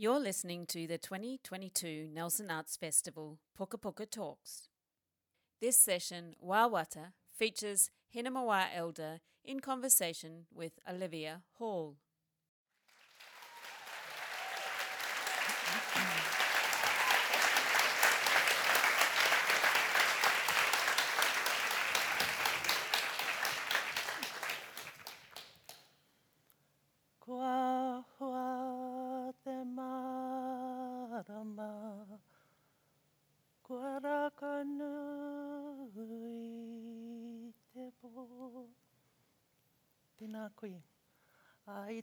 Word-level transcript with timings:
You're 0.00 0.20
listening 0.20 0.64
to 0.66 0.86
the 0.86 0.96
2022 0.96 2.06
Nelson 2.14 2.52
Arts 2.52 2.76
Festival 2.76 3.40
Pukapuka 3.58 4.08
Talks. 4.08 4.68
This 5.60 5.76
session, 5.76 6.36
Wawata, 6.40 7.14
features 7.36 7.90
Hinemoa 8.14 8.66
Elder 8.72 9.18
in 9.44 9.58
conversation 9.58 10.46
with 10.54 10.78
Olivia 10.88 11.42
Hall. 11.54 11.96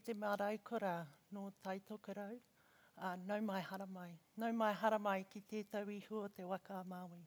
Te 0.06 0.14
marae 0.14 0.58
kora 0.64 1.08
no 1.32 1.52
Taitokarau. 1.64 2.38
uh, 2.98 3.16
nau 3.28 3.42
mai 3.42 3.62
hara 3.62 3.86
mai. 3.86 4.12
Nau 4.38 4.52
mai 4.54 4.74
hara 4.74 5.00
mai 5.00 5.24
ki 5.32 5.42
tētau 5.52 5.90
iho 5.90 6.28
te 6.36 6.44
waka 6.44 6.76
a 6.80 6.84
Māui. 6.84 7.24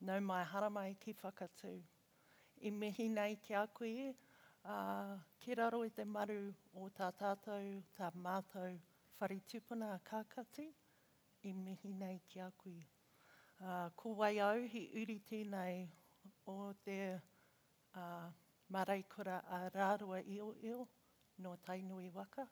Nau 0.00 0.20
mai 0.20 0.42
hara 0.44 0.68
mai 0.70 0.96
ki 1.00 1.14
whakatū. 1.22 1.72
I 2.62 2.70
mihi 2.70 3.08
nei 3.08 3.36
ki 3.46 3.54
a 3.54 3.66
koe, 3.78 4.12
uh, 4.64 5.16
ki 5.40 5.54
raro 5.54 5.80
i 5.88 5.90
te 5.96 6.04
maru 6.04 6.52
o 6.74 6.90
tā 6.98 7.10
tātou, 7.22 7.80
tā 7.96 8.12
mātou 8.26 8.76
whari 9.18 9.40
tupuna 9.48 9.94
a 9.94 9.98
kākati, 10.10 10.68
i 11.48 11.52
mihi 11.64 11.88
nei 11.88 12.20
ki 12.28 12.44
a 12.44 12.50
koe. 12.62 12.84
Uh, 13.60 13.88
ko 13.96 14.14
wai 14.20 14.36
au, 14.44 14.60
hi 14.74 14.86
uri 15.02 15.20
tēnei 15.30 15.88
o 16.46 16.72
te 16.84 17.00
uh, 17.16 18.28
maraikura 18.68 19.40
a 19.48 19.66
rārua 19.72 20.20
io 20.28 20.52
io 20.62 20.86
no 21.42 21.56
tainui 21.66 22.10
waka, 22.14 22.46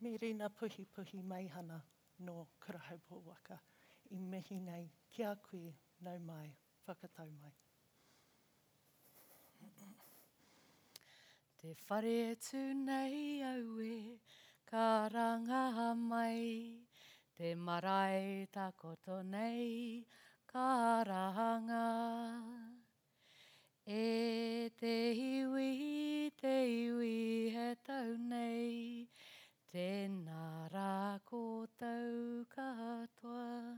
me 0.00 0.16
rina 0.20 0.48
puhi 0.48 0.86
puhi 0.94 1.22
meihana 1.22 1.80
no 2.18 2.48
Karahaupo 2.60 3.22
waka. 3.26 3.60
I 4.10 4.20
mihi 4.20 4.60
nei 4.60 4.90
kia 5.10 5.34
koe 5.36 5.72
nau 6.00 6.18
mai, 6.18 6.50
whakatau 6.86 7.30
mai. 7.42 7.54
Te 11.58 11.74
whare 11.88 12.36
tu 12.36 12.62
nei 12.74 13.42
au 13.42 13.80
e, 13.80 14.20
ka 14.66 15.08
rangaha 15.08 15.94
mai. 15.96 16.84
Te 17.36 17.54
marae 17.54 18.46
takoto 18.52 19.22
nei, 19.22 20.06
ka 20.46 21.02
rahanga. 21.02 22.73
E 23.86 24.70
te 24.80 25.12
iwi, 25.12 26.32
te 26.40 26.54
iwi 26.72 27.50
he 27.52 27.66
tau 27.84 28.14
nei, 28.16 29.04
tēnā 29.68 30.70
rā 30.72 31.20
kōtou 31.28 32.46
katoa. 32.48 33.76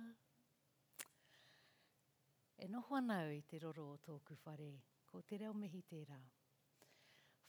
E 2.54 2.70
noho 2.70 2.94
anau 3.00 3.34
i 3.34 3.42
te 3.50 3.58
roro 3.58 3.88
o 3.96 3.98
tōku 3.98 4.38
whare, 4.46 4.70
ko 5.10 5.26
te 5.26 5.42
reo 5.42 5.50
mihi 5.58 5.82
tērā. 5.82 6.22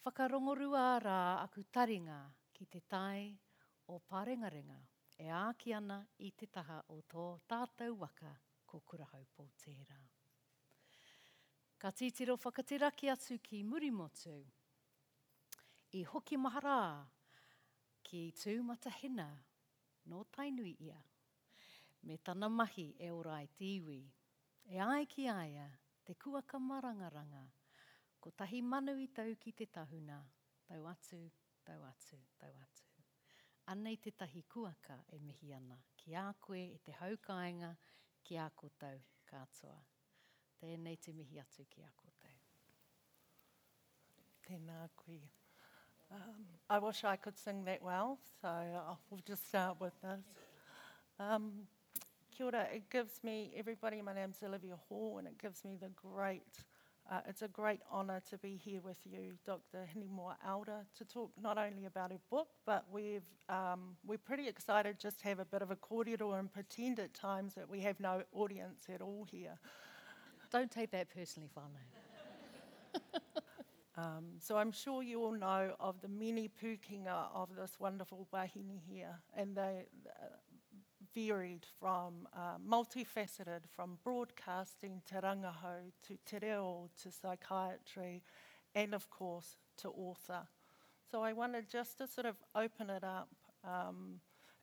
Whakarongorua 0.01 0.89
rā 1.05 1.21
aku 1.45 1.69
taringa 1.69 2.23
ki 2.57 2.65
te 2.65 2.81
tai 2.89 3.37
o 3.85 4.01
pārengarenga, 4.01 4.81
e 5.21 5.29
āki 5.29 5.77
ana 5.77 6.01
i 6.17 6.33
te 6.33 6.49
taha 6.49 6.81
o 6.89 7.03
tō 7.05 7.31
tātou 7.45 8.01
waka 8.01 8.33
ko 8.65 8.81
kurahau 8.81 9.29
pō 9.37 9.51
tērā. 9.61 10.16
Ka 11.77 11.91
titiro 11.91 12.35
whakatiraki 12.37 13.05
atu 13.09 13.37
ki 13.37 13.63
Murimotu, 13.63 14.33
i 15.93 16.01
hoki 16.03 16.37
mahara 16.37 17.05
ki 18.01 18.21
tūmatahina 18.33 19.27
no 20.09 20.23
tainui 20.33 20.71
ia, 20.81 20.97
me 22.01 22.17
tana 22.17 22.49
mahi 22.49 22.95
e 22.97 23.11
ora 23.13 23.35
i 23.45 23.49
tīwi, 23.59 23.99
e 24.73 24.79
ai 24.81 25.05
ki 25.05 25.27
aia 25.29 25.67
te 26.03 26.15
kuaka 26.15 26.57
marangaranga, 26.57 27.43
ko 28.19 28.31
tahi 28.31 28.61
manu 28.61 28.95
i 28.97 29.05
tau 29.13 29.35
ki 29.35 29.51
te 29.51 29.67
tahuna, 29.69 30.17
tau 30.65 30.87
atu, 30.89 31.19
tau 31.63 31.85
atu, 31.91 32.17
tau 32.39 32.55
atu. 32.63 32.87
Anei 33.69 34.01
te 34.01 34.15
tahi 34.17 34.41
kuaka 34.49 34.97
e 35.13 35.19
mihi 35.19 35.53
ana, 35.53 35.77
ki 35.95 36.15
a 36.15 36.33
koe 36.41 36.63
e 36.73 36.81
te 36.81 36.97
haukainga, 37.03 37.75
ki 38.23 38.41
a 38.41 38.49
koutou 38.49 38.97
katoa. 39.29 39.77
Tēnei 40.61 40.97
te 40.97 41.13
mihi 41.13 41.39
atu 41.39 41.65
ki 41.69 41.83
a 41.85 41.91
koutou. 42.01 42.37
Tēnā 44.47 44.87
koe. 44.95 45.19
Um, 46.09 46.45
I 46.69 46.79
wish 46.79 47.03
I 47.03 47.15
could 47.17 47.37
sing 47.37 47.65
that 47.65 47.83
well, 47.83 48.17
so 48.41 48.47
I'll, 48.47 48.99
we'll 49.09 49.21
just 49.27 49.47
start 49.47 49.79
with 49.79 49.93
this. 50.01 50.23
Um, 51.19 51.67
kia 52.31 52.45
ora, 52.45 52.67
it 52.73 52.89
gives 52.89 53.23
me, 53.23 53.51
everybody, 53.57 54.01
my 54.01 54.13
name's 54.13 54.41
Olivia 54.43 54.77
Hall, 54.87 55.17
and 55.17 55.27
it 55.27 55.37
gives 55.37 55.65
me 55.65 55.75
the 55.79 55.89
great, 55.89 56.63
uh, 57.11 57.19
it's 57.27 57.41
a 57.41 57.47
great 57.47 57.81
honour 57.91 58.21
to 58.29 58.37
be 58.37 58.55
here 58.55 58.79
with 58.81 58.99
you, 59.05 59.33
Dr. 59.45 59.87
Hinimoa 59.93 60.35
Elder, 60.47 60.85
to 60.97 61.05
talk 61.05 61.31
not 61.41 61.57
only 61.57 61.85
about 61.85 62.11
her 62.11 62.19
book, 62.31 62.47
but 62.65 62.85
we've, 62.91 63.27
um, 63.49 63.97
we're 64.05 64.17
pretty 64.17 64.47
excited 64.47 64.97
just 64.99 65.19
to 65.19 65.27
have 65.27 65.39
a 65.39 65.45
bit 65.45 65.61
of 65.61 65.71
a 65.71 65.75
kōrero 65.75 66.39
and 66.39 66.51
pretend 66.51 66.99
at 66.99 67.13
times 67.13 67.53
that 67.55 67.69
we 67.69 67.81
have 67.81 67.99
no 67.99 68.23
audience 68.33 68.85
at 68.93 69.01
all 69.01 69.27
here. 69.29 69.59
Don't 70.51 70.71
take 70.71 70.91
that 70.91 71.09
personally, 71.13 71.49
whānau. 71.55 73.01
Um, 73.97 74.37
so 74.39 74.57
I'm 74.57 74.71
sure 74.71 75.01
you 75.01 75.23
all 75.23 75.31
know 75.31 75.73
of 75.79 75.99
the 76.01 76.07
many 76.07 76.49
pukinga 76.49 77.29
of 77.33 77.49
this 77.55 77.79
wonderful 77.79 78.27
wahine 78.31 78.79
here, 78.87 79.15
and 79.35 79.55
they 79.55 79.87
uh, 80.05 80.25
varied 81.15 81.65
from 81.79 82.27
uh, 82.31 82.57
multifaceted, 82.63 83.61
from 83.75 83.97
broadcasting 84.03 85.01
to 85.07 85.15
rangahau 85.15 85.91
to 86.03 86.17
te 86.27 86.37
reo 86.39 86.89
to 87.01 87.11
psychiatry, 87.11 88.21
and 88.75 88.93
of 88.93 89.09
course 89.09 89.57
to 89.77 89.89
author. 89.89 90.47
So 91.09 91.23
I 91.23 91.33
wanted 91.33 91.67
just 91.67 91.97
to 91.97 92.07
sort 92.07 92.27
of 92.27 92.35
open 92.53 92.91
it 92.91 93.03
up, 93.03 93.29
um, 93.63 94.19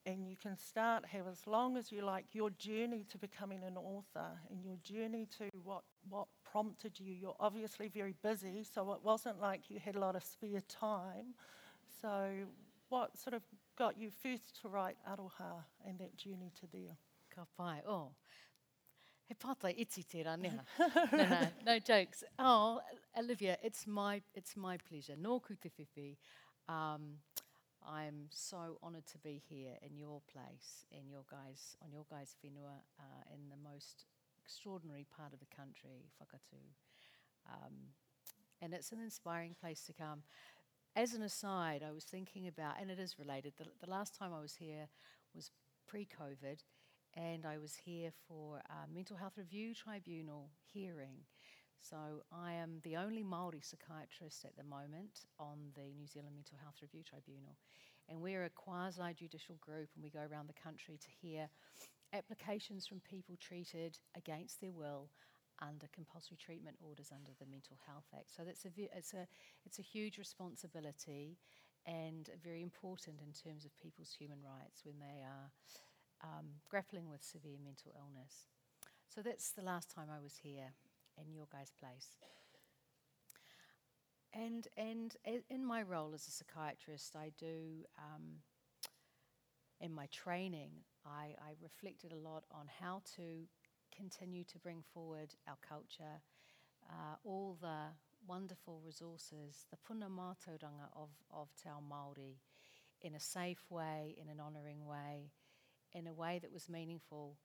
and 0.06 0.28
you 0.28 0.36
can 0.36 0.56
start 0.56 1.06
have 1.06 1.26
as 1.26 1.46
long 1.46 1.76
as 1.76 1.90
you 1.90 2.02
like 2.02 2.26
your 2.32 2.50
journey 2.50 3.04
to 3.10 3.18
becoming 3.18 3.62
an 3.64 3.76
author 3.76 4.38
and 4.50 4.64
your 4.64 4.76
journey 4.82 5.26
to 5.38 5.48
what 5.62 5.82
what 6.08 6.26
prompted 6.50 7.00
you. 7.00 7.12
You're 7.12 7.36
obviously 7.40 7.88
very 7.88 8.14
busy, 8.22 8.64
so 8.64 8.92
it 8.92 9.00
wasn't 9.02 9.40
like 9.40 9.70
you 9.70 9.78
had 9.78 9.96
a 9.96 10.00
lot 10.00 10.16
of 10.16 10.22
spare 10.22 10.62
time. 10.68 11.34
So, 12.00 12.28
what 12.88 13.16
sort 13.16 13.34
of 13.34 13.42
got 13.76 13.98
you 13.98 14.10
first 14.10 14.60
to 14.62 14.68
write 14.68 14.96
Aroha 15.08 15.64
and 15.86 15.98
that 15.98 16.16
journey 16.16 16.52
to 16.60 16.66
there? 16.72 16.96
Ka 17.34 17.46
pai, 17.56 17.80
oh. 17.88 18.10
He 19.26 19.34
pātai 19.34 19.74
iti 19.78 20.04
tērā, 20.04 20.38
neha. 20.42 20.64
no, 21.12 21.24
no, 21.24 21.48
no 21.64 21.78
jokes. 21.78 22.22
Oh, 22.38 22.80
Olivia, 23.18 23.56
it's 23.62 23.86
my, 23.86 24.20
it's 24.34 24.54
my 24.54 24.76
pleasure. 24.76 25.14
Nō 25.14 25.42
ku 25.42 25.54
te 25.54 25.70
whiwhi. 25.70 26.16
Um, 26.68 27.14
I'm 27.86 28.28
so 28.30 28.78
honoured 28.82 29.06
to 29.08 29.18
be 29.18 29.42
here 29.48 29.76
in 29.82 29.96
your 29.96 30.22
place, 30.32 30.86
in 30.90 31.08
your 31.08 31.24
guys, 31.30 31.76
on 31.82 31.92
your 31.92 32.06
guys' 32.10 32.36
whenua, 32.42 32.80
uh, 32.98 33.22
in 33.32 33.50
the 33.50 33.68
most 33.68 34.06
extraordinary 34.42 35.06
part 35.16 35.32
of 35.32 35.40
the 35.40 35.54
country, 35.54 36.10
Whakatū. 36.20 36.60
Um, 37.50 37.92
and 38.62 38.72
it's 38.72 38.92
an 38.92 39.00
inspiring 39.00 39.54
place 39.60 39.82
to 39.82 39.92
come. 39.92 40.22
As 40.96 41.12
an 41.12 41.22
aside, 41.22 41.82
I 41.86 41.92
was 41.92 42.04
thinking 42.04 42.46
about, 42.46 42.80
and 42.80 42.90
it 42.90 42.98
is 42.98 43.18
related, 43.18 43.54
the, 43.58 43.66
the 43.84 43.90
last 43.90 44.16
time 44.16 44.32
I 44.32 44.40
was 44.40 44.54
here 44.54 44.88
was 45.34 45.50
pre 45.86 46.06
COVID, 46.06 46.60
and 47.14 47.44
I 47.44 47.58
was 47.58 47.74
here 47.84 48.12
for 48.26 48.62
a 48.70 48.92
mental 48.92 49.16
health 49.16 49.36
review 49.36 49.74
tribunal 49.74 50.50
hearing. 50.72 51.26
So 51.80 52.24
I 52.32 52.52
am 52.52 52.80
the 52.82 52.96
only 52.96 53.22
Maori 53.22 53.60
psychiatrist 53.60 54.44
at 54.44 54.56
the 54.56 54.64
moment 54.64 55.26
on 55.38 55.70
the 55.74 55.92
New 55.94 56.06
Zealand 56.06 56.34
Mental 56.34 56.58
Health 56.62 56.76
Review 56.80 57.02
Tribunal, 57.02 57.56
and 58.08 58.20
we're 58.20 58.44
a 58.44 58.50
quasi-judicial 58.50 59.56
group, 59.60 59.88
and 59.94 60.02
we 60.02 60.10
go 60.10 60.26
around 60.30 60.48
the 60.48 60.62
country 60.62 60.98
to 60.98 61.08
hear 61.20 61.48
applications 62.12 62.86
from 62.86 63.00
people 63.00 63.36
treated 63.40 63.98
against 64.16 64.60
their 64.60 64.72
will 64.72 65.10
under 65.62 65.86
compulsory 65.92 66.36
treatment 66.36 66.76
orders 66.80 67.12
under 67.14 67.30
the 67.38 67.46
Mental 67.46 67.76
Health 67.86 68.06
Act. 68.14 68.30
So 68.34 68.42
that's 68.44 68.64
a 68.64 68.70
it's 68.96 69.14
a 69.14 69.26
it's 69.64 69.78
a 69.78 69.82
huge 69.82 70.18
responsibility 70.18 71.38
and 71.86 72.30
very 72.42 72.62
important 72.62 73.20
in 73.20 73.32
terms 73.32 73.64
of 73.64 73.78
people's 73.78 74.12
human 74.12 74.38
rights 74.42 74.82
when 74.84 74.98
they 74.98 75.22
are 75.22 75.50
um, 76.24 76.46
grappling 76.68 77.10
with 77.10 77.22
severe 77.22 77.58
mental 77.62 77.92
illness. 77.94 78.48
So 79.06 79.20
that's 79.20 79.50
the 79.50 79.62
last 79.62 79.90
time 79.94 80.08
I 80.10 80.20
was 80.22 80.38
here 80.42 80.72
in 81.18 81.32
your 81.32 81.46
guys' 81.52 81.72
place. 81.78 82.16
And 84.32 84.66
and 84.76 85.16
in 85.48 85.64
my 85.64 85.82
role 85.82 86.12
as 86.14 86.26
a 86.26 86.30
psychiatrist, 86.30 87.14
I 87.16 87.30
do. 87.38 87.84
Um, 87.98 88.42
in 89.80 89.92
my 89.92 90.06
training, 90.06 90.70
I, 91.04 91.34
I 91.38 91.52
reflected 91.62 92.12
a 92.12 92.16
lot 92.16 92.44
on 92.50 92.66
how 92.80 93.02
to 93.16 93.46
continue 93.94 94.44
to 94.44 94.58
bring 94.58 94.82
forward 94.94 95.34
our 95.46 95.58
culture, 95.66 96.22
uh, 96.88 97.16
all 97.24 97.58
the 97.60 97.92
wonderful 98.26 98.80
resources, 98.84 99.66
the 99.70 99.76
puna 99.76 100.08
mātauranga 100.08 100.88
of, 100.96 101.10
of 101.30 101.48
Te 101.62 101.68
Ao 101.68 101.80
Māori, 101.80 102.36
in 103.02 103.14
a 103.14 103.20
safe 103.20 103.64
way, 103.70 104.16
in 104.20 104.28
an 104.28 104.40
honouring 104.40 104.86
way, 104.86 105.32
in 105.92 106.06
a 106.06 106.14
way 106.14 106.38
that 106.40 106.52
was 106.52 106.68
meaningful. 106.68 107.36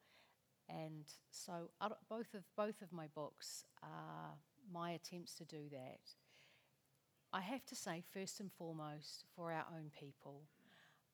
And 0.69 1.05
so 1.31 1.71
both 2.09 2.33
of, 2.33 2.43
both 2.55 2.81
of 2.81 2.93
my 2.93 3.07
books 3.15 3.65
are 3.81 4.37
my 4.71 4.91
attempts 4.91 5.33
to 5.35 5.45
do 5.45 5.69
that. 5.71 5.99
I 7.33 7.41
have 7.41 7.65
to 7.65 7.75
say, 7.75 8.03
first 8.13 8.39
and 8.39 8.51
foremost, 8.51 9.25
for 9.35 9.51
our 9.51 9.65
own 9.75 9.91
people, 9.99 10.43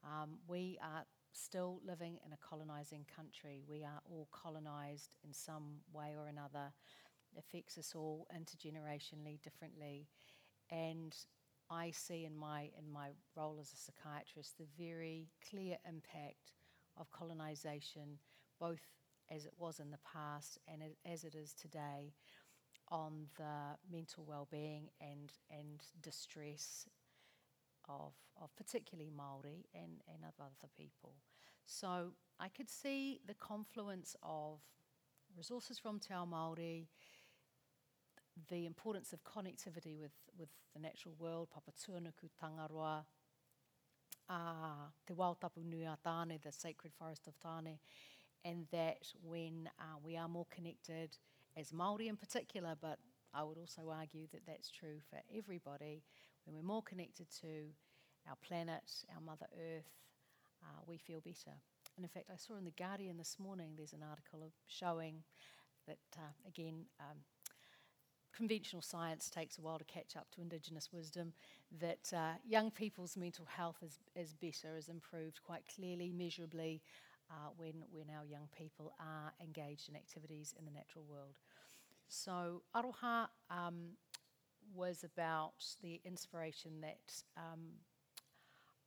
um, 0.03 0.37
we 0.47 0.77
are 0.81 1.05
still 1.31 1.81
living 1.85 2.17
in 2.25 2.31
a 2.31 2.37
colonising 2.37 3.05
country. 3.13 3.61
We 3.67 3.83
are 3.83 4.01
all 4.09 4.29
colonised 4.31 5.17
in 5.25 5.33
some 5.33 5.81
way 5.93 6.13
or 6.17 6.27
another. 6.27 6.71
It 7.35 7.39
affects 7.39 7.77
us 7.77 7.93
all 7.95 8.27
intergenerationally 8.33 9.41
differently. 9.41 10.07
And 10.71 11.15
I 11.69 11.91
see 11.91 12.25
in 12.25 12.35
my, 12.35 12.69
in 12.77 12.91
my 12.91 13.09
role 13.35 13.57
as 13.59 13.73
a 13.73 13.77
psychiatrist 13.77 14.57
the 14.57 14.67
very 14.77 15.27
clear 15.49 15.77
impact 15.87 16.53
of 16.97 17.11
colonisation, 17.11 18.19
both 18.59 18.79
as 19.30 19.45
it 19.45 19.54
was 19.57 19.80
in 19.80 19.92
the 19.92 20.00
past 20.13 20.60
and 20.68 20.81
as 21.06 21.24
it 21.24 21.36
is 21.36 21.54
today, 21.54 22.13
on 22.92 23.25
the 23.38 23.75
mental 23.92 24.24
well-being 24.27 24.89
and 25.01 25.31
and 25.50 25.81
distress 26.01 26.88
of 27.89 28.13
of 28.42 28.56
particularly 28.56 29.10
Maori 29.10 29.66
and 29.74 30.04
and 30.07 30.24
of 30.24 30.33
other 30.39 30.69
people. 30.77 31.13
So 31.66 32.12
I 32.39 32.50
could 32.50 32.69
see 32.69 33.19
the 33.25 33.33
confluence 33.33 34.16
of 34.22 34.60
resources 35.36 35.80
from 35.80 36.00
Te 36.00 36.13
Ao 36.13 36.25
Māori, 36.25 36.86
the 38.50 38.66
importance 38.66 39.13
of 39.13 39.24
connectivity 39.24 39.98
with, 39.98 40.12
with 40.38 40.50
the 40.74 40.80
natural 40.80 41.16
world, 41.18 41.50
Papatūānuku, 41.50 42.30
Tangaroa, 42.39 43.06
uh, 44.30 44.89
Te 45.07 45.13
Wao 45.13 45.39
Tapu 45.39 45.62
Nui 45.63 45.86
a 45.86 45.98
Tāne, 46.06 46.42
the 46.42 46.51
sacred 46.51 46.94
forest 46.94 47.27
of 47.27 47.33
Tāne, 47.39 47.77
and 48.45 48.68
that 48.71 49.12
when 49.24 49.69
uh, 49.80 49.97
we 50.01 50.15
are 50.15 50.30
more 50.30 50.45
connected, 50.56 51.18
as 51.57 51.71
Māori 51.71 52.07
in 52.07 52.15
particular, 52.15 52.75
but 52.80 53.00
I 53.33 53.44
would 53.44 53.57
also 53.57 53.89
argue 53.89 54.27
that 54.31 54.45
that's 54.45 54.69
true 54.69 55.00
for 55.09 55.19
everybody. 55.36 56.03
When 56.45 56.56
we're 56.56 56.62
more 56.62 56.83
connected 56.83 57.27
to 57.42 57.74
our 58.30 58.36
planet, 58.47 58.83
our 59.13 59.21
Mother 59.21 59.47
Earth, 59.53 59.89
uh, 60.63 60.81
we 60.88 60.97
feel 60.97 61.19
better. 61.21 61.57
And 61.97 62.06
in 62.06 62.09
fact, 62.09 62.30
I 62.31 62.38
saw 62.38 62.56
in 62.57 62.65
The 62.65 62.71
Guardian 62.71 63.18
this 63.18 63.38
morning 63.39 63.71
there's 63.75 63.94
an 63.94 64.03
article 64.07 64.51
showing 64.68 65.24
that, 65.88 65.98
uh, 66.18 66.48
again, 66.48 66.86
um, 67.00 67.18
conventional 68.36 68.81
science 68.81 69.30
takes 69.30 69.57
a 69.57 69.62
while 69.62 69.80
to 69.80 69.86
catch 69.86 70.15
up 70.15 70.27
to 70.36 70.41
Indigenous 70.41 70.89
wisdom, 70.91 71.33
that 71.80 72.12
uh, 72.13 72.33
young 72.45 72.69
people's 72.69 73.15
mental 73.15 73.45
health 73.45 73.77
is, 73.81 74.00
is 74.15 74.33
better, 74.33 74.77
is 74.77 74.89
improved 74.89 75.41
quite 75.44 75.63
clearly, 75.74 76.12
measurably, 76.12 76.81
uh, 77.30 77.50
when, 77.57 77.83
when 77.92 78.06
our 78.16 78.25
young 78.25 78.48
people 78.57 78.94
are 79.00 79.33
engaged 79.44 79.89
in 79.89 79.95
activities 79.95 80.54
in 80.57 80.66
the 80.66 80.72
natural 80.72 81.06
world. 81.10 81.36
So 82.07 82.62
Aroha 82.75 83.27
um, 83.50 83.98
was 84.74 85.04
about 85.04 85.66
the 85.81 86.01
inspiration 86.06 86.81
that 86.81 87.24
um, 87.38 87.62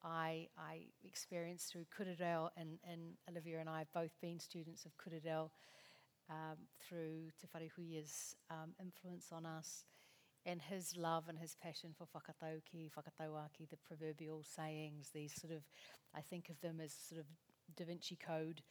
I, 0.02 0.48
I, 0.56 0.86
experienced 1.04 1.72
through 1.72 1.86
Kura 1.94 2.14
Reo, 2.18 2.50
and, 2.56 2.78
and, 2.88 3.14
Olivia 3.28 3.58
and 3.58 3.68
I 3.68 3.78
have 3.78 3.92
both 3.92 4.12
been 4.20 4.38
students 4.38 4.84
of 4.84 4.96
Kura 4.96 5.20
Reo 5.24 5.50
um, 6.30 6.56
through 6.78 7.30
Te 7.40 7.48
Wharehuia's 7.54 8.36
um, 8.50 8.74
influence 8.80 9.28
on 9.32 9.44
us, 9.44 9.84
and 10.46 10.62
his 10.62 10.96
love 10.96 11.24
and 11.28 11.38
his 11.38 11.56
passion 11.56 11.90
for 11.96 12.06
whakatauki, 12.14 12.90
whakatauaki, 12.96 13.68
the 13.68 13.76
proverbial 13.76 14.44
sayings, 14.44 15.10
these 15.12 15.34
sort 15.34 15.52
of, 15.52 15.62
I 16.14 16.20
think 16.20 16.48
of 16.48 16.60
them 16.60 16.80
as 16.80 16.92
sort 16.92 17.20
of 17.20 17.26
Da 17.78 17.84
Vinci 17.84 18.16
Code, 18.16 18.62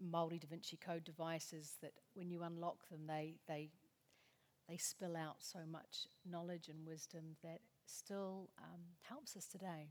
Maori 0.00 0.38
Da 0.38 0.46
Vinci 0.48 0.76
Code 0.76 1.04
devices 1.04 1.74
that 1.82 1.92
when 2.14 2.30
you 2.30 2.42
unlock 2.42 2.88
them, 2.88 3.06
they 3.06 3.34
they 3.48 3.70
they 4.68 4.76
spill 4.76 5.16
out 5.16 5.36
so 5.38 5.60
much 5.70 6.08
knowledge 6.28 6.68
and 6.68 6.86
wisdom 6.86 7.36
that 7.42 7.60
still 7.86 8.50
um, 8.58 8.80
helps 9.08 9.36
us 9.36 9.46
today. 9.46 9.90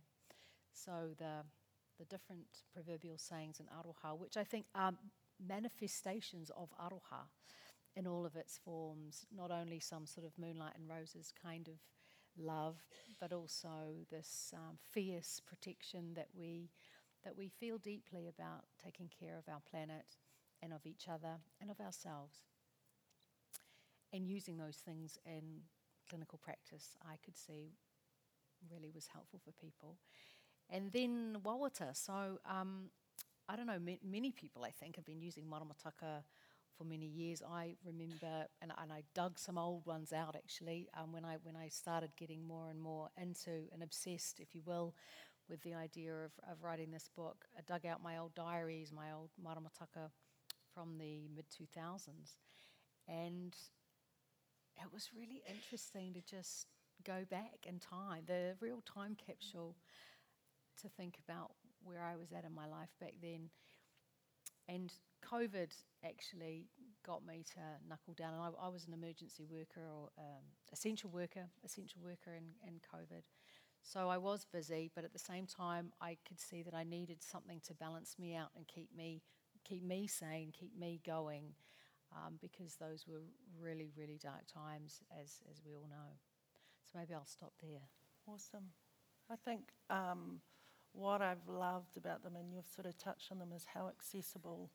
So 0.74 1.16
the 1.18 1.44
the 1.98 2.06
different 2.06 2.64
proverbial 2.74 3.18
sayings 3.18 3.60
in 3.60 3.68
aroha, 3.68 4.18
which 4.18 4.38
I 4.38 4.44
think 4.44 4.66
are 4.76 4.94
manifestations 5.40 6.52
of 6.56 6.70
aroha 6.80 7.28
in 7.96 8.08
all 8.08 8.26
of 8.26 8.36
its 8.36 8.58
forms, 8.58 9.26
not 9.34 9.52
only 9.52 9.80
some 9.80 10.06
sort 10.06 10.26
of 10.26 10.38
moonlight 10.38 10.74
and 10.78 10.90
roses 10.90 11.32
kind 11.42 11.70
of 11.70 11.76
love, 12.38 12.84
but 13.20 13.32
also 13.32 13.96
this 14.12 14.54
um, 14.54 14.78
fierce 14.92 15.42
protection 15.46 16.14
that 16.16 16.28
we 16.38 16.70
that 17.26 17.38
we 17.38 17.50
feel 17.50 17.78
deeply 17.78 18.28
about 18.28 18.66
taking 18.82 19.10
care 19.20 19.38
of 19.38 19.52
our 19.52 19.60
planet 19.70 20.06
and 20.62 20.72
of 20.72 20.86
each 20.86 21.08
other 21.10 21.40
and 21.60 21.70
of 21.70 21.82
ourselves. 21.82 22.38
And 24.14 24.28
using 24.28 24.58
those 24.58 24.78
things 24.78 25.18
in 25.26 25.64
clinical 26.10 26.38
practice, 26.38 26.96
I 27.04 27.16
could 27.26 27.36
see 27.36 27.74
really 28.72 28.92
was 28.94 29.08
helpful 29.12 29.42
for 29.44 29.52
people. 29.52 29.98
And 30.70 30.92
then 30.94 31.38
Wawata. 31.44 31.96
So 31.96 32.40
um, 32.50 32.90
I 33.50 33.56
don't 33.56 33.68
know, 33.68 33.80
many 34.04 34.32
people 34.32 34.64
I 34.64 34.72
think 34.72 34.96
have 34.96 35.06
been 35.06 35.22
using 35.22 35.44
Maramataka 35.46 36.24
for 36.78 36.84
many 36.84 37.06
years. 37.06 37.42
I 37.48 37.76
remember, 37.86 38.48
and, 38.62 38.72
and 38.82 38.92
I 38.92 39.04
dug 39.14 39.38
some 39.40 39.58
old 39.58 39.86
ones 39.86 40.12
out 40.12 40.36
actually 40.36 40.90
um, 40.98 41.12
when 41.12 41.24
I 41.24 41.38
when 41.44 41.56
I 41.56 41.70
started 41.70 42.12
getting 42.18 42.46
more 42.46 42.70
and 42.70 42.82
more 42.82 43.10
into 43.22 43.70
and 43.72 43.84
obsessed, 43.84 44.40
if 44.40 44.54
you 44.54 44.62
will, 44.66 44.96
with 45.50 45.62
the 45.62 45.74
idea 45.74 46.14
of, 46.14 46.32
of 46.50 46.64
writing 46.64 46.92
this 46.92 47.10
book. 47.16 47.46
I 47.58 47.62
dug 47.68 47.86
out 47.86 48.04
my 48.04 48.18
old 48.18 48.36
diaries, 48.36 48.92
my 48.92 49.12
old 49.12 49.30
maramataka 49.44 50.10
from 50.74 50.98
the 50.98 51.28
mid 51.34 51.46
2000s. 51.50 52.38
And 53.08 53.56
it 54.78 54.94
was 54.94 55.10
really 55.16 55.42
interesting 55.48 56.14
to 56.14 56.22
just 56.22 56.68
go 57.06 57.24
back 57.30 57.66
in 57.66 57.80
time, 57.80 58.24
the 58.26 58.56
real 58.60 58.82
time 58.82 59.16
capsule, 59.16 59.76
to 60.82 60.90
think 60.90 61.18
about 61.28 61.52
where 61.84 62.02
I 62.04 62.16
was 62.16 62.32
at 62.32 62.46
in 62.46 62.54
my 62.54 62.68
life 62.68 62.90
back 63.00 63.14
then. 63.22 63.50
And 64.68 64.92
COVID 65.24 65.72
actually 66.04 66.66
got 67.06 67.26
me 67.26 67.44
to 67.54 67.62
knuckle 67.88 68.14
down. 68.14 68.34
And 68.34 68.42
I, 68.42 68.66
I 68.66 68.70
was 68.70 68.88
an 68.88 68.94
emergency 68.94 69.46
worker 69.46 69.82
or 69.88 70.10
um, 70.18 70.44
essential 70.74 71.10
worker, 71.10 71.48
essential 71.64 72.02
worker 72.04 72.34
in, 72.36 72.44
in 72.68 72.80
COVID. 72.80 73.24
So 73.88 74.10
I 74.10 74.18
was 74.18 74.48
busy, 74.52 74.90
but 74.96 75.04
at 75.04 75.14
the 75.14 75.20
same 75.20 75.46
time, 75.46 75.94
I 76.02 76.18
could 76.28 76.40
see 76.40 76.64
that 76.64 76.74
I 76.74 76.84
needed 76.84 77.22
something 77.22 77.62
to 77.68 77.76
balance 77.76 78.16
me 78.18 78.36
out 78.36 78.50
and 78.56 78.68
keep 78.68 78.90
me, 78.98 79.22
keep 79.64 79.84
me 79.84 80.08
sane, 80.08 80.52
keep 80.52 80.76
me 80.78 81.02
going, 81.06 81.54
um, 82.12 82.40
because 82.42 82.78
those 82.78 83.06
were 83.08 83.22
really, 83.62 83.92
really 83.96 84.20
dark 84.22 84.48
times, 84.52 85.02
as 85.22 85.40
as 85.52 85.62
we 85.64 85.76
all 85.76 85.88
know. 85.88 86.18
So 86.84 86.98
maybe 86.98 87.14
I'll 87.14 87.28
stop 87.28 87.54
there. 87.62 87.88
Awesome. 88.28 88.72
I 89.30 89.36
think 89.36 89.70
um, 89.92 90.40
what 90.94 91.22
I've 91.22 91.48
loved 91.48 91.96
about 91.96 92.24
them, 92.24 92.36
and 92.36 92.52
you've 92.52 92.68
sort 92.68 92.88
of 92.88 92.98
touched 92.98 93.32
on 93.32 93.38
them, 93.38 93.52
is 93.56 93.66
how 93.72 93.88
accessible 93.88 94.72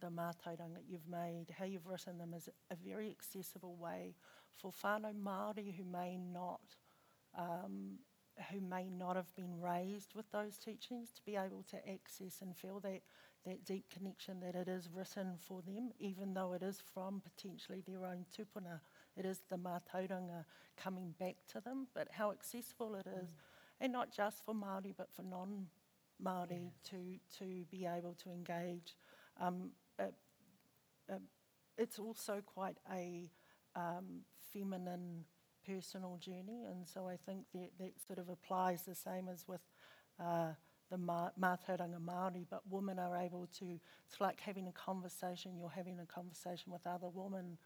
the 0.00 0.10
mātauranga 0.10 0.74
that 0.74 0.84
you've 0.88 1.08
made, 1.08 1.46
how 1.58 1.64
you've 1.64 1.88
written 1.88 2.18
them 2.18 2.34
is 2.34 2.48
a 2.70 2.76
very 2.76 3.10
accessible 3.10 3.74
way 3.74 4.14
for 4.60 4.72
whānau 4.72 5.12
Māori 5.14 5.74
who 5.76 5.84
may 5.84 6.16
not 6.16 6.76
um, 7.36 7.98
who 8.50 8.60
may 8.60 8.88
not 8.88 9.16
have 9.16 9.34
been 9.36 9.60
raised 9.60 10.14
with 10.14 10.30
those 10.32 10.58
teachings 10.58 11.12
to 11.12 11.22
be 11.24 11.36
able 11.36 11.64
to 11.70 11.88
access 11.88 12.40
and 12.40 12.56
feel 12.56 12.80
that, 12.80 13.02
that 13.44 13.64
deep 13.64 13.88
connection 13.90 14.40
that 14.40 14.54
it 14.54 14.68
is 14.68 14.88
written 14.92 15.34
for 15.38 15.62
them, 15.62 15.90
even 15.98 16.34
though 16.34 16.52
it 16.52 16.62
is 16.62 16.82
from 16.92 17.22
potentially 17.22 17.82
their 17.86 18.04
own 18.04 18.24
tupuna. 18.36 18.80
It 19.16 19.24
is 19.24 19.42
the 19.48 19.56
mātauranga 19.56 20.44
coming 20.76 21.14
back 21.18 21.36
to 21.52 21.60
them, 21.60 21.86
but 21.94 22.08
how 22.10 22.32
accessible 22.32 22.96
it 22.96 23.06
is, 23.06 23.30
mm. 23.30 23.36
and 23.80 23.92
not 23.92 24.10
just 24.10 24.44
for 24.44 24.54
Māori, 24.54 24.94
but 24.96 25.08
for 25.14 25.22
non 25.22 25.66
Māori 26.22 26.50
yeah. 26.50 26.90
to, 26.90 27.18
to 27.38 27.64
be 27.70 27.86
able 27.86 28.14
to 28.24 28.30
engage. 28.30 28.96
Um, 29.40 29.70
it, 29.98 30.14
it, 31.08 31.22
it's 31.78 31.98
also 31.98 32.42
quite 32.44 32.78
a 32.92 33.30
um, 33.76 34.22
feminine 34.52 35.24
personal 35.66 36.16
journey, 36.18 36.64
and 36.68 36.86
so 36.86 37.08
I 37.08 37.16
think 37.16 37.46
that, 37.54 37.70
that 37.78 37.92
sort 38.06 38.18
of 38.18 38.28
applies 38.28 38.82
the 38.82 38.94
same 38.94 39.28
as 39.28 39.46
with 39.48 39.60
uh, 40.20 40.52
the 40.90 40.96
Mātauranga 40.96 41.98
Māori, 42.00 42.46
but 42.48 42.62
women 42.70 42.98
are 42.98 43.16
able 43.16 43.48
to, 43.58 43.78
it's 44.06 44.20
like 44.20 44.40
having 44.40 44.68
a 44.68 44.72
conversation, 44.72 45.56
you're 45.58 45.68
having 45.68 45.98
a 45.98 46.06
conversation 46.06 46.72
with 46.72 46.86
other 46.86 47.08
women 47.12 47.58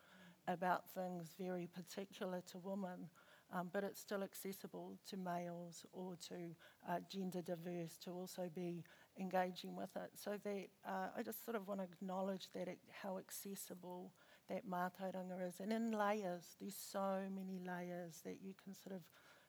about 0.47 0.89
things 0.91 1.35
very 1.39 1.69
particular 1.75 2.43
to 2.51 2.59
women, 2.59 3.11
um, 3.53 3.71
but 3.73 3.85
it's 3.85 4.01
still 4.01 4.23
accessible 4.23 4.97
to 5.09 5.17
males 5.17 5.85
or 5.93 6.17
to 6.29 6.55
uh, 6.89 7.01
gender 7.11 7.43
diverse 7.43 7.99
to 8.05 8.11
also 8.11 8.49
be 8.55 8.85
engaging 9.19 9.75
with 9.75 9.95
it. 9.97 10.11
So 10.15 10.39
that 10.45 10.67
uh, 10.87 11.09
I 11.17 11.23
just 11.23 11.45
sort 11.45 11.57
of 11.57 11.67
want 11.67 11.81
to 11.81 11.85
acknowledge 11.85 12.49
that 12.55 12.69
it, 12.69 12.79
how 13.03 13.19
accessible 13.19 14.13
that 14.49 14.69
mātauranga 14.69 15.47
is. 15.47 15.61
And 15.61 15.73
in 15.73 15.93
layers, 15.93 16.57
there's 16.61 16.77
so 16.77 17.21
many 17.35 17.61
layers 17.67 18.21
that 18.25 18.39
you 18.43 18.55
can 18.63 18.75
sort 18.75 18.95
of 18.95 19.03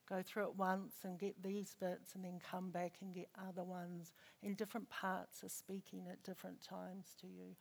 go 0.08 0.24
through 0.26 0.44
it 0.44 0.56
once 0.56 0.96
and 1.04 1.20
get 1.20 1.42
these 1.44 1.76
bits 1.80 2.16
and 2.16 2.24
then 2.24 2.40
come 2.52 2.72
back 2.72 2.94
and 3.02 3.14
get 3.14 3.30
other 3.48 3.64
ones. 3.64 4.14
And 4.44 4.58
different 4.58 4.90
parts 4.90 5.44
are 5.44 5.50
speaking 5.50 6.08
at 6.10 6.24
different 6.24 6.62
times 6.62 7.16
to 7.22 7.28
you. 7.28 7.56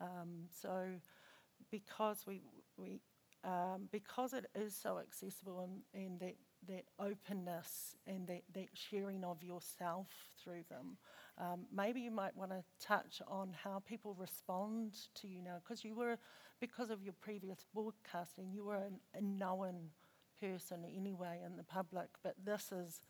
Um, 0.00 0.48
so 0.50 0.86
because 1.70 2.24
we, 2.26 2.42
we 2.76 3.00
um, 3.44 3.88
because 3.90 4.32
it 4.32 4.46
is 4.54 4.74
so 4.74 4.98
accessible 4.98 5.60
and, 5.60 5.82
and 5.94 6.20
that, 6.20 6.36
that 6.68 6.84
openness 6.98 7.96
and 8.06 8.26
that, 8.28 8.42
that 8.54 8.68
sharing 8.74 9.24
of 9.24 9.42
yourself 9.42 10.06
through 10.42 10.62
them, 10.68 10.96
um, 11.38 11.66
maybe 11.74 12.00
you 12.00 12.10
might 12.10 12.36
want 12.36 12.50
to 12.50 12.62
touch 12.80 13.20
on 13.26 13.52
how 13.64 13.82
people 13.84 14.14
respond 14.18 14.94
to 15.14 15.26
you 15.26 15.42
now, 15.42 15.56
because 15.62 15.84
you 15.84 15.96
were, 15.96 16.18
because 16.62 16.90
of 16.90 17.02
your 17.02 17.12
previous 17.20 17.64
broadcasting, 17.74 18.52
you 18.52 18.64
were 18.64 18.76
an, 18.76 19.00
a 19.16 19.20
known 19.20 19.90
person 20.40 20.84
anyway 20.96 21.40
in 21.44 21.56
the 21.56 21.64
public, 21.64 22.06
but 22.22 22.36
this 22.42 22.70
is 22.70 23.00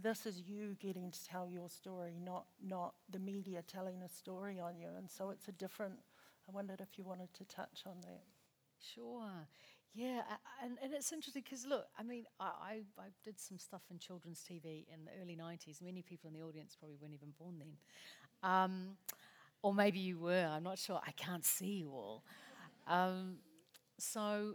this 0.00 0.24
is 0.24 0.40
you 0.46 0.76
getting 0.78 1.10
to 1.10 1.24
tell 1.24 1.50
your 1.50 1.68
story, 1.68 2.16
not 2.24 2.46
not 2.62 2.94
the 3.10 3.18
media 3.18 3.60
telling 3.66 4.02
a 4.02 4.08
story 4.08 4.60
on 4.60 4.78
you, 4.78 4.88
and 4.96 5.10
so 5.10 5.30
it's 5.30 5.48
a 5.48 5.52
different. 5.52 5.94
I 6.48 6.52
wondered 6.52 6.80
if 6.80 6.96
you 6.96 7.02
wanted 7.02 7.34
to 7.34 7.44
touch 7.44 7.82
on 7.86 7.96
that. 8.02 8.22
Sure. 8.94 9.48
Yeah, 9.92 10.22
and, 10.62 10.78
and 10.80 10.94
it's 10.94 11.12
interesting 11.12 11.42
because 11.42 11.66
look, 11.66 11.86
I 11.98 12.04
mean, 12.04 12.24
I, 12.38 12.44
I, 12.44 12.72
I, 12.96 13.06
did 13.24 13.40
some 13.40 13.58
stuff 13.58 13.82
in 13.90 13.98
children's 13.98 14.44
TV 14.48 14.86
in 14.94 15.04
the 15.04 15.10
early 15.20 15.36
90s. 15.36 15.82
Many 15.82 16.02
people 16.02 16.28
in 16.28 16.34
the 16.38 16.46
audience 16.46 16.76
probably 16.78 16.96
weren't 17.00 17.14
even 17.14 17.32
born 17.36 17.56
then. 17.58 17.72
Um, 18.48 18.96
or 19.62 19.74
maybe 19.74 19.98
you 19.98 20.18
were, 20.18 20.48
I'm 20.48 20.62
not 20.62 20.78
sure. 20.78 21.00
I 21.04 21.10
can't 21.12 21.44
see 21.44 21.80
you 21.80 21.90
all. 21.90 22.22
Um, 22.86 23.36
so, 23.98 24.54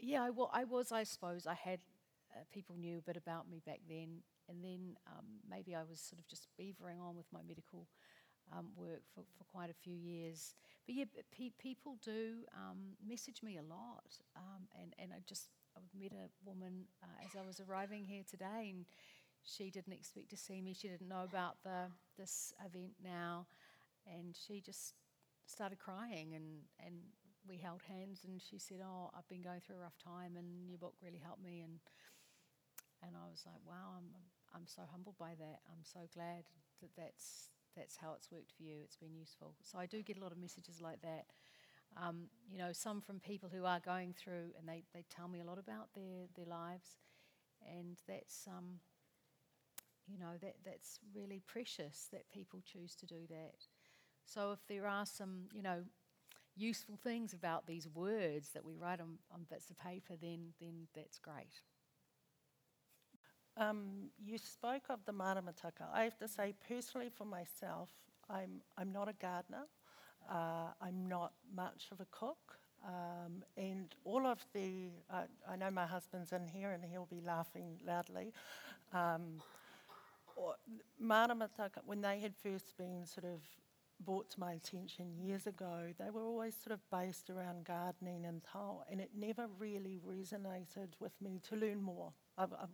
yeah, 0.00 0.24
I, 0.24 0.30
well, 0.30 0.50
I 0.52 0.64
was, 0.64 0.92
I 0.92 1.04
suppose. 1.04 1.46
I 1.46 1.54
had 1.54 1.80
uh, 2.34 2.44
people 2.52 2.76
knew 2.76 2.98
a 2.98 3.02
bit 3.02 3.16
about 3.16 3.48
me 3.48 3.60
back 3.64 3.80
then. 3.88 4.22
And 4.48 4.64
then 4.64 4.96
um, 5.06 5.26
maybe 5.48 5.74
I 5.74 5.82
was 5.88 6.00
sort 6.00 6.20
of 6.20 6.26
just 6.26 6.48
beavering 6.58 7.00
on 7.00 7.16
with 7.16 7.26
my 7.32 7.40
medical 7.46 7.86
um, 8.56 8.68
work 8.76 9.02
for, 9.14 9.22
for 9.36 9.44
quite 9.44 9.70
a 9.70 9.74
few 9.74 9.94
years. 9.94 10.54
But 10.86 10.94
yeah, 10.94 11.04
pe- 11.36 11.52
people 11.58 11.98
do 12.02 12.44
um, 12.54 12.96
message 13.06 13.42
me 13.42 13.58
a 13.58 13.62
lot. 13.62 14.06
Um, 14.36 14.68
and, 14.80 14.94
and 14.98 15.12
I 15.12 15.20
just 15.26 15.48
I 15.76 15.80
met 15.98 16.12
a 16.12 16.28
woman 16.44 16.84
uh, 17.02 17.24
as 17.24 17.36
I 17.36 17.46
was 17.46 17.60
arriving 17.60 18.04
here 18.04 18.22
today, 18.28 18.72
and 18.74 18.86
she 19.44 19.70
didn't 19.70 19.92
expect 19.92 20.30
to 20.30 20.36
see 20.36 20.60
me. 20.62 20.74
She 20.74 20.88
didn't 20.88 21.08
know 21.08 21.24
about 21.24 21.56
the 21.62 21.90
this 22.18 22.52
event 22.64 22.92
now. 23.02 23.46
And 24.06 24.34
she 24.34 24.60
just 24.60 24.94
started 25.46 25.78
crying, 25.78 26.34
and, 26.34 26.62
and 26.84 26.96
we 27.48 27.58
held 27.58 27.82
hands. 27.82 28.22
And 28.24 28.40
she 28.40 28.58
said, 28.58 28.78
Oh, 28.84 29.10
I've 29.16 29.28
been 29.28 29.42
going 29.42 29.60
through 29.60 29.76
a 29.76 29.86
rough 29.86 29.98
time, 30.02 30.36
and 30.36 30.68
your 30.68 30.78
book 30.78 30.94
really 31.02 31.22
helped 31.22 31.42
me. 31.42 31.60
And, 31.64 31.80
and 33.02 33.16
I 33.16 33.26
was 33.30 33.42
like, 33.46 33.60
Wow, 33.66 33.96
I'm, 33.96 34.10
I'm 34.54 34.66
so 34.66 34.82
humbled 34.90 35.16
by 35.18 35.34
that. 35.38 35.60
I'm 35.70 35.82
so 35.82 36.00
glad 36.12 36.44
that 36.80 36.90
that's 36.96 37.50
that's 37.76 37.96
how 37.96 38.12
it's 38.14 38.30
worked 38.32 38.52
for 38.56 38.62
you. 38.62 38.76
It's 38.82 38.96
been 38.96 39.14
useful. 39.14 39.54
So 39.62 39.78
I 39.78 39.86
do 39.86 40.02
get 40.02 40.18
a 40.18 40.20
lot 40.20 40.32
of 40.32 40.38
messages 40.38 40.80
like 40.80 41.00
that. 41.02 41.26
Um, 41.96 42.28
you 42.50 42.58
know, 42.58 42.72
some 42.72 43.00
from 43.00 43.20
people 43.20 43.48
who 43.48 43.64
are 43.64 43.80
going 43.80 44.14
through, 44.14 44.52
and 44.58 44.68
they, 44.68 44.84
they 44.92 45.04
tell 45.08 45.28
me 45.28 45.40
a 45.40 45.44
lot 45.44 45.58
about 45.58 45.88
their, 45.94 46.26
their 46.36 46.46
lives, 46.46 46.98
and 47.62 47.96
that's 48.06 48.46
um, 48.46 48.80
you 50.06 50.18
know 50.18 50.36
that 50.40 50.56
that's 50.64 50.98
really 51.14 51.40
precious 51.46 52.08
that 52.12 52.28
people 52.30 52.60
choose 52.64 52.94
to 52.96 53.06
do 53.06 53.26
that. 53.28 53.66
So 54.24 54.52
if 54.52 54.60
there 54.68 54.86
are 54.86 55.06
some 55.06 55.48
you 55.52 55.62
know 55.62 55.82
useful 56.58 56.96
things 56.96 57.32
about 57.32 57.66
these 57.66 57.88
words 57.94 58.50
that 58.50 58.64
we 58.64 58.74
write 58.74 59.00
on, 59.00 59.18
on 59.32 59.46
bits 59.50 59.70
of 59.70 59.78
paper, 59.78 60.14
then 60.20 60.52
then 60.60 60.88
that's 60.94 61.18
great. 61.18 61.62
Um, 63.56 64.10
you 64.24 64.38
spoke 64.38 64.84
of 64.88 65.00
the 65.04 65.12
maramataka. 65.12 65.92
I 65.92 66.04
have 66.04 66.16
to 66.18 66.28
say, 66.28 66.54
personally, 66.68 67.10
for 67.12 67.24
myself, 67.24 67.88
I'm, 68.30 68.60
I'm 68.76 68.92
not 68.92 69.08
a 69.08 69.12
gardener. 69.14 69.66
Uh, 70.30 70.68
I'm 70.80 71.08
not 71.08 71.32
much 71.52 71.88
of 71.90 72.00
a 72.00 72.06
cook. 72.12 72.58
Um, 72.86 73.42
and 73.56 73.92
all 74.04 74.26
of 74.26 74.38
the, 74.54 74.90
uh, 75.12 75.22
I 75.50 75.56
know 75.56 75.72
my 75.72 75.86
husband's 75.86 76.32
in 76.32 76.46
here 76.46 76.70
and 76.70 76.84
he'll 76.84 77.08
be 77.10 77.20
laughing 77.20 77.80
loudly. 77.84 78.32
Um, 78.92 79.42
when 81.84 82.00
they 82.00 82.20
had 82.20 82.36
first 82.36 82.76
been 82.78 83.04
sort 83.04 83.24
of 83.24 83.40
brought 84.04 84.30
to 84.30 84.40
my 84.40 84.52
attention 84.52 85.18
years 85.18 85.46
ago, 85.46 85.92
they 85.98 86.10
were 86.10 86.24
always 86.24 86.54
sort 86.54 86.72
of 86.72 86.80
based 86.90 87.30
around 87.30 87.64
gardening 87.64 88.24
and 88.26 88.42
tau, 88.44 88.84
and 88.90 89.00
it 89.00 89.10
never 89.16 89.46
really 89.58 89.98
resonated 90.06 90.88
with 91.00 91.12
me 91.20 91.40
to 91.48 91.56
learn 91.56 91.82
more. 91.82 92.12
I've, 92.36 92.52
I've 92.52 92.68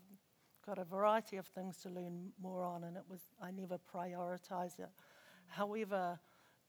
got 0.67 0.79
a 0.79 0.85
variety 0.85 1.37
of 1.37 1.47
things 1.47 1.79
to 1.79 1.89
learn 1.89 2.33
more 2.41 2.63
on, 2.63 2.85
and 2.85 2.97
it 2.97 3.05
was 3.09 3.21
I 3.41 3.51
never 3.51 3.79
prioritised 3.79 4.81
it. 4.81 4.91
However, 5.47 6.19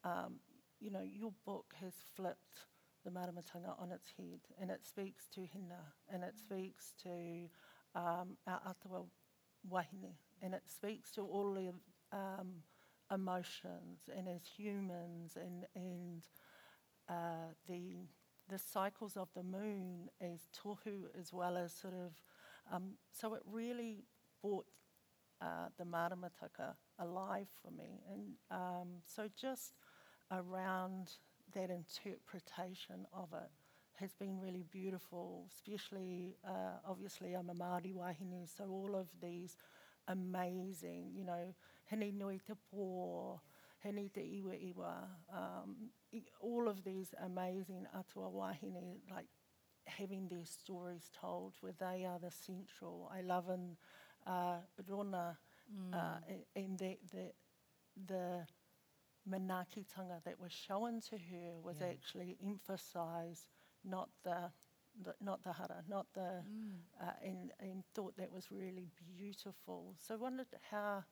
um, 0.03 0.35
you 0.79 0.91
know, 0.91 1.03
your 1.03 1.31
book 1.45 1.73
has 1.81 1.93
flipped 2.15 2.67
the 3.03 3.11
maramataka 3.11 3.79
on 3.79 3.91
its 3.91 4.09
head, 4.17 4.39
and 4.59 4.71
it 4.71 4.85
speaks 4.85 5.27
to 5.35 5.41
hina, 5.53 5.81
and 6.11 6.23
it 6.23 6.37
speaks 6.37 6.93
to 7.03 7.49
um, 7.93 8.37
our 8.47 8.61
atua 8.67 9.03
wahine, 9.69 10.15
and 10.41 10.53
it 10.53 10.63
speaks 10.67 11.11
to 11.11 11.21
all 11.21 11.53
the 11.53 11.71
um, 12.11 12.63
emotions, 13.11 14.09
and 14.15 14.27
as 14.27 14.41
humans, 14.57 15.35
and 15.35 15.65
and 15.75 16.23
uh, 17.09 17.53
the 17.67 18.07
the 18.49 18.59
cycles 18.59 19.17
of 19.17 19.29
the 19.35 19.43
moon 19.43 20.09
as 20.21 20.47
tohu, 20.53 21.05
as 21.19 21.33
well 21.33 21.57
as 21.57 21.73
sort 21.73 21.93
of 21.93 22.21
um, 22.71 22.93
so 23.11 23.33
it 23.35 23.41
really 23.45 24.03
brought 24.41 24.65
uh, 25.41 25.67
the 25.77 25.83
maramataka 25.83 26.75
alive 26.99 27.47
for 27.61 27.71
me. 27.71 28.01
And 28.11 28.33
um, 28.51 28.87
so 29.05 29.27
just 29.39 29.73
around 30.31 31.11
that 31.53 31.69
interpretation 31.69 33.05
of 33.13 33.29
it 33.33 33.49
has 33.99 34.13
been 34.13 34.39
really 34.39 34.65
beautiful, 34.71 35.45
especially, 35.53 36.35
uh, 36.45 36.79
obviously, 36.87 37.33
I'm 37.33 37.49
a 37.49 37.53
Māori 37.53 37.93
wahine, 37.93 38.45
so 38.45 38.65
all 38.65 38.95
of 38.95 39.07
these 39.21 39.55
amazing, 40.07 41.11
you 41.13 41.23
know, 41.23 41.53
hene 41.85 42.11
nui 42.11 42.39
te 42.39 42.53
pō, 42.73 43.39
hene 43.83 44.09
te 44.13 44.21
iwa 44.21 44.55
iwa, 44.55 44.93
um, 45.31 45.75
all 46.41 46.67
of 46.67 46.83
these 46.83 47.13
amazing 47.23 47.85
atua 47.93 48.29
wahine, 48.29 48.97
like 49.13 49.27
having 49.85 50.27
their 50.27 50.45
stories 50.45 51.09
told 51.19 51.53
where 51.61 51.73
they 51.79 52.05
are 52.05 52.19
the 52.19 52.31
central. 52.31 53.11
I 53.13 53.21
love 53.21 53.49
in 53.49 53.77
uh, 54.25 54.57
Rona 54.87 55.37
mm. 55.71 55.93
uh, 55.93 56.17
and 56.55 56.77
the, 56.79 56.97
the, 57.11 57.31
the 58.07 58.47
manakitanga 59.29 60.23
that 60.25 60.39
was 60.39 60.51
shown 60.51 61.01
to 61.01 61.17
her 61.17 61.59
was 61.63 61.77
yeah. 61.81 61.87
actually 61.87 62.37
emphasised, 62.43 63.47
not 63.83 64.09
the, 64.23 64.51
the, 65.03 65.13
not 65.21 65.43
the 65.43 65.53
hara, 65.53 65.83
not 65.87 66.07
the, 66.15 66.41
mm. 66.49 66.77
uh, 67.01 67.11
and, 67.23 67.51
and 67.59 67.83
thought 67.93 68.17
that 68.17 68.31
was 68.31 68.47
really 68.51 68.89
beautiful. 69.17 69.95
So 69.99 70.15
I 70.15 70.17
wondered 70.17 70.47
how 70.71 71.03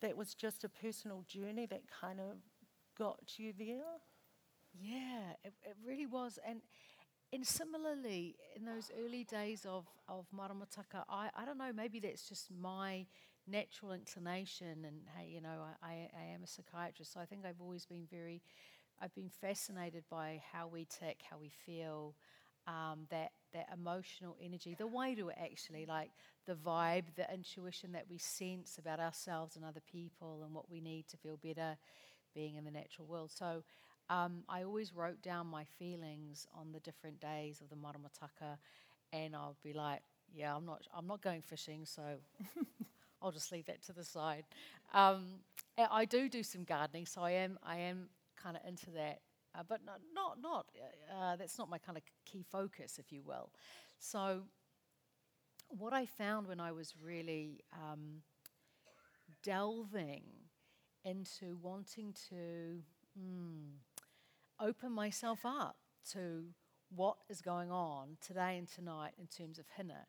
that 0.00 0.16
was 0.16 0.34
just 0.34 0.64
a 0.64 0.68
personal 0.68 1.24
journey 1.28 1.66
that 1.66 1.82
kind 1.88 2.20
of 2.20 2.36
got 2.98 3.38
you 3.38 3.52
there. 3.58 3.98
Yeah, 4.78 5.32
it, 5.44 5.54
it 5.62 5.76
really 5.84 6.06
was. 6.06 6.38
And 6.46 6.60
and 7.32 7.46
similarly, 7.46 8.36
in 8.56 8.64
those 8.64 8.90
early 9.04 9.24
days 9.24 9.66
of, 9.68 9.86
of 10.08 10.26
maramataka, 10.36 11.04
I, 11.08 11.30
I 11.36 11.44
don't 11.44 11.58
know, 11.58 11.72
maybe 11.74 12.00
that's 12.00 12.28
just 12.28 12.50
my 12.50 13.06
natural 13.46 13.92
inclination. 13.92 14.84
And 14.86 15.02
hey, 15.16 15.28
you 15.28 15.40
know, 15.40 15.64
I, 15.82 15.86
I, 15.86 15.94
I 16.18 16.34
am 16.34 16.44
a 16.44 16.46
psychiatrist, 16.48 17.12
so 17.12 17.20
I 17.20 17.26
think 17.26 17.46
I've 17.46 17.60
always 17.60 17.86
been 17.86 18.06
very, 18.10 18.42
I've 19.00 19.14
been 19.14 19.30
fascinated 19.30 20.04
by 20.10 20.42
how 20.52 20.68
we 20.68 20.86
tick, 20.86 21.20
how 21.30 21.38
we 21.38 21.50
feel, 21.66 22.16
um, 22.70 23.00
that, 23.10 23.32
that 23.52 23.68
emotional 23.74 24.36
energy, 24.42 24.76
the 24.78 24.86
way 24.86 25.14
to 25.16 25.28
it 25.28 25.36
actually, 25.42 25.86
like 25.86 26.10
the 26.46 26.54
vibe, 26.54 27.04
the 27.16 27.26
intuition 27.32 27.92
that 27.92 28.04
we 28.08 28.16
sense 28.18 28.78
about 28.78 29.00
ourselves 29.00 29.56
and 29.56 29.64
other 29.64 29.80
people 29.90 30.42
and 30.44 30.54
what 30.54 30.70
we 30.70 30.80
need 30.80 31.08
to 31.08 31.16
feel 31.16 31.36
better 31.36 31.76
being 32.32 32.54
in 32.54 32.64
the 32.64 32.70
natural 32.70 33.08
world. 33.08 33.30
So 33.34 33.64
um, 34.08 34.44
I 34.48 34.62
always 34.62 34.94
wrote 34.94 35.20
down 35.20 35.48
my 35.48 35.64
feelings 35.64 36.46
on 36.54 36.72
the 36.72 36.80
different 36.80 37.20
days 37.20 37.60
of 37.60 37.68
the 37.70 37.76
maramataka, 37.76 38.58
and 39.12 39.34
I'll 39.34 39.56
be 39.64 39.72
like, 39.72 40.02
"Yeah, 40.32 40.54
I'm 40.54 40.64
not, 40.64 40.86
I'm 40.94 41.06
not 41.06 41.22
going 41.22 41.42
fishing, 41.42 41.84
so 41.84 42.02
I'll 43.22 43.32
just 43.32 43.50
leave 43.52 43.66
that 43.66 43.82
to 43.86 43.92
the 43.92 44.04
side." 44.04 44.44
Um, 44.92 45.40
I 45.78 46.04
do 46.04 46.28
do 46.28 46.42
some 46.42 46.64
gardening, 46.64 47.06
so 47.06 47.22
I 47.22 47.32
am, 47.32 47.58
I 47.62 47.76
am 47.78 48.08
kind 48.40 48.56
of 48.56 48.62
into 48.68 48.90
that, 48.92 49.20
uh, 49.54 49.62
but 49.68 49.80
not, 49.84 50.00
not, 50.14 50.40
not 50.40 50.66
uh, 50.78 51.14
uh, 51.14 51.36
that's 51.36 51.58
not 51.58 51.68
my 51.68 51.78
kind 51.78 51.98
of 51.98 52.04
key 52.24 52.44
focus, 52.50 52.98
if 52.98 53.12
you 53.12 53.22
will. 53.24 53.50
So, 53.98 54.42
what 55.68 55.92
I 55.92 56.06
found 56.06 56.48
when 56.48 56.60
I 56.60 56.72
was 56.72 56.94
really 57.00 57.60
um, 57.72 58.22
delving 59.42 60.22
into 61.04 61.56
wanting 61.62 62.14
to 62.28 62.82
mm, 63.18 63.70
open 64.60 64.92
myself 64.92 65.40
up 65.44 65.76
to 66.12 66.44
what 66.94 67.16
is 67.28 67.40
going 67.40 67.70
on 67.70 68.16
today 68.20 68.58
and 68.58 68.68
tonight 68.68 69.12
in 69.18 69.26
terms 69.26 69.58
of 69.58 69.66
hina. 69.76 70.06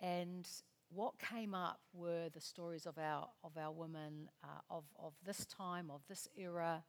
And 0.00 0.46
what 0.90 1.14
came 1.18 1.54
up 1.54 1.80
were 1.92 2.28
the 2.28 2.40
stories 2.40 2.86
of 2.86 2.98
our 2.98 3.28
of 3.42 3.56
our 3.56 3.72
women 3.72 4.28
uh, 4.44 4.60
of 4.70 4.84
of 4.98 5.14
this 5.24 5.46
time 5.46 5.90
of 5.90 6.02
this 6.08 6.28
era. 6.36 6.84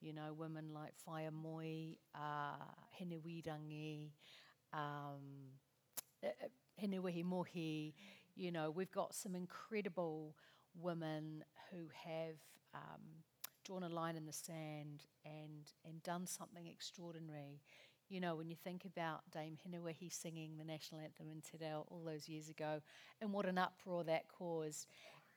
You 0.00 0.12
know, 0.12 0.34
women 0.36 0.66
like 0.74 0.92
Whaia 1.06 1.30
Moi, 1.32 1.96
uh, 2.14 2.56
Hinewirangi, 3.00 4.10
um, 4.72 5.52
Hinewehi 6.82 7.24
Mohi. 7.24 7.94
You 8.36 8.52
know, 8.52 8.70
we've 8.70 8.90
got 8.90 9.14
some 9.14 9.34
incredible 9.34 10.34
women 10.80 11.44
who 11.70 11.88
have 12.04 12.36
um, 12.74 13.00
drawn 13.64 13.82
a 13.82 13.88
line 13.88 14.16
in 14.16 14.26
the 14.26 14.32
sand 14.32 15.06
and 15.24 15.72
and 15.86 16.02
done 16.02 16.26
something 16.26 16.66
extraordinary 16.66 17.60
you 18.08 18.20
know, 18.20 18.36
when 18.36 18.48
you 18.48 18.56
think 18.56 18.84
about 18.84 19.22
Dame 19.32 19.56
Hinewehi 19.66 20.12
singing 20.12 20.56
the 20.58 20.64
national 20.64 21.00
anthem 21.00 21.26
in 21.30 21.40
Te 21.40 21.56
Reo 21.60 21.86
all 21.90 22.02
those 22.04 22.28
years 22.28 22.48
ago, 22.48 22.80
and 23.20 23.32
what 23.32 23.46
an 23.46 23.58
uproar 23.58 24.04
that 24.04 24.28
caused. 24.28 24.86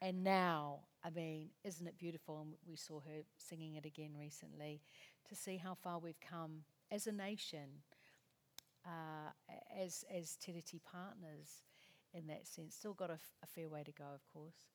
And 0.01 0.24
now, 0.24 0.82
I 1.04 1.10
mean, 1.10 1.50
isn't 1.63 1.88
it 1.88 1.98
beautiful? 1.98 2.39
And 2.39 2.54
we 2.68 2.75
saw 2.75 3.00
her 3.01 3.24
singing 3.38 3.75
it 3.75 3.86
again 3.86 4.12
recently 4.20 4.82
to 5.27 5.36
see 5.36 5.58
how 5.58 5.74
far 5.75 6.00
we've 6.00 6.20
come 6.20 6.63
as 6.92 7.08
a 7.08 7.12
nation, 7.12 7.82
uh, 8.86 9.32
as, 9.75 10.04
as 10.13 10.38
Tiriti 10.42 10.80
partners 10.84 11.63
in 12.13 12.27
that 12.27 12.48
sense. 12.48 12.75
Still 12.75 12.94
got 12.94 13.10
a, 13.10 13.13
f- 13.13 13.36
a 13.44 13.48
fair 13.48 13.70
way 13.70 13.84
to 13.84 13.92
go, 13.92 14.06
of 14.13 14.25
course. 14.32 14.68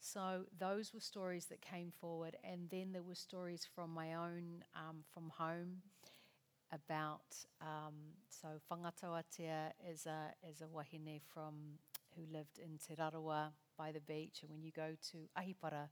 So 0.00 0.44
those 0.58 0.94
were 0.94 1.00
stories 1.00 1.46
that 1.46 1.60
came 1.60 1.92
forward, 2.00 2.36
and 2.42 2.70
then 2.70 2.92
there 2.92 3.02
were 3.02 3.14
stories 3.14 3.66
from 3.74 3.92
my 3.92 4.14
own, 4.14 4.64
um, 4.74 5.04
from 5.12 5.30
home 5.36 5.82
about 6.72 7.44
um, 7.60 7.94
so 8.28 8.48
Whangatawatea 8.70 9.72
is 9.90 10.06
a 10.06 10.32
is 10.48 10.60
a 10.60 10.68
wahine 10.68 11.20
from 11.32 11.78
who 12.20 12.32
lived 12.32 12.58
in 12.58 12.78
Te 12.78 12.94
Rarawa 12.94 13.52
by 13.78 13.92
the 13.92 14.00
beach, 14.00 14.40
and 14.42 14.50
when 14.50 14.62
you 14.62 14.70
go 14.72 14.94
to 15.12 15.18
Ahipara, 15.38 15.88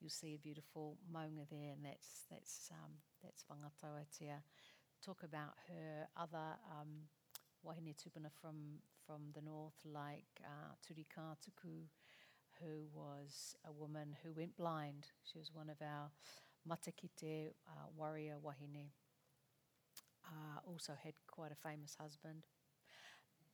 you'll 0.00 0.10
see 0.10 0.34
a 0.34 0.38
beautiful 0.38 0.98
maunga 1.12 1.48
there, 1.50 1.72
and 1.72 1.84
that's 1.84 2.24
that's 2.30 2.70
um, 2.72 2.92
that's 3.22 3.44
Whangatawatea. 3.50 4.42
Talk 5.04 5.22
about 5.24 5.54
her 5.68 6.06
other 6.16 6.56
um, 6.70 7.08
wahine 7.66 7.94
tupuna 7.94 8.30
from 8.40 8.80
from 9.06 9.32
the 9.34 9.42
north, 9.42 9.80
like 9.84 10.40
uh, 10.44 10.74
Turikatuku, 10.86 11.88
who 12.60 12.86
was 12.94 13.56
a 13.66 13.72
woman 13.72 14.16
who 14.22 14.32
went 14.32 14.56
blind. 14.56 15.08
She 15.24 15.38
was 15.38 15.50
one 15.52 15.68
of 15.70 15.82
our 15.82 16.10
matakite 16.68 17.50
uh, 17.68 17.86
warrior 17.96 18.36
wahine 18.42 18.90
uh, 20.24 20.60
also 20.66 20.94
had 21.02 21.14
quite 21.26 21.52
a 21.52 21.68
famous 21.68 21.96
husband. 22.00 22.46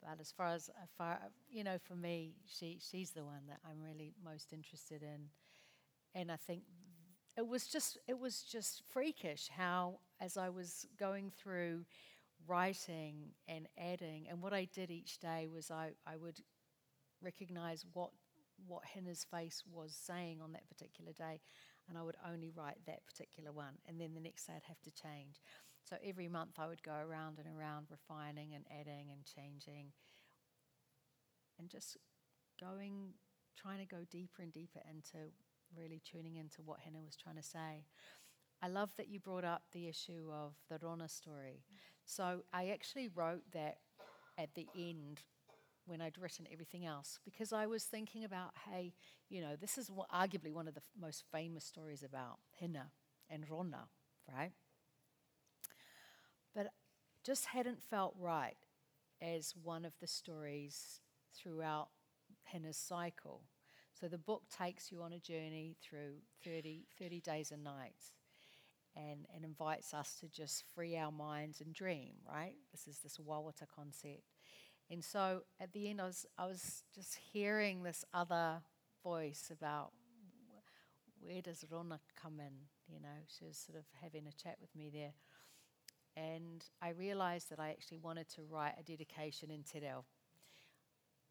But 0.01 0.19
as 0.19 0.31
far 0.31 0.47
as, 0.47 0.69
as 0.81 0.89
far, 0.97 1.19
you 1.49 1.63
know, 1.63 1.77
for 1.77 1.95
me, 1.95 2.35
she 2.45 2.79
she's 2.81 3.11
the 3.11 3.23
one 3.23 3.43
that 3.47 3.59
I'm 3.69 3.81
really 3.81 4.13
most 4.23 4.51
interested 4.51 5.03
in, 5.03 5.29
and 6.15 6.31
I 6.31 6.37
think 6.37 6.63
it 7.37 7.47
was 7.47 7.67
just 7.67 7.97
it 8.07 8.19
was 8.19 8.41
just 8.41 8.83
freakish 8.89 9.49
how 9.55 9.99
as 10.19 10.37
I 10.37 10.49
was 10.49 10.87
going 10.99 11.31
through 11.31 11.85
writing 12.47 13.33
and 13.47 13.67
adding, 13.77 14.27
and 14.29 14.41
what 14.41 14.53
I 14.53 14.65
did 14.65 14.89
each 14.91 15.19
day 15.19 15.47
was 15.51 15.69
I, 15.71 15.91
I 16.07 16.17
would 16.17 16.39
recognize 17.21 17.85
what 17.93 18.11
what 18.67 18.83
Hina's 18.85 19.25
face 19.29 19.63
was 19.71 19.95
saying 19.95 20.39
on 20.41 20.51
that 20.53 20.67
particular 20.69 21.13
day, 21.13 21.39
and 21.89 21.97
I 21.97 22.03
would 22.03 22.17
only 22.27 22.51
write 22.55 22.77
that 22.85 23.05
particular 23.05 23.51
one, 23.51 23.75
and 23.87 23.99
then 23.99 24.13
the 24.13 24.19
next 24.19 24.45
day 24.47 24.53
I'd 24.55 24.63
have 24.67 24.81
to 24.81 24.91
change. 24.91 25.41
So 25.83 25.97
every 26.03 26.27
month 26.27 26.51
I 26.57 26.67
would 26.67 26.83
go 26.83 26.95
around 26.95 27.37
and 27.39 27.47
around 27.47 27.87
refining 27.89 28.53
and 28.53 28.65
adding 28.71 29.11
and 29.11 29.25
changing 29.25 29.91
and 31.59 31.69
just 31.69 31.97
going, 32.59 33.13
trying 33.57 33.79
to 33.79 33.85
go 33.85 34.03
deeper 34.09 34.41
and 34.41 34.51
deeper 34.51 34.81
into 34.89 35.31
really 35.77 36.01
tuning 36.09 36.35
into 36.35 36.61
what 36.63 36.79
Hina 36.83 37.01
was 37.03 37.15
trying 37.15 37.37
to 37.37 37.43
say. 37.43 37.85
I 38.61 38.67
love 38.67 38.91
that 38.97 39.09
you 39.09 39.19
brought 39.19 39.43
up 39.45 39.63
the 39.71 39.87
issue 39.87 40.29
of 40.31 40.53
the 40.69 40.77
Rona 40.85 41.09
story. 41.09 41.63
So 42.05 42.43
I 42.53 42.69
actually 42.69 43.09
wrote 43.09 43.43
that 43.53 43.77
at 44.37 44.53
the 44.55 44.67
end 44.77 45.21
when 45.85 46.01
I'd 46.01 46.17
written 46.17 46.47
everything 46.51 46.85
else 46.85 47.19
because 47.25 47.53
I 47.53 47.65
was 47.65 47.83
thinking 47.85 48.23
about, 48.23 48.51
hey, 48.69 48.93
you 49.29 49.41
know, 49.41 49.55
this 49.59 49.77
is 49.77 49.89
arguably 50.13 50.53
one 50.53 50.67
of 50.67 50.75
the 50.75 50.81
most 50.99 51.23
famous 51.31 51.65
stories 51.65 52.03
about 52.03 52.37
Hina 52.59 52.91
and 53.29 53.49
Rona, 53.49 53.87
right? 54.31 54.51
Just 57.23 57.47
hadn't 57.47 57.81
felt 57.81 58.15
right 58.19 58.57
as 59.21 59.53
one 59.61 59.85
of 59.85 59.93
the 59.99 60.07
stories 60.07 61.01
throughout 61.35 61.89
Hina's 62.43 62.77
cycle. 62.77 63.41
So 63.99 64.07
the 64.07 64.17
book 64.17 64.43
takes 64.49 64.91
you 64.91 65.01
on 65.03 65.13
a 65.13 65.19
journey 65.19 65.75
through 65.81 66.15
30, 66.43 66.87
30 66.97 67.21
days 67.21 67.51
and 67.51 67.63
nights 67.63 68.13
and, 68.95 69.25
and 69.33 69.45
invites 69.45 69.93
us 69.93 70.17
to 70.19 70.27
just 70.27 70.63
free 70.73 70.97
our 70.97 71.11
minds 71.11 71.61
and 71.61 71.73
dream, 71.73 72.13
right? 72.27 72.55
This 72.71 72.87
is 72.87 72.99
this 72.99 73.17
wawata 73.17 73.67
concept. 73.73 74.23
And 74.89 75.03
so 75.03 75.43
at 75.59 75.71
the 75.71 75.89
end, 75.89 76.01
I 76.01 76.05
was, 76.05 76.25
I 76.37 76.47
was 76.47 76.83
just 76.93 77.17
hearing 77.31 77.83
this 77.83 78.03
other 78.13 78.61
voice 79.03 79.51
about 79.51 79.91
where 81.21 81.41
does 81.41 81.63
Rona 81.69 81.99
come 82.21 82.39
in? 82.39 82.53
You 82.87 82.99
know, 82.99 83.23
she 83.27 83.45
was 83.45 83.57
sort 83.57 83.77
of 83.77 83.85
having 84.01 84.27
a 84.27 84.31
chat 84.31 84.57
with 84.59 84.75
me 84.75 84.89
there. 84.91 85.13
And 86.15 86.63
I 86.81 86.89
realized 86.89 87.49
that 87.49 87.59
I 87.59 87.69
actually 87.69 87.99
wanted 87.99 88.27
to 88.35 88.43
write 88.43 88.73
a 88.79 88.83
dedication 88.83 89.49
in 89.49 89.63
Te 89.63 89.79
Reo. 89.79 90.05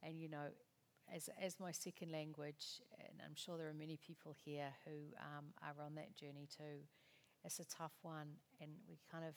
And, 0.03 0.21
you 0.21 0.29
know, 0.29 0.49
as, 1.15 1.29
as 1.41 1.61
my 1.61 1.73
second 1.73 2.13
language, 2.13 2.81
and 2.99 3.21
I'm 3.25 3.35
sure 3.35 3.59
there 3.59 3.69
are 3.69 3.75
many 3.75 3.99
people 3.99 4.35
here 4.45 4.73
who 4.85 5.15
um, 5.19 5.47
are 5.63 5.85
on 5.85 5.95
that 5.97 6.17
journey 6.17 6.49
too, 6.57 6.87
it's 7.45 7.59
a 7.59 7.65
tough 7.65 7.93
one. 8.03 8.29
And 8.61 8.71
we 8.89 8.99
kind 9.11 9.25
of 9.25 9.35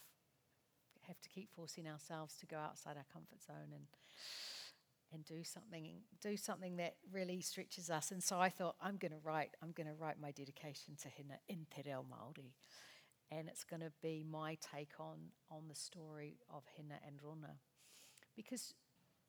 have 1.07 1.19
to 1.21 1.29
keep 1.29 1.49
forcing 1.53 1.87
ourselves 1.87 2.35
to 2.39 2.45
go 2.45 2.57
outside 2.57 2.95
our 2.97 3.05
comfort 3.11 3.43
zone 3.43 3.73
and 3.73 3.85
and 5.13 5.23
do 5.25 5.43
something 5.43 6.01
do 6.21 6.35
something 6.35 6.77
that 6.77 6.95
really 7.11 7.39
stretches 7.39 7.89
us. 7.91 8.11
And 8.11 8.23
so 8.23 8.39
I 8.39 8.49
thought 8.49 8.75
I'm 8.81 8.97
going 8.97 9.11
to 9.11 9.19
write 9.23 9.51
I'm 9.61 9.71
going 9.71 9.87
to 9.87 9.93
write 9.93 10.19
my 10.19 10.31
dedication 10.31 10.95
to 11.03 11.09
Hina 11.09 11.39
in 11.47 11.67
Te 11.73 11.83
Reo 11.85 12.03
Māori 12.09 12.53
and 13.31 13.47
it's 13.47 13.63
going 13.63 13.81
to 13.81 13.91
be 14.01 14.23
my 14.29 14.57
take 14.61 14.99
on, 14.99 15.17
on 15.49 15.63
the 15.67 15.75
story 15.75 16.37
of 16.49 16.63
Hina 16.77 16.99
and 17.05 17.19
Rona. 17.23 17.55
Because 18.35 18.73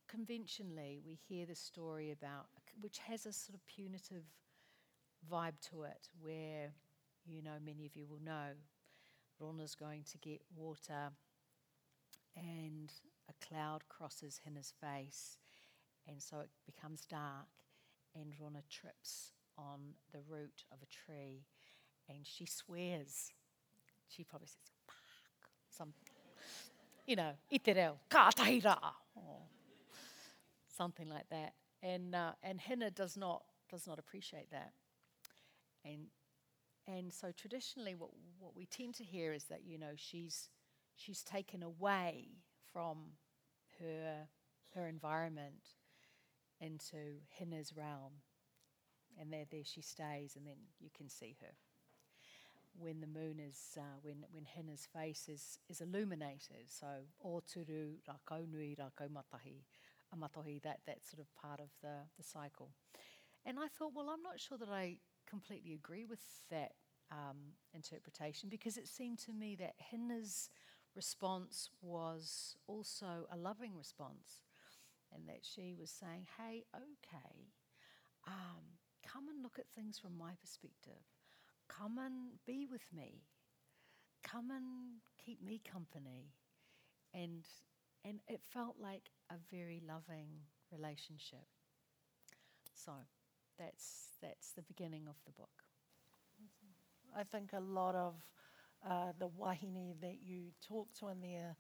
conventionally, 0.09 1.01
we 1.05 1.15
hear 1.15 1.47
the 1.47 1.55
story 1.55 2.11
about, 2.11 2.47
which 2.81 2.99
has 2.99 3.27
a 3.27 3.33
sort 3.33 3.55
of 3.55 3.67
punitive 3.67 4.25
vibe 5.31 5.61
to 5.71 5.85
it, 5.85 6.09
where, 6.21 6.73
you 7.25 7.43
know, 7.43 7.59
many 7.65 7.87
of 7.87 7.97
you 7.97 8.07
will 8.07 8.23
know, 8.25 8.51
Rona's 9.41 9.75
going 9.75 10.05
to 10.13 10.19
get 10.19 10.43
water 10.55 11.11
and 12.37 12.93
a 13.29 13.47
cloud 13.47 13.83
crosses 13.89 14.41
Hina's 14.45 14.73
face, 14.81 15.39
and 16.07 16.21
so 16.21 16.41
it 16.41 16.51
becomes 16.67 17.07
dark, 17.07 17.47
and 18.15 18.35
Rona 18.39 18.63
trips 18.69 19.33
on 19.57 19.95
the 20.13 20.21
root 20.29 20.65
of 20.73 20.79
a 20.83 20.87
tree, 20.87 21.47
and 22.09 22.27
she 22.27 22.45
swears 22.45 23.33
she 24.15 24.25
probably 24.25 24.49
says, 24.49 24.71
fuck, 24.87 24.97
some, 25.71 25.93
you 27.07 27.17
know, 27.17 27.33
ite 27.53 27.67
reo, 27.67 27.99
ka 28.09 28.31
something 30.77 31.09
like 31.09 31.29
that. 31.31 31.55
And, 31.83 32.15
uh, 32.15 32.33
and 32.43 32.61
Hina 32.61 32.91
does 32.91 33.17
not, 33.17 33.45
does 33.71 33.87
not 33.87 33.99
appreciate 33.99 34.51
that. 34.51 34.73
And, 35.85 36.07
and 36.87 37.13
so 37.13 37.31
traditionally 37.37 37.95
what, 37.95 38.11
what 38.39 38.57
we 38.57 38.67
tend 38.67 38.95
to 38.97 39.05
hear 39.05 39.33
is 39.33 39.45
that, 39.45 39.61
you 39.65 39.79
know, 39.79 39.93
she's, 39.97 40.49
she's 40.97 41.23
taken 41.23 41.63
away 41.63 42.29
from 42.73 42.97
her, 43.81 44.29
her 44.75 44.87
environment 44.87 45.77
into 46.61 47.21
Hina's 47.29 47.73
realm. 47.77 48.13
And 49.21 49.33
there, 49.33 49.45
there 49.49 49.61
she 49.63 49.81
stays, 49.81 50.35
and 50.37 50.45
then 50.45 50.57
you 50.81 50.91
can 50.97 51.09
see 51.09 51.37
her 51.41 51.55
when 52.77 53.01
the 53.01 53.07
moon 53.07 53.39
is, 53.41 53.79
uh, 53.79 53.99
when, 54.03 54.25
when 54.31 54.45
Hina's 54.45 54.87
face 54.93 55.29
is, 55.29 55.59
is 55.69 55.81
illuminated. 55.81 56.69
So, 56.69 56.87
o 57.25 57.41
turu, 57.41 57.95
rakau 58.09 58.49
nui, 58.51 58.77
rakau 58.79 59.09
matahi, 59.09 59.63
a 60.13 60.17
matahi, 60.17 60.63
that, 60.63 60.81
that 60.87 61.05
sort 61.05 61.21
of 61.21 61.35
part 61.35 61.61
of 61.61 61.69
the, 61.83 62.07
the 62.17 62.23
cycle. 62.23 62.71
And 63.47 63.59
I 63.59 63.69
thought, 63.69 63.93
well, 63.95 64.09
I'm 64.11 64.23
not 64.23 64.41
sure 64.41 64.59
that 64.59 64.69
I 64.69 64.99
completely 65.29 65.75
agree 65.75 66.05
with 66.05 66.21
that 66.51 66.73
um, 67.11 67.37
interpretation 67.73 68.49
because 68.49 68.77
it 68.77 68.89
seemed 68.89 69.19
to 69.21 69.33
me 69.33 69.55
that 69.57 69.75
Hina's 69.79 70.51
response 70.97 71.71
was 71.83 72.57
also 72.67 73.27
a 73.31 73.37
loving 73.37 73.77
response 73.77 74.41
and 75.13 75.29
that 75.29 75.41
she 75.43 75.75
was 75.79 75.91
saying, 75.91 76.27
hey, 76.39 76.65
okay, 76.75 77.53
um, 78.27 78.65
come 79.07 79.29
and 79.29 79.43
look 79.43 79.59
at 79.59 79.67
things 79.75 79.99
from 79.99 80.17
my 80.17 80.33
perspective 80.41 81.03
come 81.79 81.99
and 81.99 82.39
be 82.47 82.67
with 82.71 82.85
me. 82.95 83.23
Come 84.23 84.51
and 84.51 85.01
keep 85.25 85.43
me 85.43 85.61
company. 85.71 86.33
And, 87.15 87.45
and 88.05 88.21
it 88.29 88.41
felt 88.53 88.77
like 88.81 89.11
a 89.31 89.35
very 89.51 89.83
loving 89.87 90.29
relationship. 90.73 91.47
So 92.75 92.93
that's, 93.59 94.11
that's 94.23 94.53
the 94.53 94.63
beginning 94.63 95.07
of 95.09 95.17
the 95.27 95.33
book. 95.33 95.51
I 97.17 97.23
think 97.23 97.53
a 97.53 97.61
lot 97.61 97.95
of 97.95 98.15
uh, 98.89 99.13
the 99.19 99.29
wahine 99.29 99.95
that 100.01 100.19
you 100.23 100.53
talk 100.67 100.89
to 101.01 101.09
in 101.09 101.21
there, 101.21 101.57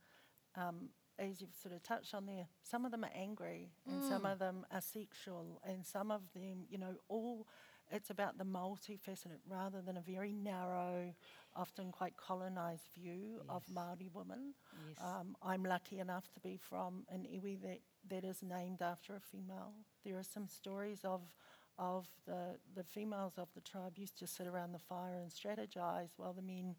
um, 0.56 0.90
as 1.18 1.40
you've 1.40 1.54
sort 1.62 1.74
of 1.74 1.82
touched 1.82 2.14
on 2.14 2.26
there, 2.26 2.46
some 2.62 2.84
of 2.84 2.90
them 2.90 3.04
are 3.04 3.10
angry 3.14 3.70
and 3.86 4.02
some 4.02 4.22
Mm. 4.22 4.32
of 4.32 4.38
them 4.38 4.66
are 4.72 4.80
sexual 4.80 5.60
and 5.64 5.86
some 5.86 6.10
of 6.10 6.22
them, 6.34 6.66
you 6.68 6.78
know, 6.78 6.96
all 7.08 7.46
it's 7.90 8.10
about 8.10 8.38
the 8.38 8.44
multifaceted 8.44 9.38
rather 9.48 9.80
than 9.80 9.96
a 9.96 10.00
very 10.00 10.32
narrow, 10.32 11.14
often 11.54 11.92
quite 11.92 12.16
colonised 12.16 12.88
view 12.94 13.40
of 13.48 13.62
Māori 13.66 14.12
women. 14.12 14.54
Yes. 14.88 14.98
Um, 15.00 15.36
I'm 15.42 15.64
lucky 15.64 16.00
enough 16.00 16.30
to 16.32 16.40
be 16.40 16.56
from 16.56 17.04
an 17.08 17.26
iwi 17.32 17.60
that, 17.62 17.80
that 18.08 18.24
is 18.24 18.42
named 18.42 18.82
after 18.82 19.14
a 19.14 19.20
female. 19.20 19.72
There 20.04 20.18
are 20.18 20.24
some 20.24 20.48
stories 20.48 21.00
of 21.04 21.20
of 21.76 22.06
the, 22.24 22.56
the 22.76 22.84
females 22.84 23.32
of 23.36 23.48
the 23.54 23.60
tribe 23.60 23.98
used 23.98 24.16
to 24.16 24.28
sit 24.28 24.46
around 24.46 24.72
the 24.72 24.78
fire 24.78 25.18
and 25.20 25.28
strategize 25.28 26.10
while 26.16 26.32
the 26.32 26.40
men 26.40 26.76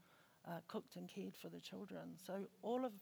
uh, 0.48 0.60
cooked 0.70 0.96
and 0.96 1.10
cared 1.10 1.36
for 1.36 1.50
the 1.50 1.60
children. 1.60 2.16
So 2.26 2.48
all 2.62 2.86
of 2.86 2.94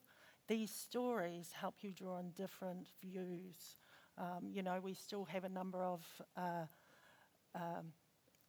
these 0.48 0.72
stories 0.72 1.52
help 1.54 1.76
you 1.82 1.92
draw 1.92 2.16
on 2.16 2.32
different 2.36 2.88
views. 3.00 3.76
Um, 4.18 4.50
you 4.52 4.63
know, 4.63 4.80
we 4.82 4.94
still 4.94 5.26
have 5.26 5.44
a 5.44 5.50
number 5.50 5.84
of 5.84 6.04
uh, 6.36 6.66
um, 7.56 7.94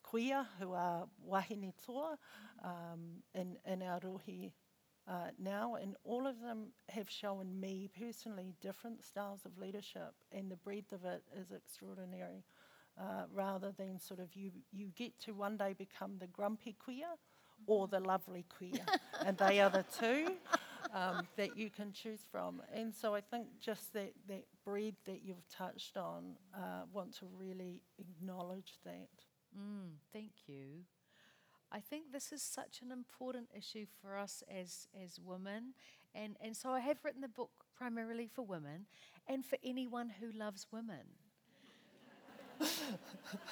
kuia 0.04 0.46
who 0.58 0.72
are 0.72 1.06
wahine 1.26 1.72
toa 1.84 2.18
um, 2.64 3.22
in, 3.34 3.56
in 3.66 3.82
our 3.82 4.00
rohi 4.00 4.52
uh, 5.06 5.30
now, 5.38 5.74
and 5.74 5.96
all 6.04 6.26
of 6.26 6.40
them 6.40 6.68
have 6.88 7.10
shown 7.10 7.60
me 7.60 7.90
personally 7.98 8.54
different 8.62 9.04
styles 9.04 9.40
of 9.44 9.58
leadership, 9.58 10.14
and 10.32 10.50
the 10.50 10.56
breadth 10.56 10.92
of 10.92 11.04
it 11.04 11.22
is 11.38 11.52
extraordinary. 11.52 12.44
Uh, 12.98 13.24
rather 13.34 13.72
than 13.72 13.98
sort 13.98 14.20
of 14.20 14.34
you, 14.36 14.52
you 14.72 14.86
get 14.94 15.18
to 15.18 15.34
one 15.34 15.56
day 15.56 15.74
become 15.76 16.16
the 16.20 16.28
grumpy 16.28 16.76
queer 16.78 17.08
or 17.66 17.88
the 17.88 17.98
lovely 17.98 18.44
queer, 18.56 18.84
and 19.26 19.36
they 19.36 19.60
are 19.60 19.68
the 19.68 19.84
two 19.98 20.28
um, 20.94 21.26
that 21.36 21.58
you 21.58 21.68
can 21.68 21.92
choose 21.92 22.20
from. 22.30 22.62
And 22.72 22.94
so 22.94 23.14
I 23.14 23.20
think 23.20 23.48
just 23.60 23.92
that, 23.94 24.12
that 24.28 24.44
breadth 24.64 25.04
that 25.06 25.22
you've 25.24 25.46
touched 25.48 25.96
on, 25.96 26.36
uh, 26.54 26.84
want 26.92 27.14
to 27.18 27.26
really 27.36 27.82
acknowledge 27.98 28.78
that. 28.84 29.08
Mm, 29.58 29.96
thank 30.12 30.30
you. 30.46 30.84
I 31.72 31.80
think 31.80 32.12
this 32.12 32.30
is 32.30 32.42
such 32.42 32.80
an 32.82 32.92
important 32.92 33.48
issue 33.56 33.86
for 34.00 34.16
us 34.16 34.44
as, 34.48 34.86
as 35.02 35.18
women. 35.18 35.74
And, 36.14 36.36
and 36.40 36.56
so 36.56 36.70
I 36.70 36.78
have 36.80 36.98
written 37.02 37.20
the 37.20 37.28
book 37.28 37.50
primarily 37.76 38.28
for 38.32 38.42
women 38.42 38.86
and 39.26 39.44
for 39.44 39.58
anyone 39.64 40.12
who 40.20 40.30
loves 40.38 40.68
women. 40.70 41.00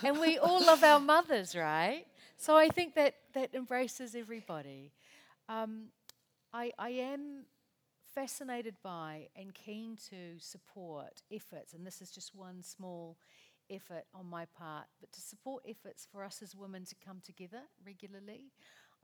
and 0.04 0.20
we 0.20 0.38
all 0.38 0.64
love 0.64 0.84
our 0.84 1.00
mothers, 1.00 1.56
right? 1.56 2.04
So 2.36 2.56
I 2.56 2.68
think 2.68 2.94
that, 2.94 3.16
that 3.34 3.52
embraces 3.54 4.14
everybody. 4.14 4.92
Um, 5.48 5.86
I, 6.52 6.72
I 6.78 6.90
am 6.90 7.46
fascinated 8.14 8.76
by 8.82 9.28
and 9.34 9.54
keen 9.54 9.96
to 10.10 10.38
support 10.38 11.22
efforts, 11.32 11.72
and 11.72 11.86
this 11.86 12.02
is 12.02 12.10
just 12.10 12.34
one 12.34 12.62
small 12.62 13.16
effort 13.70 14.04
on 14.14 14.26
my 14.28 14.44
part, 14.44 14.86
but 15.00 15.10
to 15.12 15.20
support 15.20 15.64
efforts 15.66 16.06
for 16.10 16.22
us 16.22 16.42
as 16.42 16.54
women 16.54 16.84
to 16.84 16.94
come 17.04 17.20
together 17.24 17.62
regularly. 17.86 18.52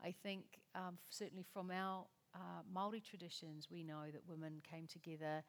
I 0.03 0.11
think, 0.11 0.59
um, 0.75 0.97
certainly 1.09 1.43
from 1.51 1.71
our 1.71 2.05
uh, 2.35 2.61
Māori 2.71 3.03
traditions, 3.03 3.67
we 3.71 3.83
know 3.83 4.03
that 4.11 4.27
women 4.27 4.61
came 4.69 4.85
together 4.85 5.43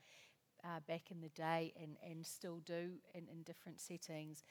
uh, 0.64 0.80
back 0.88 1.10
in 1.10 1.20
the 1.20 1.28
day 1.30 1.72
and, 1.80 1.96
and 2.08 2.24
still 2.26 2.60
do 2.64 2.92
in, 3.14 3.28
in 3.28 3.42
different 3.44 3.80
settings. 3.80 4.42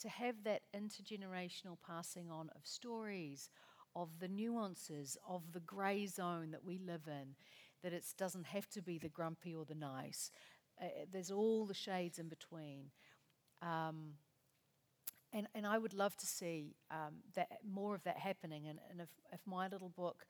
To 0.00 0.08
have 0.08 0.36
that 0.44 0.62
intergenerational 0.76 1.78
passing 1.86 2.30
on 2.30 2.50
of 2.54 2.62
stories, 2.66 3.50
of 3.96 4.08
the 4.18 4.28
nuances, 4.28 5.16
of 5.28 5.52
the 5.52 5.60
grey 5.60 6.06
zone 6.06 6.50
that 6.50 6.64
we 6.64 6.78
live 6.78 7.06
in, 7.06 7.34
that 7.82 7.92
it 7.92 8.04
doesn't 8.16 8.46
have 8.46 8.68
to 8.70 8.82
be 8.82 8.98
the 8.98 9.08
grumpy 9.08 9.54
or 9.54 9.64
the 9.64 9.74
nice. 9.74 10.30
Uh, 10.80 10.86
there's 11.10 11.30
all 11.30 11.66
the 11.66 11.74
shades 11.74 12.18
in 12.18 12.28
between. 12.28 12.90
Um, 13.62 14.14
and, 15.32 15.48
and 15.54 15.66
I 15.66 15.78
would 15.78 15.94
love 15.94 16.16
to 16.16 16.26
see 16.26 16.76
um, 16.90 17.14
that 17.34 17.58
more 17.68 17.94
of 17.94 18.04
that 18.04 18.18
happening. 18.18 18.66
And, 18.68 18.78
and 18.90 19.00
if, 19.00 19.08
if 19.32 19.40
my 19.46 19.68
little 19.68 19.88
book 19.88 20.26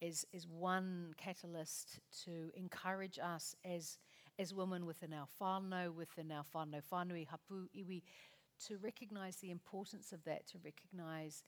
is, 0.00 0.26
is 0.32 0.46
one 0.46 1.14
catalyst 1.16 2.00
to 2.24 2.50
encourage 2.54 3.18
us 3.18 3.54
as, 3.64 3.98
as 4.38 4.54
women 4.54 4.86
within 4.86 5.12
our 5.12 5.28
whānau, 5.40 5.94
within 5.94 6.32
our 6.32 6.44
whānau 6.54 6.80
whānui, 6.90 7.26
hapu, 7.28 7.68
iwi, 7.76 8.02
to 8.66 8.78
recognise 8.78 9.36
the 9.36 9.50
importance 9.50 10.12
of 10.12 10.24
that, 10.24 10.46
to 10.48 10.58
recognise 10.64 11.44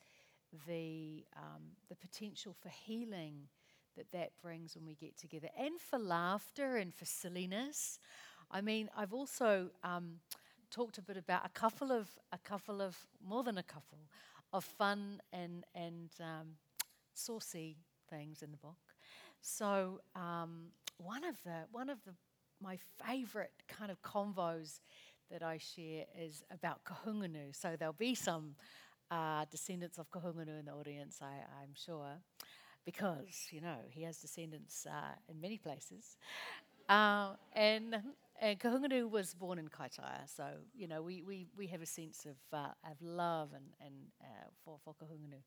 the, 0.66 1.24
um, 1.36 1.62
the 1.88 1.96
potential 1.96 2.54
for 2.60 2.68
healing 2.68 3.48
that 3.96 4.10
that 4.12 4.30
brings 4.40 4.76
when 4.76 4.86
we 4.86 4.94
get 4.94 5.16
together, 5.16 5.48
and 5.58 5.80
for 5.80 5.98
laughter 5.98 6.76
and 6.76 6.94
for 6.94 7.04
silliness. 7.04 7.98
I 8.50 8.60
mean, 8.60 8.88
I've 8.96 9.12
also 9.12 9.70
um, 9.82 10.20
talked 10.70 10.98
a 10.98 11.02
bit 11.02 11.16
about 11.16 11.44
a 11.44 11.48
couple 11.50 11.92
of 11.92 12.08
a 12.32 12.38
couple 12.38 12.80
of 12.80 12.96
more 13.26 13.42
than 13.42 13.58
a 13.58 13.62
couple 13.62 13.98
of 14.52 14.64
fun 14.64 15.20
and 15.32 15.64
and 15.74 16.10
um, 16.20 16.56
saucy 17.14 17.76
things 18.08 18.42
in 18.42 18.50
the 18.50 18.56
book. 18.56 18.76
So 19.40 20.00
um, 20.14 20.68
one 20.98 21.24
of 21.24 21.42
the 21.44 21.66
one 21.72 21.90
of 21.90 21.98
the 22.04 22.12
my 22.62 22.78
favourite 23.04 23.50
kind 23.68 23.90
of 23.90 24.02
convos 24.02 24.80
that 25.30 25.42
I 25.42 25.58
share 25.58 26.04
is 26.18 26.42
about 26.50 26.80
kahungunu. 26.84 27.54
So 27.54 27.76
there'll 27.78 27.92
be 27.92 28.14
some 28.14 28.54
uh, 29.10 29.44
descendants 29.50 29.98
of 29.98 30.10
kahungunu 30.10 30.58
in 30.58 30.66
the 30.66 30.72
audience, 30.72 31.20
I, 31.22 31.44
I'm 31.62 31.74
sure, 31.74 32.20
because 32.84 33.48
you 33.50 33.60
know 33.60 33.76
he 33.90 34.02
has 34.02 34.18
descendants 34.18 34.86
uh, 34.86 35.14
in 35.28 35.40
many 35.40 35.58
places. 35.58 36.16
Uh, 36.88 37.34
and 37.52 37.96
and 38.40 38.58
Kahungunu 38.58 39.10
was 39.10 39.34
born 39.34 39.58
in 39.58 39.68
Kaitaia, 39.68 40.26
so 40.26 40.44
you 40.74 40.86
know 40.86 41.02
we, 41.02 41.22
we, 41.22 41.46
we 41.56 41.66
have 41.66 41.82
a 41.82 41.86
sense 41.86 42.24
of, 42.24 42.36
uh, 42.52 42.68
of 42.88 42.96
love 43.02 43.50
and, 43.54 43.64
and 43.84 43.94
uh, 44.22 44.48
for, 44.64 44.78
for 44.84 44.94
Kahungunu. 44.94 45.42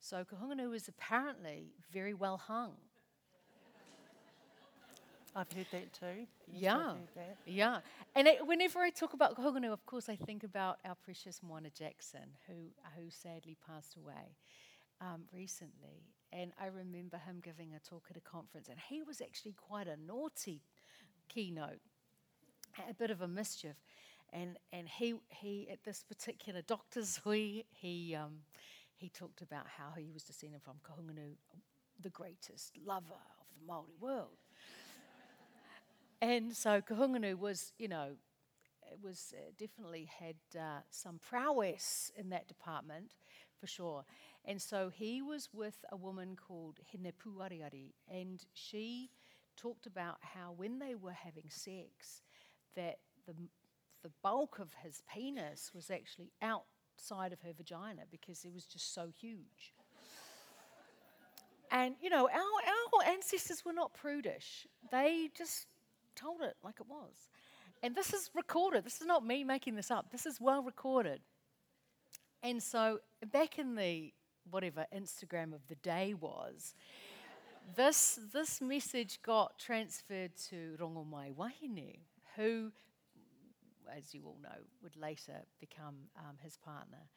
So 0.00 0.24
Kahungunu 0.24 0.68
was 0.68 0.88
apparently 0.88 1.72
very 1.92 2.14
well 2.14 2.36
hung. 2.36 2.74
I've 5.34 5.50
heard 5.52 5.66
that 5.72 5.92
too. 5.92 6.26
Yeah. 6.52 6.94
That. 7.16 7.36
Yeah, 7.46 7.78
and 8.14 8.28
whenever 8.44 8.80
I 8.80 8.90
talk 8.90 9.14
about 9.14 9.36
Kahungunu, 9.36 9.72
of 9.72 9.86
course, 9.86 10.08
I 10.08 10.16
think 10.16 10.44
about 10.44 10.78
our 10.84 10.94
precious 10.94 11.40
Moana 11.42 11.70
Jackson, 11.70 12.36
who 12.46 12.70
who 12.96 13.10
sadly 13.10 13.56
passed 13.66 13.96
away 13.96 14.36
um, 15.00 15.22
recently. 15.32 16.04
And 16.32 16.52
I 16.60 16.66
remember 16.66 17.18
him 17.18 17.40
giving 17.42 17.74
a 17.74 17.78
talk 17.78 18.06
at 18.10 18.16
a 18.16 18.20
conference, 18.20 18.68
and 18.68 18.78
he 18.88 19.02
was 19.02 19.20
actually 19.20 19.52
quite 19.52 19.86
a 19.86 19.96
naughty 19.96 20.62
keynote, 21.28 21.80
a 22.88 22.94
bit 22.94 23.10
of 23.10 23.22
a 23.22 23.28
mischief. 23.28 23.76
And 24.32 24.58
and 24.72 24.88
he 24.88 25.14
he 25.28 25.68
at 25.70 25.84
this 25.84 26.02
particular 26.02 26.62
doctor's 26.62 27.16
hui, 27.24 27.64
he 27.70 28.14
um, 28.14 28.40
he 28.96 29.08
talked 29.08 29.42
about 29.42 29.66
how 29.66 29.92
he 29.96 30.10
was 30.12 30.22
descended 30.22 30.62
from 30.62 30.74
Kahungunu, 30.86 31.36
the 32.00 32.10
greatest 32.10 32.76
lover 32.84 33.20
of 33.40 33.46
the 33.58 33.66
Maori 33.66 33.94
world. 34.00 34.38
And 36.22 36.54
so 36.56 36.80
Kahungunu 36.80 37.36
was, 37.36 37.72
you 37.78 37.88
know, 37.88 38.12
was 39.02 39.34
uh, 39.36 39.50
definitely 39.58 40.08
had 40.20 40.36
uh, 40.56 40.82
some 40.88 41.18
prowess 41.18 42.12
in 42.16 42.30
that 42.30 42.46
department, 42.46 43.14
for 43.58 43.66
sure. 43.66 44.04
And 44.44 44.62
so 44.62 44.88
he 44.88 45.20
was 45.20 45.48
with 45.52 45.84
a 45.90 45.96
woman 45.96 46.36
called 46.36 46.78
Hinepuariari, 46.94 47.94
and 48.08 48.40
she 48.54 49.10
talked 49.56 49.86
about 49.86 50.18
how 50.20 50.52
when 50.56 50.78
they 50.78 50.94
were 50.94 51.12
having 51.12 51.50
sex, 51.50 52.22
that 52.76 52.98
the 53.26 53.34
the 54.04 54.10
bulk 54.22 54.58
of 54.60 54.72
his 54.82 55.02
penis 55.12 55.70
was 55.74 55.90
actually 55.90 56.32
outside 56.40 57.32
of 57.32 57.40
her 57.40 57.52
vagina 57.56 58.02
because 58.10 58.44
it 58.44 58.52
was 58.52 58.64
just 58.64 58.94
so 58.94 59.08
huge. 59.20 59.74
And 61.70 61.94
you 62.00 62.10
know, 62.10 62.28
our, 62.28 63.02
our 63.02 63.12
ancestors 63.12 63.64
were 63.64 63.72
not 63.72 63.94
prudish. 63.94 64.66
They 64.90 65.30
just 65.36 65.66
told 66.14 66.42
it 66.42 66.56
like 66.62 66.76
it 66.80 66.86
was. 66.88 67.28
And 67.82 67.94
this 67.94 68.12
is 68.12 68.30
recorded. 68.34 68.84
This 68.84 69.00
is 69.00 69.06
not 69.06 69.26
me 69.26 69.42
making 69.42 69.74
this 69.74 69.90
up. 69.90 70.12
This 70.12 70.26
is 70.26 70.40
well 70.40 70.62
recorded. 70.62 71.20
And 72.42 72.62
so 72.62 73.00
back 73.32 73.58
in 73.58 73.74
the 73.74 74.12
whatever 74.50 74.86
Instagram 74.94 75.52
of 75.52 75.66
the 75.68 75.76
day 75.76 76.14
was, 76.14 76.74
this 77.76 78.18
this 78.32 78.60
message 78.60 79.20
got 79.22 79.58
transferred 79.58 80.32
to 80.50 80.76
Rongomaiwahine, 80.80 82.00
who, 82.36 82.72
as 83.96 84.12
you 84.12 84.22
all 84.26 84.38
know, 84.42 84.58
would 84.82 84.96
later 84.96 85.42
become 85.60 85.94
um, 86.16 86.36
his 86.42 86.56
partner. 86.56 87.08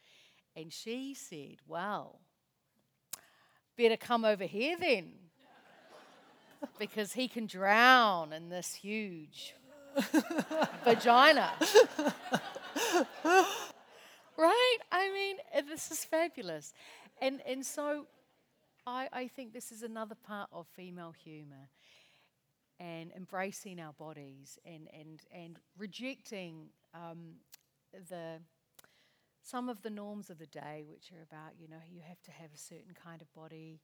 And 0.55 0.71
she 0.71 1.13
said, 1.13 1.57
Well, 1.67 2.19
better 3.77 3.97
come 3.97 4.25
over 4.25 4.45
here 4.45 4.77
then. 4.79 5.13
Because 6.79 7.13
he 7.13 7.27
can 7.27 7.45
drown 7.45 8.33
in 8.33 8.49
this 8.49 8.73
huge 8.73 9.55
vagina. 10.83 11.53
right? 14.37 14.77
I 14.91 15.11
mean, 15.13 15.37
uh, 15.55 15.61
this 15.67 15.91
is 15.91 16.03
fabulous. 16.05 16.73
And, 17.21 17.41
and 17.47 17.65
so 17.65 18.07
I, 18.85 19.07
I 19.11 19.27
think 19.27 19.53
this 19.53 19.71
is 19.71 19.83
another 19.83 20.15
part 20.15 20.49
of 20.51 20.67
female 20.75 21.13
humor 21.23 21.69
and 22.79 23.11
embracing 23.15 23.79
our 23.79 23.93
bodies 23.93 24.59
and, 24.65 24.87
and, 24.93 25.21
and 25.33 25.59
rejecting 25.77 26.67
um, 26.93 27.35
the 28.09 28.39
some 29.41 29.69
of 29.69 29.83
the 29.83 29.91
norms 29.91 30.31
of 30.31 30.39
the 30.39 30.47
day, 30.47 30.83
which 30.89 31.11
are 31.11 31.21
about, 31.21 31.51
you 31.59 31.67
know, 31.67 31.77
you 31.87 32.01
have 32.01 32.19
to 32.23 32.31
have 32.31 32.49
a 32.53 32.57
certain 32.57 32.95
kind 32.95 33.21
of 33.21 33.31
body 33.35 33.79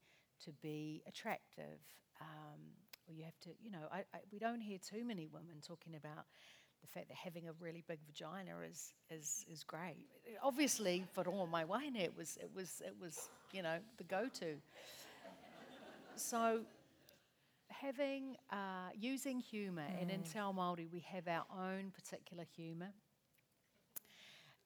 to 0.45 0.51
be 0.61 1.01
attractive. 1.07 1.79
Um, 2.19 2.61
or 3.07 3.13
you 3.13 3.23
have 3.23 3.39
to, 3.41 3.49
you 3.61 3.71
know, 3.71 3.87
I, 3.91 3.99
I, 4.13 4.19
we 4.31 4.39
don't 4.39 4.61
hear 4.61 4.77
too 4.77 5.03
many 5.03 5.27
women 5.27 5.55
talking 5.65 5.95
about 5.95 6.25
the 6.81 6.87
fact 6.87 7.07
that 7.09 7.17
having 7.17 7.47
a 7.47 7.53
really 7.59 7.83
big 7.87 7.99
vagina 8.05 8.51
is 8.69 8.93
is 9.09 9.45
is 9.51 9.63
great. 9.63 10.07
Obviously, 10.41 11.05
for 11.13 11.23
all 11.27 11.47
my 11.47 11.63
wine, 11.63 11.95
it 11.95 12.15
was 12.17 12.37
it 12.41 12.49
was 12.55 12.81
it 12.85 12.95
was 12.99 13.29
you 13.51 13.61
know 13.61 13.77
the 13.97 14.03
go-to. 14.03 14.55
so, 16.15 16.61
having 17.69 18.35
uh, 18.51 18.89
using 18.99 19.39
humour, 19.39 19.83
mm. 19.83 20.01
and 20.01 20.11
in 20.11 20.23
Te 20.23 20.39
Ao 20.39 20.51
Māori 20.51 20.87
we 20.91 20.99
have 20.99 21.27
our 21.27 21.45
own 21.55 21.91
particular 21.91 22.45
humour. 22.55 22.89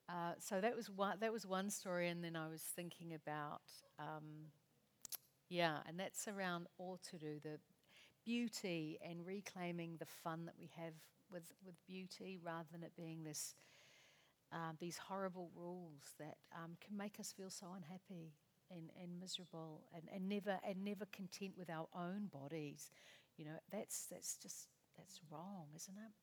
Uh, 0.07 0.33
so 0.39 0.61
that 0.61 0.75
was 0.75 0.89
one 0.89 1.17
that 1.19 1.33
was 1.33 1.45
one 1.45 1.69
story, 1.69 2.09
and 2.09 2.23
then 2.23 2.35
I 2.35 2.47
was 2.47 2.61
thinking 2.61 3.13
about 3.13 3.61
um, 3.99 4.51
yeah, 5.49 5.77
and 5.87 5.99
that's 5.99 6.27
around 6.27 6.67
Oturu, 6.79 7.41
the 7.41 7.59
beauty 8.25 8.99
and 9.07 9.25
reclaiming 9.25 9.97
the 9.99 10.05
fun 10.05 10.45
that 10.45 10.55
we 10.59 10.71
have 10.77 10.93
with, 11.31 11.53
with 11.65 11.75
beauty 11.87 12.39
rather 12.43 12.67
than 12.71 12.83
it 12.83 12.93
being 12.97 13.23
this 13.23 13.55
um, 14.51 14.77
these 14.79 14.97
horrible 14.97 15.51
rules 15.55 16.13
that 16.19 16.37
um, 16.55 16.77
can 16.85 16.95
make 16.97 17.19
us 17.19 17.31
feel 17.31 17.49
so 17.49 17.67
unhappy 17.75 18.33
and, 18.71 18.89
and 19.01 19.19
miserable 19.19 19.83
and, 19.93 20.03
and 20.13 20.29
never 20.29 20.59
and 20.67 20.83
never 20.83 21.05
content 21.11 21.53
with 21.57 21.69
our 21.69 21.87
own 21.95 22.27
bodies. 22.31 22.91
You 23.37 23.45
know, 23.45 23.59
that's 23.71 24.05
that's 24.09 24.37
just 24.37 24.67
that's 24.97 25.19
wrong, 25.31 25.67
isn't 25.75 25.97
it? 25.97 26.13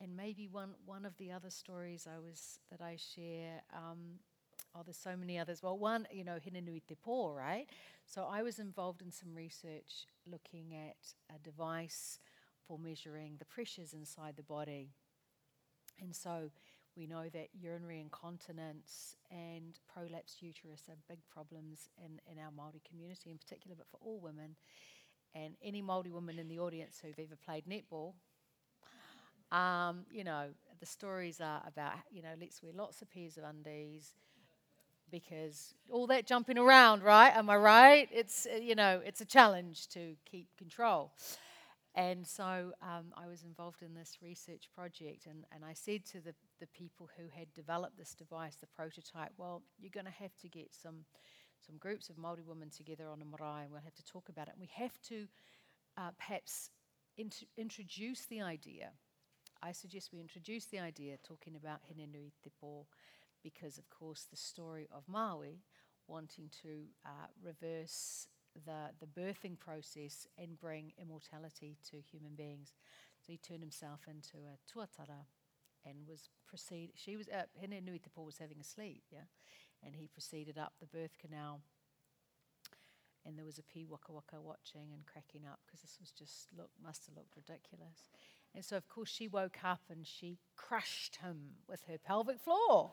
And 0.00 0.16
maybe 0.16 0.46
one 0.48 0.74
one 0.84 1.04
of 1.06 1.16
the 1.16 1.32
other 1.32 1.50
stories 1.50 2.06
I 2.06 2.18
was 2.18 2.58
that 2.70 2.80
I 2.82 2.96
share. 2.96 3.62
Um, 3.74 4.20
oh, 4.76 4.82
there's 4.84 4.96
so 4.96 5.16
many 5.16 5.38
others. 5.38 5.62
Well, 5.62 5.78
one, 5.78 6.06
you 6.10 6.24
know, 6.24 6.38
Hinenui 6.44 6.82
Te 6.86 6.94
Po, 6.94 7.32
right? 7.32 7.66
So 8.04 8.28
I 8.30 8.42
was 8.42 8.58
involved 8.58 9.02
in 9.02 9.10
some 9.10 9.34
research 9.34 10.06
looking 10.30 10.74
at 10.74 10.96
a 11.34 11.38
device 11.42 12.18
for 12.66 12.78
measuring 12.78 13.36
the 13.38 13.44
pressures 13.44 13.92
inside 13.92 14.36
the 14.36 14.42
body. 14.42 14.90
And 16.00 16.14
so 16.14 16.50
we 16.96 17.06
know 17.06 17.28
that 17.32 17.48
urinary 17.58 18.00
incontinence 18.00 19.16
and 19.30 19.78
prolapsed 19.88 20.42
uterus 20.42 20.82
are 20.88 20.96
big 21.08 21.18
problems 21.32 21.88
in, 21.98 22.20
in 22.30 22.38
our 22.38 22.50
Māori 22.50 22.82
community 22.88 23.30
in 23.30 23.38
particular, 23.38 23.76
but 23.76 23.88
for 23.88 23.98
all 24.02 24.20
women. 24.20 24.56
And 25.34 25.54
any 25.62 25.82
Māori 25.82 26.10
woman 26.10 26.38
in 26.38 26.48
the 26.48 26.58
audience 26.58 27.00
who've 27.02 27.18
ever 27.18 27.36
played 27.36 27.64
netball, 27.66 28.14
um, 29.52 30.06
you 30.10 30.24
know, 30.24 30.48
the 30.80 30.86
stories 30.86 31.40
are 31.40 31.62
about, 31.66 31.92
you 32.10 32.22
know, 32.22 32.34
let's 32.40 32.62
wear 32.62 32.72
lots 32.74 33.00
of 33.00 33.10
pairs 33.10 33.36
of 33.36 33.44
undies 33.44 34.12
because 35.10 35.74
all 35.90 36.06
that 36.08 36.26
jumping 36.26 36.58
around, 36.58 37.02
right? 37.02 37.34
Am 37.34 37.48
I 37.48 37.56
right? 37.56 38.08
It's, 38.12 38.46
you 38.60 38.74
know, 38.74 39.00
it's 39.04 39.20
a 39.20 39.24
challenge 39.24 39.88
to 39.88 40.16
keep 40.24 40.48
control. 40.56 41.12
And 41.94 42.26
so 42.26 42.72
um, 42.82 43.06
I 43.16 43.26
was 43.26 43.42
involved 43.42 43.82
in 43.82 43.94
this 43.94 44.18
research 44.22 44.68
project, 44.74 45.26
and, 45.26 45.44
and 45.50 45.64
I 45.64 45.72
said 45.72 46.04
to 46.12 46.20
the, 46.20 46.34
the 46.60 46.66
people 46.66 47.08
who 47.16 47.24
had 47.34 47.52
developed 47.54 47.96
this 47.96 48.14
device, 48.14 48.56
the 48.56 48.66
prototype, 48.66 49.32
well, 49.38 49.62
you're 49.78 49.90
going 49.90 50.04
to 50.04 50.12
have 50.12 50.36
to 50.42 50.48
get 50.48 50.74
some, 50.74 51.06
some 51.66 51.78
groups 51.78 52.10
of 52.10 52.16
Māori 52.16 52.44
women 52.44 52.68
together 52.68 53.08
on 53.08 53.22
a 53.22 53.24
marae, 53.24 53.62
and 53.62 53.72
we'll 53.72 53.80
have 53.80 53.94
to 53.94 54.04
talk 54.04 54.28
about 54.28 54.48
it. 54.48 54.54
We 54.60 54.68
have 54.74 55.00
to 55.08 55.26
uh, 55.96 56.10
perhaps 56.18 56.68
int- 57.16 57.48
introduce 57.56 58.26
the 58.26 58.42
idea. 58.42 58.90
I 59.62 59.72
suggest 59.72 60.10
we 60.12 60.20
introduce 60.20 60.66
the 60.66 60.80
idea, 60.80 61.16
talking 61.26 61.56
about 61.56 61.80
Hinenui 61.90 62.32
Te 62.44 62.50
Po, 62.60 62.86
because, 63.46 63.78
of 63.78 63.88
course, 63.90 64.26
the 64.28 64.36
story 64.36 64.88
of 64.90 65.04
Maui 65.06 65.62
wanting 66.08 66.50
to 66.62 66.86
uh, 67.04 67.28
reverse 67.40 68.26
the, 68.64 68.90
the 68.98 69.06
birthing 69.06 69.56
process 69.56 70.26
and 70.36 70.58
bring 70.58 70.92
immortality 71.00 71.76
to 71.90 71.98
human 72.10 72.34
beings. 72.34 72.72
So 73.24 73.32
he 73.32 73.38
turned 73.38 73.60
himself 73.60 74.00
into 74.08 74.38
a 74.38 74.58
tuatara 74.66 75.26
and 75.84 76.08
was 76.08 76.28
proceed. 76.48 76.90
She 76.96 77.16
was 77.16 77.28
uh, 77.28 77.44
Hinenui 77.62 78.02
Te 78.02 78.10
was 78.16 78.38
having 78.38 78.58
a 78.60 78.64
sleep, 78.64 79.04
yeah, 79.12 79.30
and 79.84 79.94
he 79.94 80.08
proceeded 80.08 80.58
up 80.58 80.72
the 80.80 80.86
birth 80.86 81.16
canal. 81.18 81.60
And 83.24 83.36
there 83.36 83.44
was 83.44 83.58
a 83.58 83.62
pīwakawaka 83.62 84.40
watching 84.42 84.92
and 84.92 85.04
cracking 85.06 85.46
up 85.46 85.60
because 85.66 85.82
this 85.82 85.98
was 86.00 86.10
just 86.10 86.48
look 86.56 86.70
must 86.82 87.06
have 87.06 87.16
looked 87.16 87.36
ridiculous. 87.36 88.10
And 88.54 88.64
so 88.64 88.76
of 88.76 88.88
course 88.88 89.08
she 89.08 89.28
woke 89.28 89.58
up 89.64 89.82
and 89.90 90.06
she 90.06 90.38
crushed 90.56 91.16
him 91.16 91.58
with 91.68 91.82
her 91.88 91.98
pelvic 91.98 92.40
floor. 92.40 92.92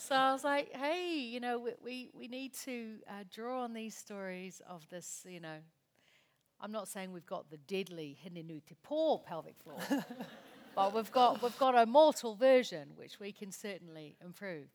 So 0.00 0.14
I 0.14 0.32
was 0.32 0.44
like, 0.44 0.72
hey, 0.74 1.18
you 1.18 1.40
know, 1.40 1.58
we, 1.58 1.72
we, 1.84 2.10
we 2.14 2.28
need 2.28 2.54
to 2.64 2.98
uh, 3.08 3.24
draw 3.34 3.64
on 3.64 3.74
these 3.74 3.96
stories 3.96 4.62
of 4.66 4.88
this, 4.88 5.26
you 5.28 5.40
know. 5.40 5.58
I'm 6.60 6.72
not 6.72 6.88
saying 6.88 7.12
we've 7.12 7.26
got 7.26 7.50
the 7.50 7.56
deadly 7.56 8.16
Hinenui 8.24 8.62
Te 8.64 8.74
pelvic 9.26 9.56
floor, 9.62 9.80
but 10.76 10.94
we've 10.94 11.10
got, 11.10 11.42
we've 11.42 11.58
got 11.58 11.76
a 11.76 11.84
mortal 11.84 12.36
version, 12.36 12.90
which 12.94 13.20
we 13.20 13.32
can 13.32 13.50
certainly 13.52 14.16
improve. 14.24 14.68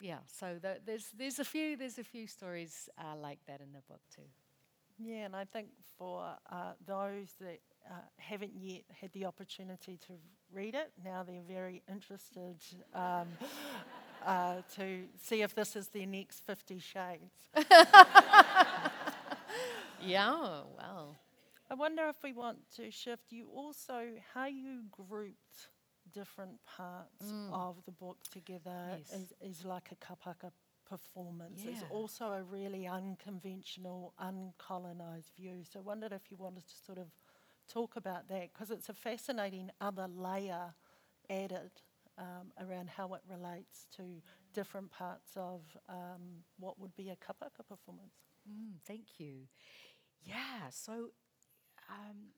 Yeah, 0.00 0.18
so 0.26 0.56
the, 0.62 0.78
there's, 0.86 1.06
there's, 1.18 1.40
a 1.40 1.44
few, 1.44 1.76
there's 1.76 1.98
a 1.98 2.04
few 2.04 2.26
stories 2.26 2.88
uh, 2.96 3.16
like 3.16 3.40
that 3.48 3.60
in 3.60 3.72
the 3.72 3.82
book 3.88 4.00
too. 4.14 4.22
Yeah, 4.98 5.26
and 5.26 5.36
I 5.36 5.44
think 5.44 5.68
for 5.98 6.24
uh, 6.50 6.72
those 6.86 7.34
that 7.40 7.58
uh, 7.88 7.94
haven't 8.16 8.52
yet 8.54 8.82
had 9.00 9.12
the 9.12 9.24
opportunity 9.24 9.98
to 10.06 10.12
read 10.52 10.74
it, 10.74 10.92
now 11.04 11.22
they're 11.22 11.42
very 11.46 11.82
interested 11.88 12.56
um, 12.94 13.28
uh, 14.26 14.56
to 14.76 15.04
see 15.22 15.42
if 15.42 15.54
this 15.54 15.76
is 15.76 15.88
their 15.88 16.06
next 16.06 16.40
Fifty 16.40 16.78
Shades. 16.78 17.48
yeah, 20.02 20.62
well. 20.76 21.16
I 21.70 21.74
wonder 21.74 22.08
if 22.08 22.16
we 22.22 22.32
want 22.32 22.58
to 22.76 22.90
shift 22.90 23.30
you 23.30 23.48
also 23.54 24.06
how 24.32 24.46
you 24.46 24.84
grouped 24.90 25.68
different 26.14 26.58
parts 26.64 27.26
mm. 27.26 27.52
of 27.52 27.76
the 27.84 27.92
book 27.92 28.16
together 28.32 28.96
yes. 28.98 29.12
is, 29.12 29.58
is 29.58 29.64
like 29.66 29.90
a 29.92 29.96
kapahaka 29.96 30.50
performance. 30.88 31.60
Yeah. 31.62 31.72
It's 31.72 31.84
also 31.90 32.32
a 32.32 32.42
really 32.42 32.86
unconventional, 32.86 34.14
uncolonized 34.20 35.34
view. 35.36 35.62
So 35.70 35.80
I 35.80 35.82
wondered 35.82 36.12
if 36.12 36.30
you 36.30 36.36
wanted 36.38 36.66
to 36.66 36.74
sort 36.86 36.98
of 36.98 37.08
talk 37.68 37.96
about 37.96 38.28
that 38.28 38.52
because 38.52 38.70
it's 38.70 38.88
a 38.88 38.94
fascinating 38.94 39.70
other 39.80 40.08
layer 40.08 40.74
added 41.30 41.70
um, 42.18 42.52
around 42.60 42.90
how 42.90 43.14
it 43.14 43.22
relates 43.30 43.86
to 43.96 44.02
different 44.52 44.90
parts 44.90 45.30
of 45.36 45.60
um, 45.88 46.42
what 46.58 46.78
would 46.78 46.94
be 46.96 47.10
a 47.10 47.16
kapahaka 47.16 47.66
performance. 47.68 48.14
Mm, 48.48 48.80
thank 48.86 49.18
you. 49.18 49.46
Yeah, 50.24 50.70
so 50.70 51.10
um, 51.88 52.32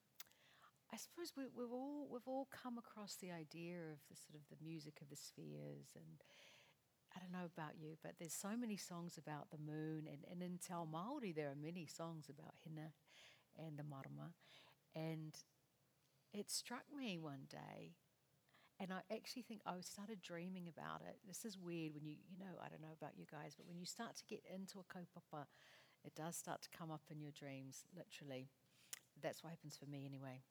I 0.92 0.96
suppose 0.96 1.32
we, 1.36 1.44
have 1.44 1.72
all 1.72 2.08
we've 2.10 2.26
all 2.26 2.48
come 2.50 2.78
across 2.78 3.16
the 3.16 3.30
idea 3.30 3.76
of 3.92 3.98
the 4.10 4.16
sort 4.16 4.34
of 4.34 4.42
the 4.50 4.62
music 4.64 4.98
of 5.00 5.08
the 5.08 5.16
spheres, 5.16 5.94
and 5.94 6.22
I 7.14 7.20
don't 7.20 7.32
know 7.32 7.46
about 7.46 7.78
you, 7.80 7.96
but 8.02 8.14
there's 8.18 8.34
so 8.34 8.56
many 8.58 8.76
songs 8.76 9.16
about 9.16 9.50
the 9.50 9.58
moon, 9.58 10.06
and, 10.10 10.24
and 10.30 10.42
in 10.42 10.58
Te 10.58 10.74
Ao 10.74 10.86
Māori 10.86 11.34
there 11.34 11.48
are 11.48 11.58
many 11.60 11.86
songs 11.86 12.28
about 12.28 12.54
Hina 12.66 12.90
and 13.58 13.78
the 13.78 13.84
marama, 13.84 14.34
and 14.94 15.34
it 16.32 16.50
struck 16.50 16.84
me 16.96 17.18
one 17.18 17.46
day, 17.48 17.96
and 18.78 18.92
I 18.92 19.00
actually 19.14 19.42
think 19.42 19.60
I 19.66 19.80
started 19.80 20.22
dreaming 20.22 20.68
about 20.68 21.02
it. 21.06 21.18
This 21.26 21.44
is 21.44 21.58
weird 21.58 21.94
when 21.94 22.04
you, 22.04 22.16
you 22.30 22.38
know, 22.38 22.58
I 22.64 22.68
don't 22.68 22.82
know 22.82 22.96
about 22.98 23.18
you 23.18 23.26
guys, 23.30 23.54
but 23.56 23.66
when 23.68 23.78
you 23.78 23.86
start 23.86 24.16
to 24.16 24.24
get 24.28 24.42
into 24.52 24.78
a 24.80 24.84
kaupapa, 24.84 25.44
it 26.04 26.14
does 26.14 26.36
start 26.36 26.62
to 26.62 26.68
come 26.76 26.90
up 26.90 27.02
in 27.10 27.20
your 27.20 27.32
dreams, 27.32 27.84
literally. 27.96 28.48
That's 29.22 29.42
what 29.44 29.50
happens 29.50 29.76
for 29.76 29.86
me 29.86 30.06
anyway. 30.06 30.42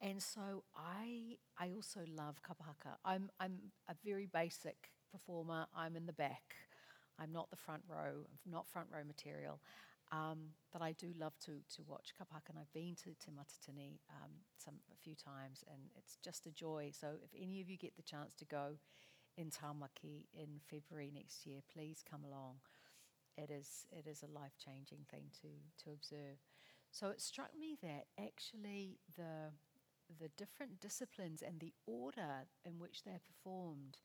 And 0.00 0.22
so 0.22 0.64
I 0.76 1.38
I 1.58 1.72
also 1.74 2.00
love 2.16 2.40
kapahaka. 2.42 2.96
I'm 3.04 3.30
I'm 3.40 3.58
a 3.88 3.94
very 4.04 4.26
basic 4.26 4.90
performer. 5.10 5.66
I'm 5.74 5.96
in 5.96 6.06
the 6.06 6.12
back. 6.12 6.54
I'm 7.18 7.32
not 7.32 7.50
the 7.50 7.56
front 7.56 7.82
row. 7.88 8.24
I'm 8.24 8.52
not 8.52 8.68
front 8.68 8.88
row 8.92 9.02
material. 9.04 9.60
Um, 10.10 10.54
but 10.72 10.80
I 10.80 10.92
do 10.92 11.12
love 11.18 11.34
to 11.44 11.60
to 11.76 11.82
watch 11.86 12.12
kapahaka, 12.18 12.50
and 12.50 12.58
I've 12.58 12.72
been 12.72 12.94
to 13.04 13.10
Te 13.10 13.30
Matatini 13.30 14.00
um, 14.10 14.30
some 14.56 14.76
a 14.92 14.96
few 14.96 15.14
times, 15.14 15.64
and 15.70 15.90
it's 15.96 16.16
just 16.24 16.46
a 16.46 16.50
joy. 16.50 16.92
So 16.98 17.08
if 17.22 17.30
any 17.38 17.60
of 17.60 17.68
you 17.68 17.76
get 17.76 17.96
the 17.96 18.02
chance 18.02 18.34
to 18.36 18.44
go, 18.44 18.78
in 19.38 19.50
Tamaki 19.50 20.26
in 20.34 20.60
February 20.68 21.12
next 21.14 21.46
year, 21.46 21.60
please 21.72 22.02
come 22.08 22.24
along. 22.24 22.56
It 23.36 23.50
is, 23.50 23.86
it 23.92 24.08
is 24.08 24.24
a 24.24 24.26
life 24.26 24.58
changing 24.58 25.06
thing 25.08 25.30
to, 25.40 25.48
to 25.84 25.90
observe. 25.92 26.42
So 26.90 27.08
it 27.08 27.20
struck 27.20 27.50
me 27.58 27.78
that 27.80 28.06
actually 28.20 28.98
the, 29.16 29.52
the 30.18 30.28
different 30.36 30.80
disciplines 30.80 31.40
and 31.40 31.60
the 31.60 31.72
order 31.86 32.48
in 32.64 32.80
which 32.80 33.04
they're 33.04 33.20
performed 33.24 33.98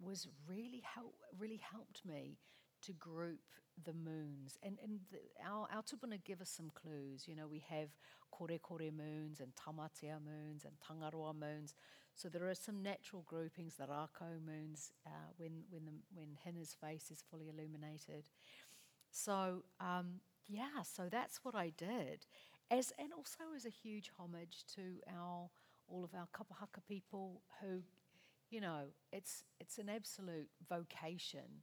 was 0.00 0.28
really 0.48 0.82
help, 0.84 1.16
really 1.36 1.60
helped 1.72 2.04
me 2.06 2.38
to 2.82 2.92
group 2.92 3.40
the 3.84 3.92
moons. 3.92 4.58
And, 4.62 4.78
and 4.82 5.00
the, 5.10 5.18
our, 5.46 5.66
our 5.74 5.82
tupuna 5.82 6.22
give 6.24 6.40
us 6.40 6.50
some 6.50 6.70
clues. 6.74 7.24
You 7.26 7.36
know, 7.36 7.46
we 7.50 7.62
have 7.68 7.88
kore 8.30 8.58
kore 8.62 8.90
moons 8.90 9.40
and 9.40 9.52
tamatea 9.54 10.18
moons 10.24 10.64
and 10.64 10.74
tangaroa 10.86 11.34
moons. 11.34 11.74
So 12.14 12.28
there 12.28 12.48
are 12.48 12.54
some 12.54 12.82
natural 12.82 13.22
groupings, 13.26 13.76
the 13.76 13.84
rako 13.84 14.44
moons, 14.44 14.92
uh, 15.06 15.10
when, 15.38 15.62
when, 15.70 15.86
the, 15.86 15.92
when 16.14 16.36
Hina's 16.44 16.76
face 16.78 17.10
is 17.10 17.24
fully 17.30 17.48
illuminated. 17.48 18.24
So, 19.10 19.64
um, 19.80 20.20
yeah, 20.48 20.82
so 20.82 21.08
that's 21.10 21.40
what 21.44 21.54
I 21.54 21.72
did. 21.76 22.26
As, 22.70 22.92
and 22.98 23.12
also 23.12 23.44
as 23.56 23.64
a 23.64 23.70
huge 23.70 24.10
homage 24.18 24.64
to 24.74 24.82
our, 25.08 25.48
all 25.88 26.04
of 26.04 26.14
our 26.14 26.28
kapahaka 26.34 26.84
people 26.86 27.42
who, 27.60 27.82
you 28.50 28.60
know, 28.60 28.86
it's, 29.12 29.44
it's 29.60 29.78
an 29.78 29.88
absolute 29.88 30.48
vocation 30.68 31.62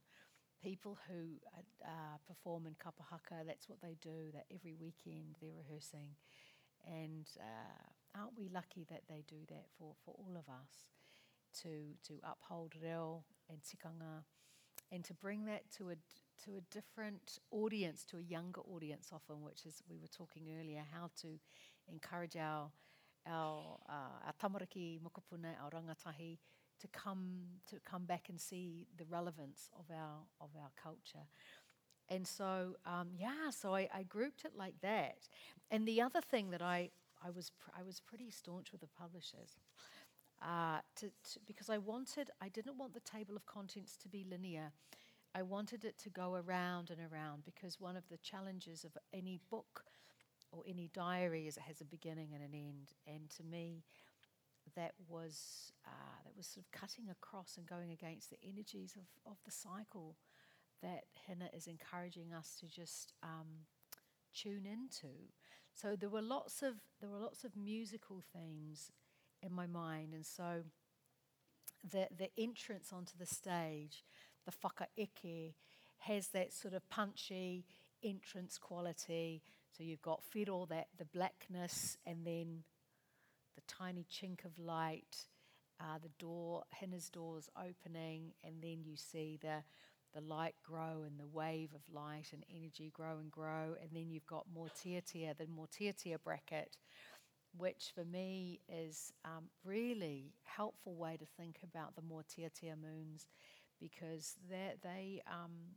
people 0.62 0.98
who 1.08 1.38
uh, 1.84 2.18
perform 2.26 2.66
in 2.66 2.74
kapahaka, 2.74 3.46
that's 3.46 3.68
what 3.68 3.80
they 3.80 3.96
do, 4.00 4.30
that 4.32 4.46
every 4.54 4.74
weekend 4.74 5.36
they're 5.40 5.50
rehearsing. 5.56 6.16
And 6.86 7.26
uh, 7.38 8.18
aren't 8.18 8.38
we 8.38 8.48
lucky 8.48 8.86
that 8.90 9.02
they 9.08 9.24
do 9.26 9.36
that 9.48 9.66
for, 9.78 9.94
for 10.04 10.14
all 10.18 10.36
of 10.36 10.48
us 10.48 10.86
to, 11.62 11.94
to 12.06 12.20
uphold 12.24 12.74
reo 12.80 13.24
and 13.48 13.58
tikanga 13.62 14.24
and 14.90 15.04
to 15.04 15.14
bring 15.14 15.44
that 15.46 15.70
to 15.76 15.90
a, 15.90 15.94
to 16.44 16.56
a 16.56 16.60
different 16.72 17.38
audience, 17.50 18.04
to 18.04 18.18
a 18.18 18.22
younger 18.22 18.62
audience 18.62 19.10
often, 19.12 19.42
which 19.42 19.66
is, 19.66 19.82
we 19.88 19.98
were 19.98 20.08
talking 20.08 20.44
earlier, 20.58 20.82
how 20.92 21.10
to 21.20 21.38
encourage 21.90 22.36
our, 22.36 22.70
our, 23.26 23.78
uh, 23.88 24.26
our 24.26 24.32
tamariki 24.42 25.00
mokopuna, 25.00 25.50
our 25.62 25.70
rangatahi, 25.70 26.38
to 26.80 26.88
come 26.88 27.42
to 27.70 27.76
come 27.84 28.04
back 28.04 28.28
and 28.28 28.40
see 28.40 28.86
the 28.96 29.04
relevance 29.04 29.70
of 29.78 29.84
our 29.90 30.20
of 30.40 30.50
our 30.56 30.70
culture. 30.80 31.26
And 32.10 32.26
so, 32.26 32.76
um, 32.86 33.08
yeah, 33.18 33.50
so 33.50 33.74
I, 33.74 33.86
I, 33.92 34.02
grouped 34.02 34.46
it 34.46 34.52
like 34.56 34.80
that. 34.80 35.28
And 35.70 35.86
the 35.86 36.00
other 36.00 36.22
thing 36.22 36.48
that 36.52 36.62
I, 36.62 36.88
I 37.22 37.28
was 37.28 37.50
pr- 37.50 37.78
I 37.78 37.82
was 37.82 38.00
pretty 38.00 38.30
staunch 38.30 38.72
with 38.72 38.80
the 38.80 38.86
publishers, 38.86 39.58
uh, 40.42 40.78
to, 40.96 41.08
to, 41.08 41.40
because 41.46 41.68
I 41.68 41.78
wanted 41.78 42.30
I 42.40 42.48
didn't 42.48 42.78
want 42.78 42.94
the 42.94 43.00
table 43.00 43.36
of 43.36 43.44
contents 43.44 43.96
to 43.98 44.08
be 44.08 44.24
linear. 44.28 44.72
I 45.34 45.42
wanted 45.42 45.84
it 45.84 45.98
to 45.98 46.10
go 46.10 46.34
around 46.34 46.90
and 46.90 47.00
around 47.12 47.44
because 47.44 47.78
one 47.78 47.96
of 47.96 48.08
the 48.08 48.16
challenges 48.16 48.84
of 48.84 48.96
any 49.12 49.40
book 49.50 49.84
or 50.50 50.62
any 50.66 50.90
diary 50.94 51.46
is 51.46 51.56
it 51.56 51.64
has 51.64 51.80
a 51.80 51.84
beginning 51.84 52.30
and 52.32 52.42
an 52.42 52.54
end. 52.54 52.92
And 53.06 53.28
to 53.36 53.44
me, 53.44 53.84
that 54.76 54.92
was 55.08 55.72
uh, 55.86 56.18
that 56.24 56.36
was 56.36 56.46
sort 56.46 56.64
of 56.64 56.72
cutting 56.72 57.08
across 57.10 57.56
and 57.56 57.66
going 57.66 57.90
against 57.90 58.30
the 58.30 58.38
energies 58.42 58.94
of, 58.96 59.30
of 59.30 59.38
the 59.44 59.50
cycle 59.50 60.16
that 60.82 61.04
Hina 61.26 61.48
is 61.54 61.66
encouraging 61.66 62.32
us 62.32 62.56
to 62.60 62.66
just 62.66 63.12
um, 63.22 63.66
tune 64.34 64.66
into. 64.66 65.12
So 65.74 65.96
there 65.96 66.08
were 66.08 66.22
lots 66.22 66.62
of 66.62 66.74
there 67.00 67.10
were 67.10 67.18
lots 67.18 67.44
of 67.44 67.56
musical 67.56 68.22
themes 68.32 68.90
in 69.42 69.52
my 69.52 69.66
mind, 69.66 70.12
and 70.14 70.26
so 70.26 70.64
the 71.88 72.08
the 72.16 72.30
entrance 72.38 72.92
onto 72.92 73.16
the 73.18 73.26
stage, 73.26 74.04
the 74.44 74.52
faka 74.52 74.86
whakaeke, 74.98 75.54
has 75.98 76.28
that 76.28 76.52
sort 76.52 76.74
of 76.74 76.88
punchy 76.88 77.64
entrance 78.02 78.58
quality. 78.58 79.42
So 79.76 79.84
you've 79.84 80.02
got 80.02 80.22
whiro, 80.34 80.66
that 80.66 80.88
the 80.96 81.04
blackness, 81.04 81.96
and 82.06 82.26
then 82.26 82.64
the 83.58 83.74
tiny 83.74 84.06
chink 84.08 84.44
of 84.44 84.56
light, 84.56 85.26
uh, 85.80 85.98
the 86.00 86.10
door, 86.24 86.62
Hina's 86.78 87.08
doors 87.08 87.48
opening, 87.56 88.32
and 88.44 88.62
then 88.62 88.84
you 88.84 88.96
see 88.96 89.38
the 89.40 89.64
the 90.14 90.20
light 90.22 90.54
grow 90.64 91.04
and 91.06 91.20
the 91.20 91.26
wave 91.26 91.68
of 91.74 91.82
light 91.94 92.28
and 92.32 92.42
energy 92.50 92.90
grow 92.94 93.18
and 93.18 93.30
grow, 93.30 93.74
and 93.82 93.90
then 93.92 94.08
you've 94.10 94.26
got 94.26 94.46
more 94.54 94.68
tiatia, 94.68 95.34
the 95.36 95.46
more 95.46 95.66
tiatia 95.66 96.18
bracket, 96.24 96.78
which 97.56 97.92
for 97.94 98.04
me 98.04 98.60
is 98.68 99.12
um, 99.24 99.50
really 99.64 100.32
helpful 100.44 100.94
way 100.94 101.16
to 101.18 101.26
think 101.36 101.58
about 101.62 101.94
the 101.94 102.02
more 102.02 102.22
tiatia 102.22 102.74
moons, 102.80 103.26
because 103.80 104.36
they 104.48 105.22
um, 105.26 105.76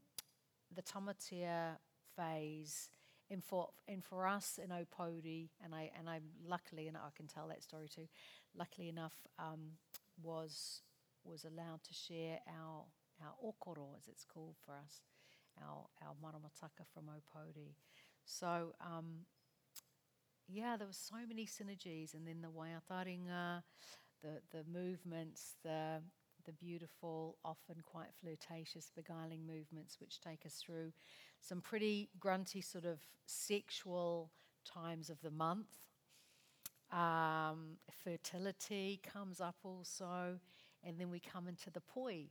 the 0.74 0.82
tamatia 0.82 1.78
phase 2.16 2.90
and 3.32 3.44
for 3.44 3.70
and 3.88 4.04
for 4.04 4.28
us 4.28 4.60
in 4.62 4.70
Opodi, 4.70 5.50
and 5.64 5.74
I 5.74 5.90
and 5.98 6.10
I'm 6.10 6.24
luckily 6.46 6.88
and 6.88 6.98
I 6.98 7.10
can 7.16 7.28
tell 7.28 7.48
that 7.48 7.64
story 7.64 7.88
too. 7.88 8.08
Luckily 8.56 8.90
enough, 8.90 9.16
um, 9.40 9.78
was 10.22 10.82
was 11.24 11.46
allowed 11.46 11.84
to 11.86 11.94
share 11.94 12.40
our 12.48 12.86
our 13.24 13.34
okoro, 13.44 13.96
as 13.98 14.08
it's 14.08 14.26
called 14.26 14.56
for 14.66 14.74
us, 14.74 15.02
our 15.62 15.88
our 16.06 16.14
maramataka 16.22 16.86
from 16.94 17.06
Opodi. 17.06 17.76
So 18.26 18.74
um, 18.82 19.26
yeah, 20.48 20.76
there 20.78 20.88
were 20.88 20.94
so 20.94 21.16
many 21.28 21.46
synergies, 21.46 22.14
and 22.14 22.28
then 22.28 22.42
the 22.42 22.50
waiataringa, 22.50 23.64
the 24.22 24.42
the 24.52 24.64
movements, 24.72 25.56
the 25.64 26.02
the 26.46 26.54
beautiful, 26.54 27.38
often 27.44 27.76
quite 27.84 28.10
flirtatious, 28.22 28.92
beguiling 28.96 29.46
movements 29.46 29.98
which 30.00 30.20
take 30.20 30.46
us 30.46 30.62
through 30.66 30.92
some 31.40 31.62
pretty 31.62 32.10
grunty, 32.20 32.62
sort 32.62 32.86
of 32.86 33.00
sexual 33.26 34.32
times 34.66 35.10
of 35.10 35.22
the 35.22 35.32
month. 35.32 35.68
Um, 36.92 37.78
fertility 38.04 39.00
comes 39.04 39.40
up 39.40 39.56
also, 39.64 40.40
and 40.84 41.00
then 41.00 41.10
we 41.10 41.20
come 41.20 41.48
into 41.48 41.70
the 41.70 41.82
poi. 41.82 42.28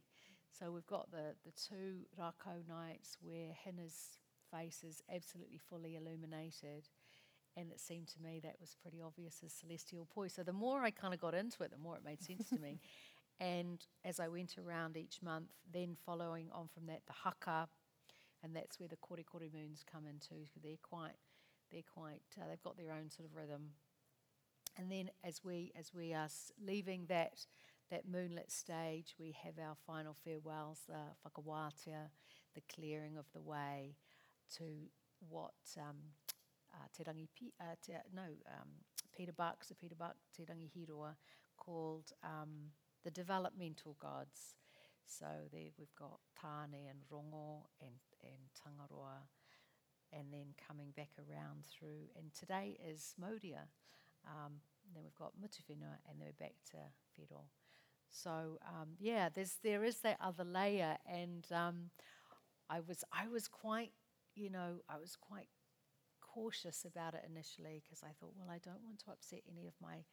So 0.58 0.70
we've 0.70 0.86
got 0.86 1.10
the, 1.10 1.34
the 1.44 1.52
two 1.52 2.00
rako 2.18 2.68
nights 2.68 3.16
where 3.22 3.56
Hina's 3.64 4.18
face 4.50 4.82
is 4.86 5.02
absolutely 5.14 5.58
fully 5.58 5.96
illuminated. 5.96 6.88
And 7.56 7.72
it 7.72 7.80
seemed 7.80 8.06
to 8.08 8.22
me 8.22 8.40
that 8.44 8.56
was 8.60 8.76
pretty 8.80 9.02
obvious 9.02 9.42
as 9.44 9.52
celestial 9.52 10.06
poi. 10.14 10.28
So 10.28 10.42
the 10.42 10.52
more 10.52 10.82
I 10.82 10.90
kind 10.90 11.12
of 11.12 11.20
got 11.20 11.34
into 11.34 11.62
it, 11.62 11.70
the 11.70 11.78
more 11.78 11.96
it 11.96 12.04
made 12.04 12.22
sense 12.22 12.48
to 12.50 12.58
me. 12.58 12.80
And 13.40 13.84
as 14.04 14.20
I 14.20 14.28
went 14.28 14.56
around 14.58 14.96
each 14.96 15.22
month, 15.22 15.50
then 15.72 15.96
following 16.04 16.48
on 16.52 16.68
from 16.68 16.86
that, 16.86 17.02
the 17.06 17.14
haka, 17.24 17.68
and 18.42 18.54
that's 18.54 18.78
where 18.78 18.88
the 18.88 18.96
kore 18.96 19.18
kore 19.24 19.40
moons 19.52 19.82
come 19.90 20.04
into. 20.06 20.46
They're 20.62 20.76
quite, 20.82 21.16
they're 21.72 21.82
quite, 21.94 22.20
uh, 22.38 22.44
they've 22.48 22.62
got 22.62 22.76
their 22.76 22.92
own 22.92 23.10
sort 23.10 23.28
of 23.28 23.34
rhythm. 23.34 23.70
And 24.76 24.90
then 24.90 25.10
as 25.24 25.42
we 25.42 25.72
as 25.76 25.92
we 25.94 26.12
are 26.12 26.28
leaving 26.62 27.06
that 27.08 27.46
that 27.90 28.08
moonlit 28.08 28.52
stage, 28.52 29.14
we 29.18 29.34
have 29.42 29.54
our 29.58 29.74
final 29.86 30.16
farewells, 30.24 30.82
the 30.86 30.94
uh, 30.94 31.28
whakawātea, 31.28 32.08
the 32.54 32.62
clearing 32.72 33.16
of 33.16 33.26
the 33.32 33.40
way 33.40 33.96
to 34.56 34.64
what 35.28 35.54
um, 35.76 35.96
uh, 36.72 36.86
te 36.96 37.02
rangi, 37.04 37.52
uh, 37.60 37.74
te, 37.84 37.94
no, 38.14 38.22
um, 38.22 38.68
Peter 39.16 39.32
Buck, 39.32 39.64
so 39.64 39.74
Peter 39.78 39.96
Buck, 39.96 40.14
Te 40.34 40.44
Rangi 40.44 40.70
Hīroa, 40.70 41.14
called 41.56 42.12
um, 42.22 42.70
the 43.04 43.10
developmental 43.10 43.96
gods. 44.00 44.56
So 45.06 45.26
there 45.52 45.70
we've 45.78 45.94
got 45.98 46.20
Tāne 46.38 46.88
and 46.88 47.00
Rongo 47.12 47.66
and, 47.80 47.98
and 48.22 48.48
Tangaroa, 48.54 49.26
and 50.12 50.32
then 50.32 50.54
coming 50.66 50.92
back 50.96 51.10
around 51.18 51.64
through. 51.66 52.10
And 52.16 52.32
today 52.32 52.78
is 52.86 53.14
Modia. 53.20 53.68
Um, 54.26 54.60
then 54.94 55.02
we've 55.02 55.14
got 55.14 55.32
Mutuwhenua, 55.40 55.98
and 56.08 56.20
then 56.20 56.26
we're 56.26 56.46
back 56.46 56.54
to 56.72 56.78
Whiro. 57.16 57.44
So 58.10 58.58
um, 58.66 58.90
yeah, 58.98 59.28
there's 59.28 59.58
there 59.62 59.84
is 59.84 59.98
that 60.00 60.18
other 60.20 60.44
layer, 60.44 60.96
and 61.06 61.44
um, 61.52 61.90
I 62.68 62.80
was 62.80 63.04
I 63.12 63.28
was 63.28 63.48
quite 63.48 63.92
you 64.34 64.50
know 64.50 64.80
I 64.88 64.98
was 64.98 65.16
quite 65.16 65.48
cautious 66.20 66.84
about 66.84 67.14
it 67.14 67.24
initially 67.28 67.82
because 67.82 68.02
I 68.02 68.12
thought, 68.18 68.34
well, 68.36 68.50
I 68.50 68.58
don't 68.58 68.82
want 68.84 69.00
to 69.00 69.10
upset 69.10 69.42
any 69.50 69.66
of 69.66 69.74
my 69.80 70.04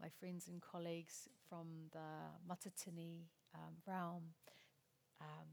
my 0.00 0.08
friends 0.08 0.48
and 0.48 0.60
colleagues 0.60 1.28
from 1.48 1.66
the 1.92 2.08
Matatini 2.48 3.26
um, 3.54 3.74
realm. 3.86 4.34
Um, 5.20 5.48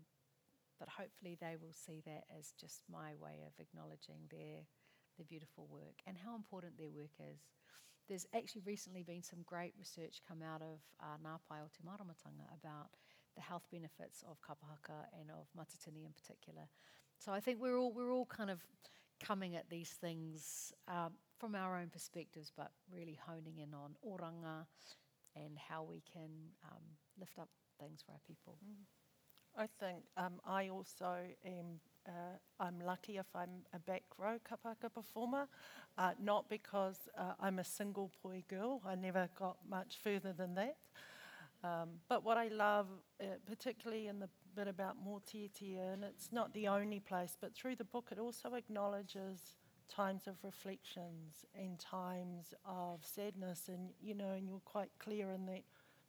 but 0.79 0.89
hopefully 0.89 1.37
they 1.39 1.55
will 1.55 1.71
see 1.71 2.01
that 2.05 2.25
as 2.37 2.53
just 2.59 2.83
my 2.91 3.15
way 3.15 3.39
of 3.47 3.53
acknowledging 3.59 4.27
their, 4.29 4.67
their 5.17 5.25
beautiful 5.29 5.67
work 5.71 6.03
and 6.05 6.17
how 6.17 6.35
important 6.35 6.77
their 6.77 6.91
work 6.91 7.15
is. 7.31 7.39
There's 8.09 8.27
actually 8.35 8.63
recently 8.65 9.03
been 9.03 9.23
some 9.23 9.39
great 9.45 9.73
research 9.79 10.19
come 10.27 10.43
out 10.43 10.61
of 10.61 10.83
uh, 10.99 11.15
Ngā 11.23 11.39
Pae 11.47 11.63
o 11.63 11.71
te 11.71 11.79
Māramatanga 11.87 12.51
about 12.51 12.91
the 13.35 13.41
health 13.41 13.63
benefits 13.71 14.23
of 14.27 14.41
kapahaka 14.41 15.07
and 15.17 15.31
of 15.31 15.47
matatini 15.57 16.05
in 16.05 16.11
particular. 16.11 16.67
So 17.17 17.31
I 17.31 17.39
think 17.39 17.61
we're 17.61 17.77
all, 17.77 17.93
we're 17.93 18.11
all 18.11 18.25
kind 18.25 18.49
of 18.49 18.59
coming 19.23 19.55
at 19.55 19.69
these 19.69 19.89
things 19.89 20.73
um, 20.87 21.13
from 21.39 21.55
our 21.55 21.77
own 21.77 21.89
perspectives, 21.89 22.51
but 22.55 22.71
really 22.91 23.17
honing 23.25 23.59
in 23.59 23.73
on 23.73 23.95
oranga 24.05 24.65
and 25.35 25.57
how 25.57 25.83
we 25.83 26.03
can 26.11 26.29
um, 26.65 26.83
lift 27.19 27.39
up 27.39 27.49
things 27.79 28.03
for 28.05 28.11
our 28.11 28.19
people. 28.27 28.57
I 29.57 29.67
think 29.79 30.03
um, 30.17 30.33
I 30.45 30.69
also 30.69 31.17
am. 31.45 31.79
Uh, 32.05 32.35
I'm 32.59 32.81
lucky 32.85 33.17
if 33.17 33.27
I'm 33.33 33.63
a 33.73 33.79
back 33.79 34.03
row 34.17 34.37
kapahaka 34.49 34.93
performer, 34.93 35.47
uh, 35.97 36.11
not 36.21 36.49
because 36.49 36.97
uh, 37.17 37.33
I'm 37.39 37.59
a 37.59 37.63
single 37.63 38.11
boy 38.21 38.43
girl. 38.49 38.81
I 38.85 38.95
never 38.95 39.29
got 39.39 39.57
much 39.69 39.99
further 40.03 40.33
than 40.33 40.55
that. 40.55 40.75
Um, 41.63 41.91
but 42.09 42.25
what 42.25 42.37
I 42.37 42.49
love, 42.49 42.87
uh, 43.21 43.25
particularly 43.47 44.07
in 44.07 44.19
the 44.19 44.27
bit 44.55 44.67
about 44.67 44.95
Mōtitia, 45.05 45.93
and 45.93 46.03
it's 46.03 46.31
not 46.31 46.53
the 46.53 46.67
only 46.67 46.99
place, 46.99 47.37
but 47.39 47.53
through 47.55 47.75
the 47.75 47.83
book, 47.83 48.09
it 48.11 48.19
also 48.19 48.53
acknowledges 48.53 49.55
times 49.89 50.27
of 50.27 50.35
reflections 50.43 51.45
and 51.55 51.79
times 51.79 52.53
of 52.65 53.05
sadness. 53.05 53.67
And, 53.67 53.89
you 54.01 54.13
know, 54.15 54.31
and 54.31 54.47
you're 54.47 54.61
quite 54.65 54.91
clear 54.99 55.31
in 55.31 55.45
that 55.47 55.63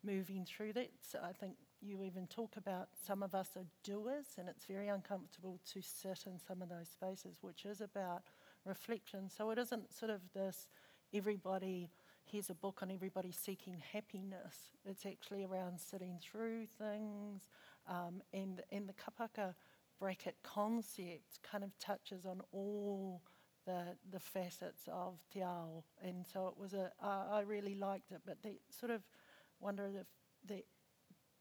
moving 0.04 0.44
through 0.44 0.72
that. 0.74 0.90
So 1.00 1.18
I 1.22 1.32
think 1.32 1.54
you 1.80 2.02
even 2.02 2.26
talk 2.26 2.56
about 2.56 2.88
some 3.06 3.22
of 3.22 3.34
us 3.34 3.56
are 3.56 3.66
doers, 3.82 4.26
and 4.38 4.48
it's 4.48 4.64
very 4.64 4.88
uncomfortable 4.88 5.60
to 5.72 5.82
sit 5.82 6.24
in 6.26 6.38
some 6.38 6.62
of 6.62 6.68
those 6.68 6.88
spaces, 6.88 7.38
which 7.40 7.64
is 7.64 7.80
about 7.80 8.22
reflection. 8.64 9.28
So 9.28 9.50
it 9.50 9.58
isn't 9.58 9.92
sort 9.92 10.10
of 10.10 10.20
this 10.34 10.68
everybody, 11.12 11.90
here's 12.24 12.50
a 12.50 12.54
book 12.54 12.80
on 12.82 12.90
everybody 12.90 13.30
seeking 13.32 13.82
happiness. 13.92 14.56
It's 14.84 15.06
actually 15.06 15.44
around 15.44 15.78
sitting 15.78 16.18
through 16.20 16.66
things, 16.78 17.50
um, 17.88 18.22
and, 18.32 18.62
and 18.70 18.88
the 18.88 18.94
kapahaka 18.94 19.54
bracket 19.98 20.36
concept 20.42 21.38
kind 21.48 21.64
of 21.64 21.76
touches 21.78 22.26
on 22.26 22.40
all 22.52 23.22
the, 23.66 23.96
the 24.10 24.20
facets 24.20 24.88
of 24.92 25.14
te 25.32 25.42
ao. 25.42 25.84
And 26.02 26.26
so 26.26 26.46
it 26.48 26.58
was 26.58 26.74
a, 26.74 26.90
uh, 27.02 27.24
I 27.30 27.40
really 27.40 27.74
liked 27.74 28.12
it, 28.12 28.20
but 28.26 28.42
they 28.42 28.58
sort 28.70 28.92
of 28.92 29.02
wondered 29.60 29.94
if 29.94 30.06
the 30.46 30.64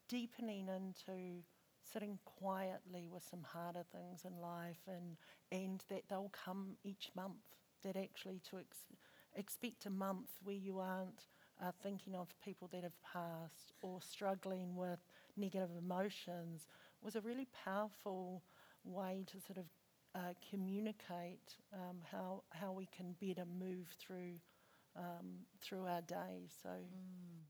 deepening 0.07 0.67
into 0.67 1.43
sitting 1.91 2.17
quietly 2.25 3.07
with 3.11 3.23
some 3.29 3.43
harder 3.43 3.83
things 3.91 4.23
in 4.25 4.39
life 4.41 4.79
and, 4.87 5.17
and 5.51 5.83
that 5.89 6.03
they'll 6.09 6.31
come 6.31 6.77
each 6.83 7.09
month, 7.15 7.57
that 7.83 7.97
actually 7.97 8.41
to 8.49 8.57
ex- 8.57 8.95
expect 9.35 9.85
a 9.85 9.89
month 9.89 10.29
where 10.43 10.55
you 10.55 10.79
aren't 10.79 11.27
uh, 11.61 11.71
thinking 11.81 12.15
of 12.15 12.27
people 12.43 12.69
that 12.71 12.83
have 12.83 13.01
passed 13.03 13.73
or 13.81 13.99
struggling 14.01 14.75
with 14.75 14.99
negative 15.37 15.69
emotions 15.77 16.67
was 17.01 17.15
a 17.15 17.21
really 17.21 17.47
powerful 17.65 18.43
way 18.83 19.25
to 19.31 19.39
sort 19.39 19.57
of 19.57 19.65
uh, 20.15 20.33
communicate 20.49 21.55
um, 21.73 21.97
how, 22.11 22.43
how 22.51 22.71
we 22.71 22.87
can 22.95 23.15
better 23.19 23.45
move 23.59 23.87
through, 23.99 24.39
um, 24.95 25.45
through 25.61 25.85
our 25.85 26.01
day. 26.01 26.47
So. 26.61 26.69
Mm. 26.69 27.43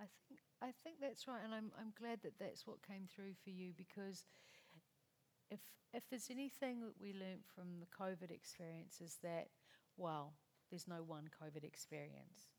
I 0.00 0.06
think 0.28 0.40
I 0.60 0.72
think 0.82 0.96
that's 1.00 1.28
right, 1.28 1.40
and 1.44 1.54
I'm 1.54 1.70
I'm 1.78 1.92
glad 1.98 2.22
that 2.22 2.38
that's 2.38 2.66
what 2.66 2.86
came 2.86 3.06
through 3.06 3.34
for 3.42 3.50
you 3.50 3.72
because 3.76 4.26
if 5.50 5.60
if 5.92 6.02
there's 6.10 6.30
anything 6.30 6.80
that 6.80 6.94
we 7.00 7.12
learned 7.12 7.44
from 7.54 7.80
the 7.80 7.86
COVID 7.86 8.30
experience 8.30 9.00
is 9.00 9.18
that 9.22 9.48
well, 9.96 10.34
there's 10.70 10.88
no 10.88 11.02
one 11.06 11.28
COVID 11.40 11.64
experience, 11.64 12.50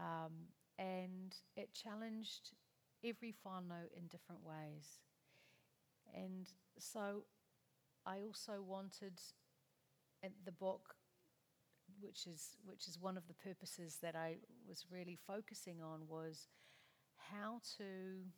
um, 0.00 0.52
and 0.78 1.34
it 1.56 1.72
challenged 1.72 2.52
every 3.04 3.34
whānau 3.44 3.86
in 3.96 4.06
different 4.08 4.42
ways, 4.44 5.00
and 6.14 6.48
so 6.78 7.24
I 8.06 8.20
also 8.22 8.62
wanted 8.62 9.20
the 10.44 10.52
book 10.52 10.96
which 12.00 12.26
is 12.26 12.56
which 12.64 12.86
is 12.86 12.98
one 13.00 13.16
of 13.16 13.26
the 13.28 13.34
purposes 13.34 13.98
that 14.02 14.14
I 14.14 14.36
was 14.68 14.84
really 14.90 15.18
focusing 15.26 15.82
on 15.82 16.06
was 16.08 16.48
how 17.16 17.60
to 17.78 18.28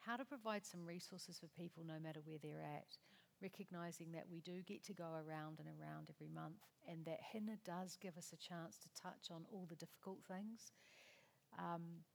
how 0.00 0.16
to 0.16 0.24
provide 0.24 0.66
some 0.66 0.84
resources 0.84 1.38
for 1.38 1.46
people 1.48 1.84
no 1.86 1.98
matter 2.02 2.20
where 2.24 2.38
they're 2.42 2.62
at 2.62 2.98
recognizing 3.42 4.12
that 4.12 4.26
we 4.30 4.40
do 4.40 4.62
get 4.62 4.84
to 4.84 4.92
go 4.92 5.18
around 5.26 5.58
and 5.58 5.68
around 5.68 6.08
every 6.08 6.28
month 6.32 6.62
and 6.88 7.04
that 7.04 7.18
Hina 7.32 7.58
does 7.64 7.98
give 8.00 8.16
us 8.16 8.32
a 8.32 8.36
chance 8.36 8.78
to 8.78 9.02
touch 9.02 9.30
on 9.30 9.42
all 9.52 9.66
the 9.68 9.76
difficult 9.76 10.18
things. 10.26 10.70
Um, 11.58 12.06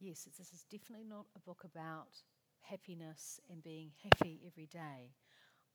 yes 0.00 0.24
this 0.24 0.52
is 0.52 0.64
definitely 0.70 1.04
not 1.04 1.26
a 1.36 1.38
book 1.38 1.62
about 1.64 2.22
happiness 2.60 3.40
and 3.50 3.62
being 3.62 3.92
happy 4.02 4.40
every 4.46 4.66
day 4.66 5.14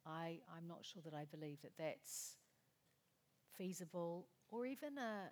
I, 0.06 0.42
I'm 0.56 0.68
not 0.68 0.86
sure 0.86 1.02
that 1.04 1.14
I 1.14 1.26
believe 1.26 1.62
that 1.64 1.78
that's 1.78 2.38
feasible 3.58 4.28
or 4.50 4.66
even 4.66 4.98
a, 4.98 5.30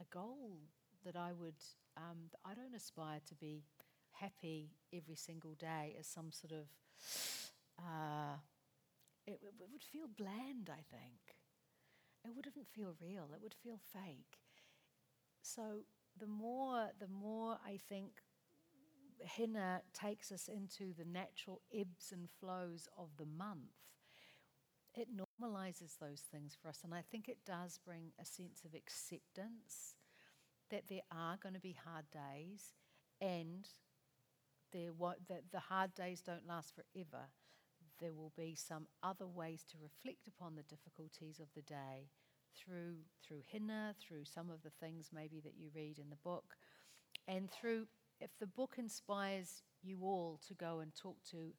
a 0.00 0.04
goal 0.10 0.58
that 1.04 1.16
I 1.16 1.32
would, 1.32 1.62
um, 1.96 2.30
I 2.44 2.54
don't 2.54 2.74
aspire 2.74 3.20
to 3.28 3.34
be 3.34 3.64
happy 4.12 4.72
every 4.92 5.16
single 5.16 5.54
day 5.54 5.96
as 5.98 6.06
some 6.06 6.32
sort 6.32 6.52
of, 6.52 6.66
uh, 7.78 8.36
it, 9.26 9.40
it 9.60 9.68
would 9.72 9.84
feel 9.84 10.08
bland, 10.08 10.70
I 10.70 10.82
think. 10.90 11.36
It 12.24 12.34
wouldn't 12.34 12.66
feel 12.68 12.94
real, 13.00 13.30
it 13.34 13.42
would 13.42 13.54
feel 13.54 13.78
fake. 13.78 14.40
So 15.42 15.84
the 16.18 16.26
more, 16.26 16.88
the 16.98 17.08
more 17.08 17.58
I 17.66 17.78
think 17.88 18.22
Hina 19.24 19.82
takes 19.92 20.30
us 20.32 20.48
into 20.48 20.92
the 20.96 21.04
natural 21.04 21.60
ebbs 21.74 22.12
and 22.12 22.28
flows 22.40 22.88
of 22.98 23.08
the 23.18 23.26
month, 23.26 23.72
it 24.94 25.08
normalizes 25.14 25.98
those 25.98 26.22
things 26.30 26.56
for 26.60 26.68
us. 26.68 26.80
And 26.84 26.94
I 26.94 27.02
think 27.02 27.28
it 27.28 27.44
does 27.46 27.78
bring 27.84 28.12
a 28.20 28.24
sense 28.24 28.64
of 28.64 28.74
acceptance 28.74 29.94
that 30.70 30.88
there 30.88 31.02
are 31.12 31.36
going 31.40 31.54
to 31.54 31.60
be 31.60 31.76
hard 31.84 32.06
days 32.10 32.74
and 33.20 33.68
there 34.72 34.90
that 35.28 35.42
the 35.52 35.60
hard 35.60 35.94
days 35.94 36.20
don't 36.20 36.46
last 36.46 36.74
forever. 36.74 37.26
There 37.98 38.12
will 38.12 38.32
be 38.36 38.54
some 38.54 38.88
other 39.02 39.26
ways 39.26 39.64
to 39.70 39.78
reflect 39.80 40.28
upon 40.28 40.54
the 40.54 40.62
difficulties 40.62 41.40
of 41.40 41.48
the 41.54 41.62
day 41.62 42.10
through 42.56 42.96
through 43.26 43.42
hina, 43.52 43.94
through 44.00 44.24
some 44.24 44.50
of 44.50 44.62
the 44.62 44.70
things 44.70 45.10
maybe 45.12 45.40
that 45.40 45.54
you 45.58 45.68
read 45.74 45.98
in 45.98 46.10
the 46.10 46.16
book, 46.16 46.56
and 47.28 47.50
through 47.50 47.86
if 48.20 48.30
the 48.38 48.46
book 48.46 48.74
inspires 48.78 49.62
you 49.82 49.98
all 50.02 50.40
to 50.48 50.54
go 50.54 50.80
and 50.80 50.94
talk 50.94 51.16
to 51.30 51.52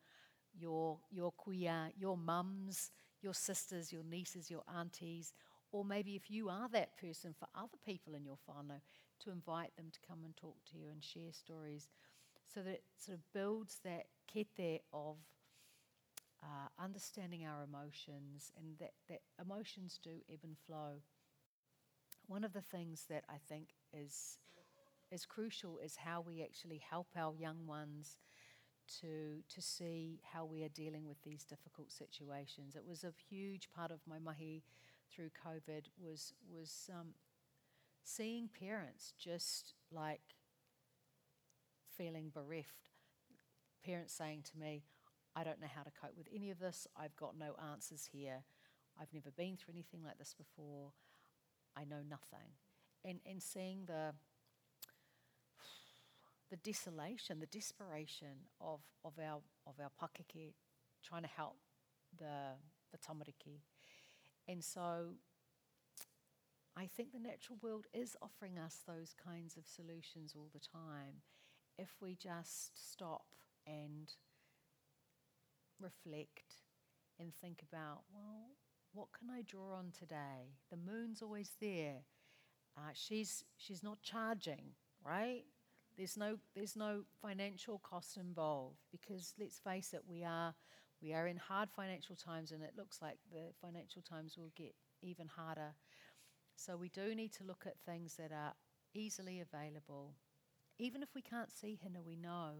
your 0.58 1.00
your 1.12 1.34
kuia, 1.34 1.92
your 1.98 2.18
mums, 2.18 2.92
your 3.22 3.34
sisters, 3.34 3.92
your 3.92 4.04
nieces, 4.04 4.50
your 4.50 4.64
aunties, 4.78 5.34
or 5.72 5.86
maybe 5.86 6.16
if 6.16 6.30
you 6.30 6.50
are 6.50 6.70
that 6.70 6.98
person 6.98 7.34
for 7.38 7.48
other 7.56 7.78
people 7.86 8.16
in 8.16 8.26
your 8.26 8.38
whānau, 8.50 8.82
to 9.20 9.32
invite 9.32 9.76
them 9.76 9.90
to 9.92 10.00
come 10.08 10.20
and 10.24 10.36
talk 10.36 10.58
to 10.72 10.78
you 10.78 10.90
and 10.92 11.04
share 11.04 11.32
stories. 11.32 11.90
So 12.54 12.62
that 12.62 12.72
it 12.72 12.84
sort 12.98 13.18
of 13.18 13.34
builds 13.34 13.80
that 13.84 14.06
kete 14.34 14.80
of 14.94 15.18
uh, 16.48 16.70
understanding 16.82 17.46
our 17.46 17.64
emotions 17.64 18.52
and 18.58 18.78
that, 18.80 18.94
that 19.10 19.22
emotions 19.42 20.00
do 20.02 20.22
ebb 20.32 20.40
and 20.44 20.58
flow. 20.58 21.02
One 22.28 22.44
of 22.44 22.54
the 22.54 22.62
things 22.62 23.06
that 23.10 23.24
I 23.30 23.36
think 23.50 23.70
is, 23.94 24.38
is 25.12 25.26
crucial 25.26 25.80
is 25.84 25.98
how 25.98 26.22
we 26.22 26.42
actually 26.42 26.82
help 26.90 27.08
our 27.18 27.34
young 27.36 27.68
ones 27.68 28.18
to, 29.02 29.42
to 29.54 29.62
see 29.62 30.22
how 30.24 30.46
we 30.46 30.64
are 30.64 30.70
dealing 30.70 31.06
with 31.06 31.22
these 31.24 31.44
difficult 31.44 31.92
situations. 31.92 32.76
It 32.76 32.86
was 32.88 33.04
a 33.04 33.12
huge 33.30 33.70
part 33.76 33.92
of 33.92 34.00
my 34.08 34.20
mahi 34.20 34.64
through 35.14 35.30
COVID 35.46 35.88
was, 36.02 36.34
was 36.50 36.90
um, 36.98 37.08
seeing 38.04 38.50
parents 38.60 39.14
just 39.20 39.74
like 39.92 40.22
feeling 41.98 42.32
bereft. 42.34 42.90
Parents 43.86 44.14
saying 44.14 44.44
to 44.52 44.58
me, 44.58 44.84
I 45.38 45.44
don't 45.44 45.62
know 45.62 45.68
how 45.74 45.84
to 45.84 45.92
cope 45.92 46.18
with 46.18 46.28
any 46.34 46.50
of 46.50 46.58
this. 46.58 46.88
I've 46.98 47.16
got 47.16 47.38
no 47.38 47.56
answers 47.72 48.10
here. 48.12 48.44
I've 49.00 49.14
never 49.14 49.30
been 49.30 49.56
through 49.56 49.76
anything 49.76 50.02
like 50.04 50.18
this 50.18 50.34
before. 50.34 50.94
I 51.76 51.84
know 51.84 52.02
nothing. 52.10 52.58
And, 53.06 53.20
and 53.24 53.42
seeing 53.42 53.86
the, 53.86 54.14
the 56.50 56.56
desolation, 56.56 57.40
the 57.40 57.46
desperation 57.46 58.50
of, 58.60 58.80
of, 59.06 59.14
our, 59.20 59.42
of 59.68 59.76
our 59.80 59.92
pakeke 60.02 60.56
trying 61.04 61.22
to 61.22 61.30
help 61.30 61.58
the, 62.18 62.58
the 62.92 62.98
tamariki. 62.98 63.60
And 64.48 64.64
so 64.64 65.14
I 66.76 66.88
think 66.88 67.12
the 67.12 67.20
natural 67.20 67.60
world 67.62 67.86
is 67.94 68.18
offering 68.24 68.58
us 68.58 68.80
those 68.88 69.14
kinds 69.24 69.56
of 69.56 69.68
solutions 69.68 70.34
all 70.36 70.50
the 70.52 70.60
time 70.60 71.22
if 71.78 71.92
we 72.02 72.16
just 72.16 72.72
stop 72.92 73.26
and 73.68 74.16
reflect 75.80 76.64
and 77.20 77.34
think 77.36 77.64
about, 77.72 78.04
well, 78.14 78.52
what 78.94 79.08
can 79.18 79.30
I 79.30 79.42
draw 79.42 79.74
on 79.76 79.92
today? 79.98 80.56
The 80.70 80.78
moon's 80.78 81.22
always 81.22 81.52
there. 81.60 82.04
Uh, 82.78 82.92
she's, 82.94 83.44
she's 83.58 83.84
not 83.84 84.02
charging, 84.02 84.74
right? 85.06 85.44
There's 85.98 86.18
no, 86.18 86.38
there's 86.56 86.76
no 86.76 87.04
financial 87.22 87.80
cost 87.80 88.18
involved 88.18 88.78
because 88.92 89.34
let's 89.40 89.60
face 89.60 89.94
it, 89.94 90.04
we 90.08 90.24
are, 90.24 90.54
we 91.02 91.14
are 91.14 91.28
in 91.28 91.38
hard 91.38 91.70
financial 91.72 92.16
times 92.16 92.52
and 92.52 92.62
it 92.64 92.74
looks 92.78 93.02
like 93.02 93.18
the 93.32 93.52
financial 93.62 94.02
times 94.02 94.38
will 94.38 94.52
get 94.56 94.76
even 95.02 95.28
harder. 95.28 95.74
So 96.56 96.78
we 96.78 96.90
do 96.90 97.16
need 97.16 97.34
to 97.34 97.44
look 97.44 97.66
at 97.66 97.80
things 97.86 98.16
that 98.18 98.32
are 98.32 98.54
easily 98.94 99.42
available 99.42 100.14
even 100.80 101.02
if 101.02 101.10
we 101.16 101.22
can't 101.22 101.52
see 101.52 101.80
Hina, 101.82 102.02
we 102.02 102.16
know 102.16 102.52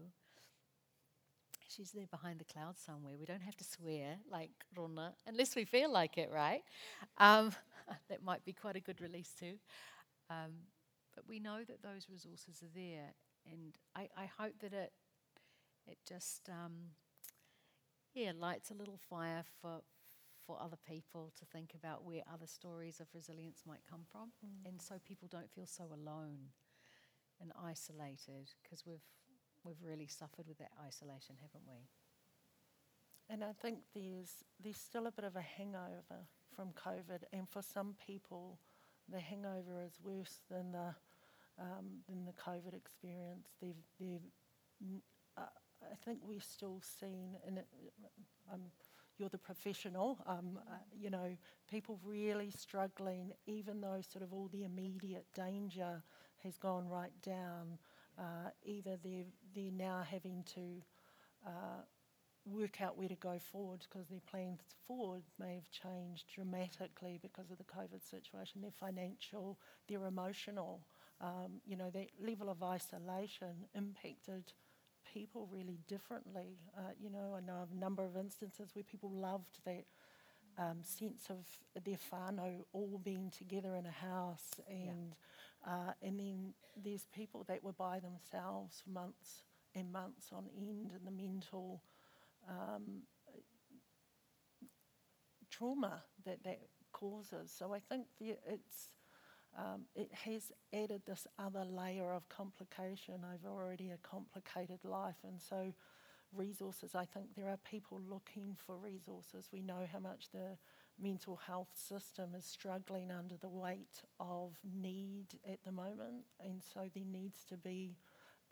she's 1.68 1.92
there 1.92 2.06
behind 2.10 2.40
the 2.40 2.44
clouds 2.44 2.80
somewhere. 2.84 3.14
We 3.18 3.26
don't 3.26 3.42
have 3.42 3.56
to 3.56 3.64
swear 3.64 4.16
like 4.30 4.50
Rona, 4.76 5.14
unless 5.26 5.54
we 5.54 5.64
feel 5.64 5.92
like 5.92 6.18
it, 6.18 6.30
right? 6.32 6.62
Um, 7.18 7.52
that 8.08 8.22
might 8.22 8.44
be 8.44 8.52
quite 8.52 8.76
a 8.76 8.80
good 8.80 9.00
release 9.00 9.34
too. 9.38 9.54
Um, 10.30 10.52
but 11.14 11.24
we 11.28 11.40
know 11.40 11.60
that 11.66 11.82
those 11.82 12.06
resources 12.10 12.62
are 12.62 12.72
there, 12.74 13.14
and 13.50 13.76
I, 13.96 14.08
I 14.16 14.26
hope 14.38 14.54
that 14.60 14.72
it 14.72 14.92
it 15.86 15.98
just 16.06 16.48
um, 16.48 16.92
yeah 18.14 18.32
lights 18.38 18.70
a 18.70 18.74
little 18.74 18.98
fire 19.08 19.44
for 19.60 19.80
for 20.46 20.58
other 20.62 20.78
people 20.86 21.30
to 21.38 21.44
think 21.44 21.74
about 21.74 22.04
where 22.04 22.22
other 22.32 22.46
stories 22.46 23.00
of 23.00 23.06
resilience 23.14 23.62
might 23.66 23.82
come 23.88 24.02
from, 24.10 24.30
mm. 24.44 24.68
and 24.68 24.80
so 24.80 24.96
people 25.06 25.28
don't 25.30 25.50
feel 25.50 25.66
so 25.66 25.84
alone 25.84 26.52
and 27.40 27.52
isolated 27.62 28.50
because 28.62 28.84
we've 28.86 29.04
we've 29.68 29.88
really 29.88 30.06
suffered 30.06 30.48
with 30.48 30.58
that 30.58 30.72
isolation, 30.86 31.36
haven't 31.40 31.66
we? 31.68 31.84
And 33.30 33.44
I 33.44 33.52
think 33.60 33.80
there's 33.94 34.42
there's 34.62 34.78
still 34.78 35.06
a 35.06 35.12
bit 35.12 35.24
of 35.24 35.36
a 35.36 35.42
hangover 35.42 36.24
from 36.56 36.68
COVID, 36.72 37.24
and 37.32 37.46
for 37.48 37.62
some 37.62 37.94
people, 38.06 38.58
the 39.10 39.20
hangover 39.20 39.82
is 39.84 39.98
worse 40.02 40.40
than 40.50 40.72
the 40.72 40.94
um, 41.60 42.00
than 42.08 42.24
the 42.24 42.32
COVID 42.32 42.74
experience. 42.74 43.48
They've, 43.60 43.84
they've 44.00 44.22
uh, 45.36 45.42
I 45.82 45.94
think 46.04 46.20
we're 46.22 46.40
still 46.40 46.80
seeing, 47.00 47.36
and 47.46 47.60
um, 48.52 48.62
you're 49.18 49.28
the 49.28 49.38
professional, 49.38 50.18
um, 50.26 50.58
uh, 50.66 50.76
you 50.98 51.10
know, 51.10 51.36
people 51.70 52.00
really 52.04 52.50
struggling, 52.50 53.32
even 53.46 53.80
though 53.80 54.00
sort 54.00 54.22
of 54.22 54.32
all 54.32 54.48
the 54.52 54.64
immediate 54.64 55.26
danger 55.34 56.02
has 56.44 56.56
gone 56.56 56.88
right 56.88 57.12
down. 57.22 57.78
Uh, 58.18 58.50
either 58.64 58.96
they're, 59.02 59.26
they're 59.58 59.88
now 59.88 60.02
having 60.08 60.44
to 60.54 60.82
uh, 61.46 61.82
work 62.44 62.80
out 62.80 62.96
where 62.96 63.08
to 63.08 63.14
go 63.16 63.38
forward 63.38 63.84
because 63.88 64.08
their 64.08 64.20
plans 64.30 64.60
forward 64.86 65.22
may 65.38 65.54
have 65.54 65.70
changed 65.70 66.24
dramatically 66.34 67.18
because 67.20 67.50
of 67.50 67.58
the 67.58 67.64
COVID 67.64 68.08
situation. 68.08 68.60
Their 68.60 68.70
financial, 68.70 69.58
their 69.88 70.06
emotional, 70.06 70.80
um, 71.20 71.60
you 71.66 71.76
know, 71.76 71.90
that 71.90 72.08
level 72.20 72.48
of 72.48 72.62
isolation 72.62 73.66
impacted 73.74 74.52
people 75.12 75.48
really 75.52 75.80
differently. 75.88 76.58
Uh, 76.76 76.92
you 77.00 77.10
know, 77.10 77.36
I 77.36 77.40
know 77.40 77.62
of 77.62 77.72
a 77.72 77.80
number 77.80 78.04
of 78.04 78.16
instances 78.16 78.70
where 78.74 78.84
people 78.84 79.10
loved 79.10 79.58
that 79.64 79.84
um, 80.58 80.78
sense 80.82 81.28
of 81.30 81.46
their 81.84 81.98
whānau 82.12 82.64
all 82.72 83.00
being 83.04 83.30
together 83.36 83.76
in 83.76 83.86
a 83.86 83.90
house 83.90 84.60
and 84.68 85.14
uh, 85.66 85.92
and 86.02 86.18
then 86.18 86.54
there's 86.82 87.06
people 87.14 87.44
that 87.48 87.62
were 87.62 87.72
by 87.72 88.00
themselves 88.00 88.82
for 88.82 88.90
months 88.90 89.42
and 89.78 89.92
months 89.92 90.30
on 90.32 90.44
end, 90.56 90.92
and 90.94 91.06
the 91.06 91.10
mental 91.10 91.82
um, 92.48 93.02
trauma 95.50 96.02
that 96.24 96.42
that 96.44 96.60
causes. 96.92 97.52
So 97.56 97.74
I 97.74 97.80
think 97.80 98.06
it's 98.20 98.90
um, 99.56 99.82
it 99.94 100.10
has 100.24 100.52
added 100.72 101.02
this 101.06 101.26
other 101.38 101.64
layer 101.64 102.12
of 102.12 102.28
complication 102.28 103.24
over 103.24 103.48
already 103.52 103.90
a 103.90 103.96
complicated 103.98 104.84
life, 104.84 105.16
and 105.24 105.40
so 105.40 105.72
resources. 106.34 106.94
I 106.94 107.04
think 107.04 107.34
there 107.34 107.48
are 107.48 107.58
people 107.68 108.00
looking 108.08 108.56
for 108.66 108.76
resources. 108.76 109.48
We 109.52 109.62
know 109.62 109.86
how 109.90 109.98
much 109.98 110.30
the 110.32 110.58
mental 111.00 111.36
health 111.36 111.70
system 111.74 112.34
is 112.36 112.44
struggling 112.44 113.10
under 113.10 113.36
the 113.36 113.48
weight 113.48 114.02
of 114.20 114.58
need 114.64 115.26
at 115.50 115.62
the 115.64 115.72
moment, 115.72 116.24
and 116.40 116.62
so 116.62 116.80
there 116.94 117.04
needs 117.10 117.44
to 117.46 117.56
be 117.56 117.96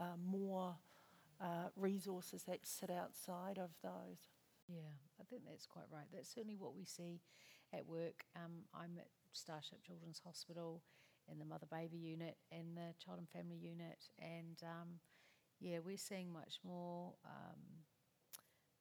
uh, 0.01 0.16
more 0.24 0.77
uh, 1.41 1.68
resources 1.76 2.45
that 2.45 2.61
sit 2.64 2.91
outside 2.91 3.59
of 3.59 3.70
those. 3.82 4.32
Yeah, 4.68 4.95
I 5.20 5.24
think 5.24 5.43
that's 5.49 5.66
quite 5.66 5.87
right. 5.93 6.07
That's 6.12 6.32
certainly 6.32 6.57
what 6.57 6.74
we 6.74 6.84
see 6.84 7.20
at 7.72 7.87
work. 7.87 8.24
Um, 8.34 8.64
I'm 8.74 8.99
at 8.99 9.09
Starship 9.32 9.82
Children's 9.87 10.20
Hospital 10.24 10.82
in 11.30 11.39
the 11.39 11.45
mother 11.45 11.66
baby 11.70 11.99
unit 11.99 12.37
and 12.51 12.76
the 12.76 12.95
child 13.05 13.18
and 13.18 13.28
family 13.28 13.57
unit, 13.57 14.11
and 14.18 14.59
um, 14.62 15.01
yeah, 15.61 15.78
we're 15.84 15.97
seeing 15.97 16.32
much 16.32 16.59
more. 16.64 17.14
Um, 17.24 17.84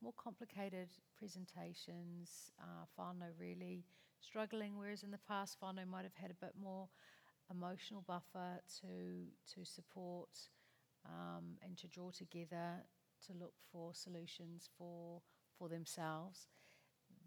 more 0.04 0.14
complicated 0.22 0.90
presentations, 1.18 2.52
uh, 2.62 2.86
whānau 3.00 3.32
really 3.40 3.86
struggling, 4.20 4.78
whereas 4.78 5.04
in 5.04 5.10
the 5.10 5.20
past 5.28 5.58
whānau 5.62 5.88
might 5.88 6.04
have 6.04 6.14
had 6.14 6.30
a 6.30 6.46
bit 6.46 6.54
more 6.62 6.90
emotional 7.50 8.04
buffer 8.06 8.60
to, 8.82 9.26
to 9.54 9.66
support 9.66 10.30
um, 11.06 11.58
and 11.64 11.78
to 11.78 11.88
draw 11.88 12.12
together 12.12 12.84
to 13.28 13.34
look 13.34 13.54
for 13.72 13.94
solutions 13.94 14.70
for, 14.78 15.22
for 15.58 15.70
themselves. 15.70 16.48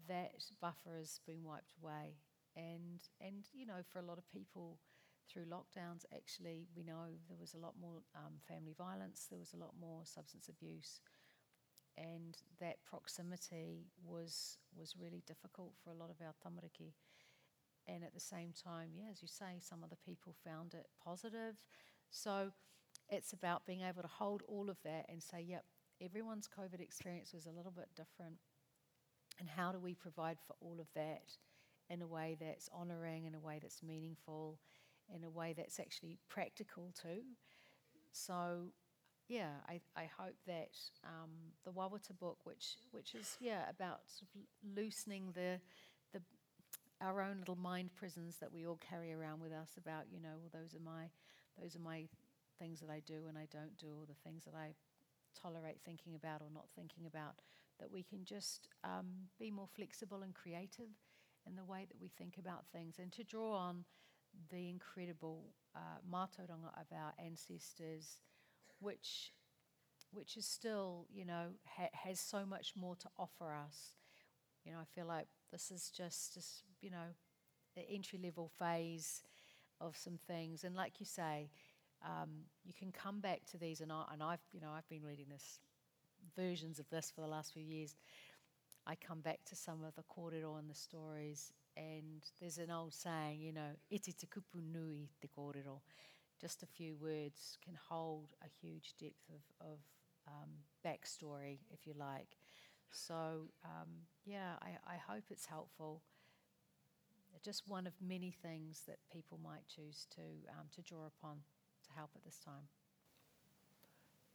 That 0.07 0.31
buffer 0.61 0.97
has 0.97 1.19
been 1.25 1.43
wiped 1.43 1.73
away. 1.81 2.15
And, 2.55 3.01
and, 3.21 3.45
you 3.53 3.65
know, 3.65 3.81
for 3.87 3.99
a 3.99 4.05
lot 4.05 4.17
of 4.17 4.29
people 4.31 4.79
through 5.31 5.45
lockdowns, 5.45 6.03
actually, 6.15 6.67
we 6.75 6.83
know 6.83 7.05
there 7.27 7.37
was 7.39 7.53
a 7.53 7.59
lot 7.59 7.75
more 7.79 8.01
um, 8.15 8.33
family 8.47 8.73
violence, 8.77 9.27
there 9.29 9.39
was 9.39 9.53
a 9.53 9.57
lot 9.57 9.73
more 9.79 10.01
substance 10.03 10.49
abuse 10.49 11.01
and 11.99 12.37
that 12.59 12.77
proximity 12.85 13.87
was 14.03 14.57
was 14.75 14.95
really 14.97 15.21
difficult 15.27 15.73
for 15.83 15.91
a 15.91 15.95
lot 15.95 16.09
of 16.09 16.15
our 16.21 16.33
tamariki. 16.33 16.93
And 17.87 18.03
at 18.03 18.13
the 18.13 18.19
same 18.19 18.53
time, 18.53 18.89
yeah, 18.93 19.09
as 19.11 19.21
you 19.21 19.27
say, 19.27 19.59
some 19.59 19.83
other 19.83 19.97
people 20.05 20.35
found 20.45 20.73
it 20.73 20.87
positive. 21.03 21.55
So 22.11 22.51
it's 23.09 23.33
about 23.33 23.65
being 23.65 23.81
able 23.81 24.01
to 24.01 24.07
hold 24.07 24.43
all 24.47 24.69
of 24.69 24.77
that 24.83 25.05
and 25.09 25.21
say, 25.21 25.43
yep, 25.47 25.65
everyone's 26.01 26.47
COVID 26.47 26.79
experience 26.79 27.33
was 27.33 27.45
a 27.45 27.51
little 27.51 27.71
bit 27.71 27.89
different. 27.95 28.37
And 29.39 29.49
how 29.49 29.71
do 29.71 29.79
we 29.79 29.93
provide 29.93 30.37
for 30.45 30.55
all 30.59 30.77
of 30.79 30.87
that 30.95 31.37
in 31.89 32.01
a 32.01 32.07
way 32.07 32.37
that's 32.39 32.69
honouring, 32.77 33.25
in 33.25 33.35
a 33.35 33.39
way 33.39 33.59
that's 33.61 33.81
meaningful, 33.81 34.59
in 35.15 35.23
a 35.23 35.29
way 35.29 35.53
that's 35.57 35.79
actually 35.79 36.17
practical 36.29 36.91
too? 37.01 37.21
So 38.11 38.71
yeah, 39.29 39.51
I, 39.67 39.79
I 39.95 40.09
hope 40.17 40.35
that 40.47 40.71
um, 41.05 41.29
the 41.63 41.71
Wawata 41.71 42.17
book, 42.19 42.39
which 42.43 42.77
which 42.91 43.13
is 43.15 43.37
yeah 43.39 43.69
about 43.69 44.01
sort 44.07 44.27
of 44.35 44.41
loosening 44.75 45.31
the 45.35 45.59
the 46.11 46.21
our 46.99 47.21
own 47.21 47.37
little 47.39 47.55
mind 47.55 47.91
prisons 47.95 48.37
that 48.41 48.51
we 48.51 48.65
all 48.65 48.79
carry 48.89 49.13
around 49.13 49.39
with 49.39 49.51
us 49.51 49.69
about 49.77 50.05
you 50.11 50.19
know 50.19 50.35
well 50.41 50.49
those 50.51 50.73
are 50.73 50.83
my 50.83 51.05
those 51.61 51.75
are 51.75 51.79
my 51.79 52.07
things 52.59 52.79
that 52.81 52.89
I 52.89 53.01
do 53.05 53.27
and 53.27 53.37
I 53.37 53.47
don't 53.51 53.77
do 53.77 53.87
or 53.99 54.05
the 54.05 54.19
things 54.23 54.43
that 54.45 54.55
I 54.55 54.75
tolerate 55.39 55.79
thinking 55.85 56.15
about 56.15 56.41
or 56.41 56.49
not 56.53 56.65
thinking 56.75 57.05
about 57.05 57.41
that 57.79 57.91
we 57.91 58.03
can 58.03 58.25
just 58.25 58.67
um, 58.83 59.29
be 59.39 59.51
more 59.51 59.67
flexible 59.75 60.21
and 60.23 60.33
creative 60.33 60.89
in 61.47 61.55
the 61.55 61.63
way 61.63 61.85
that 61.87 61.99
we 62.01 62.09
think 62.09 62.37
about 62.37 62.65
things 62.73 62.95
and 62.99 63.11
to 63.13 63.23
draw 63.23 63.55
on 63.55 63.85
the 64.51 64.69
incredible 64.69 65.53
uh, 65.75 65.99
mātauranga 66.11 66.69
of 66.79 66.87
our 66.93 67.13
ancestors 67.23 68.21
which 68.79 69.31
which 70.11 70.37
is 70.37 70.45
still, 70.45 71.05
you 71.13 71.25
know, 71.25 71.47
ha- 71.77 71.89
has 71.93 72.19
so 72.19 72.45
much 72.45 72.73
more 72.75 72.95
to 72.95 73.09
offer 73.17 73.53
us. 73.53 73.95
You 74.65 74.71
know, 74.71 74.79
I 74.79 74.85
feel 74.85 75.05
like 75.05 75.27
this 75.51 75.71
is 75.71 75.89
just, 75.91 76.33
just 76.33 76.63
you 76.81 76.89
know, 76.89 77.15
the 77.75 77.89
entry 77.89 78.19
level 78.23 78.49
phase 78.59 79.23
of 79.81 79.95
some 79.97 80.19
things. 80.27 80.63
And 80.63 80.75
like 80.75 80.99
you 80.99 81.05
say, 81.05 81.49
um, 82.03 82.29
you 82.63 82.73
can 82.73 82.91
come 82.91 83.19
back 83.19 83.41
to 83.51 83.57
these, 83.57 83.81
and, 83.81 83.91
I, 83.91 84.03
and 84.11 84.23
I've, 84.23 84.43
you 84.51 84.61
know, 84.61 84.71
I've 84.75 84.87
been 84.89 85.03
reading 85.03 85.27
this 85.29 85.59
versions 86.35 86.79
of 86.79 86.89
this 86.89 87.11
for 87.13 87.21
the 87.21 87.27
last 87.27 87.53
few 87.53 87.63
years. 87.63 87.95
I 88.87 88.95
come 88.95 89.21
back 89.21 89.39
to 89.47 89.55
some 89.55 89.83
of 89.83 89.95
the 89.95 90.03
kōrero 90.03 90.57
and 90.57 90.69
the 90.69 90.75
stories, 90.75 91.53
and 91.77 92.23
there's 92.39 92.57
an 92.57 92.71
old 92.71 92.93
saying, 92.93 93.41
you 93.41 93.53
know, 93.53 93.71
iti 93.89 94.13
te 94.13 94.27
kupu 94.27 94.61
nui 94.61 95.09
te 95.21 95.27
kōrero 95.37 95.79
just 96.39 96.63
a 96.63 96.65
few 96.65 96.95
words 96.95 97.57
can 97.63 97.77
hold 97.89 98.29
a 98.41 98.47
huge 98.61 98.93
depth 98.99 99.29
of, 99.29 99.67
of 99.67 99.79
um, 100.27 100.49
backstory, 100.85 101.59
if 101.71 101.85
you 101.85 101.93
like. 101.97 102.37
So, 102.91 103.49
um, 103.63 103.89
yeah, 104.25 104.53
I, 104.61 104.93
I 104.93 104.97
hope 104.97 105.25
it's 105.29 105.45
helpful. 105.45 106.01
Just 107.43 107.63
one 107.67 107.85
of 107.85 107.93
many 108.01 108.31
things 108.31 108.83
that 108.87 108.97
people 109.13 109.39
might 109.43 109.67
choose 109.67 110.07
to, 110.15 110.21
um, 110.57 110.67
to 110.75 110.81
draw 110.81 111.07
upon 111.07 111.39
help 111.99 112.11
at 112.15 112.23
this 112.23 112.39
time. 112.45 112.65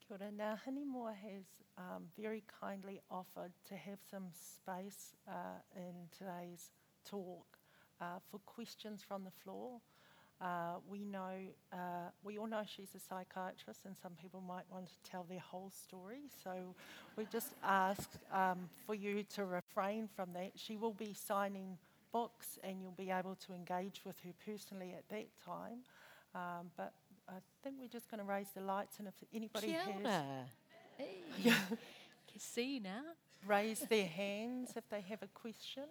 Kia 0.06 0.18
ora. 0.20 0.30
Now, 0.30 0.58
Hinemoa 0.66 1.14
has 1.14 1.46
um, 1.78 2.04
very 2.20 2.42
kindly 2.60 3.00
offered 3.10 3.52
to 3.68 3.74
have 3.74 4.00
some 4.10 4.26
space 4.32 5.14
uh, 5.26 5.32
in 5.74 5.94
today's 6.16 6.72
talk 7.08 7.46
uh, 8.02 8.18
for 8.30 8.38
questions 8.40 9.02
from 9.08 9.24
the 9.24 9.30
floor. 9.42 9.80
Uh, 10.42 10.74
we 10.86 11.04
know, 11.04 11.36
uh, 11.72 12.10
we 12.22 12.36
all 12.36 12.46
know 12.46 12.64
she's 12.66 12.94
a 12.94 12.98
psychiatrist, 12.98 13.86
and 13.86 13.96
some 13.96 14.12
people 14.20 14.42
might 14.46 14.64
want 14.70 14.86
to 14.88 15.10
tell 15.10 15.24
their 15.26 15.38
whole 15.38 15.70
story. 15.70 16.22
So 16.42 16.52
we 17.16 17.26
just 17.32 17.54
ask 17.62 18.10
um, 18.30 18.68
for 18.84 18.94
you 18.94 19.24
to 19.36 19.46
refrain 19.46 20.06
from 20.14 20.34
that. 20.34 20.50
She 20.56 20.76
will 20.76 20.92
be 20.92 21.14
signing 21.14 21.78
books, 22.12 22.58
and 22.62 22.82
you'll 22.82 22.92
be 23.06 23.10
able 23.10 23.36
to 23.46 23.54
engage 23.54 24.02
with 24.04 24.16
her 24.24 24.32
personally 24.44 24.92
at 24.92 25.08
that 25.08 25.28
time. 25.46 25.78
Um, 26.34 26.70
but 26.76 26.92
I 27.28 27.34
think 27.62 27.76
we're 27.80 27.88
just 27.88 28.10
going 28.10 28.20
to 28.20 28.24
raise 28.24 28.48
the 28.54 28.60
lights, 28.60 28.98
and 28.98 29.08
if 29.08 29.14
anybody 29.32 29.68
Kia 29.68 29.80
has. 29.80 30.48
Hey. 30.98 31.22
Can 31.42 32.40
see 32.40 32.80
now. 32.80 33.02
raise 33.46 33.80
their 33.80 34.06
hands 34.06 34.72
if 34.76 34.88
they 34.88 35.00
have 35.02 35.22
a 35.22 35.28
question. 35.28 35.84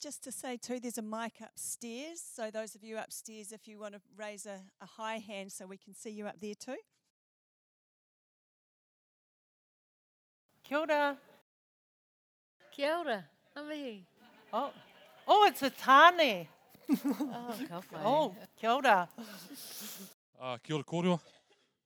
Just 0.00 0.24
to 0.24 0.32
say 0.32 0.56
too, 0.56 0.80
there's 0.80 0.98
a 0.98 1.02
mic 1.02 1.34
upstairs. 1.40 2.20
So 2.20 2.50
those 2.50 2.74
of 2.74 2.82
you 2.82 2.98
upstairs, 2.98 3.52
if 3.52 3.68
you 3.68 3.78
want 3.78 3.94
to 3.94 4.00
raise 4.16 4.44
a, 4.46 4.60
a 4.80 4.86
high 4.86 5.18
hand 5.18 5.52
so 5.52 5.66
we 5.66 5.76
can 5.76 5.94
see 5.94 6.10
you 6.10 6.26
up 6.26 6.40
there 6.40 6.54
too. 6.54 6.76
Kia 10.64 10.78
ora. 10.78 11.16
Kia 12.72 12.96
ora. 12.98 13.24
Amihi. 13.56 14.02
Oh, 14.52 14.70
oh, 15.28 15.46
it's 15.46 15.62
a 15.62 15.70
tāne. 15.70 16.48
Oh, 16.88 17.54
ka 17.68 17.82
whai. 17.90 18.02
Oh, 18.04 18.34
kia 18.56 18.70
ora. 18.70 19.08
Uh, 20.40 20.56
kia 20.62 20.76
ora 20.76 20.84
kōrua. 20.84 21.20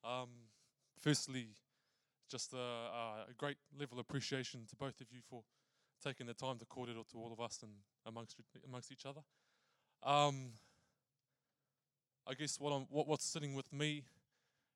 Um, 0.04 0.28
firstly, 1.00 1.48
just 2.30 2.52
a, 2.52 2.56
a 2.56 3.26
a 3.30 3.34
great 3.36 3.56
level 3.78 3.98
of 3.98 4.06
appreciation 4.08 4.66
to 4.68 4.76
both 4.76 5.00
of 5.00 5.06
you 5.10 5.20
for 5.28 5.42
taking 6.02 6.26
the 6.26 6.34
time 6.34 6.58
to 6.58 6.64
kōrero 6.66 7.06
to 7.10 7.18
all 7.18 7.32
of 7.32 7.40
us 7.40 7.60
and 7.62 7.72
amongst 8.06 8.36
amongst 8.64 8.92
each 8.92 9.06
other. 9.06 9.20
Um, 10.02 10.52
I 12.26 12.34
guess 12.34 12.60
what 12.60 12.72
I'm 12.72 12.86
what, 12.90 13.06
what's 13.06 13.24
sitting 13.24 13.54
with 13.54 13.72
me 13.72 14.04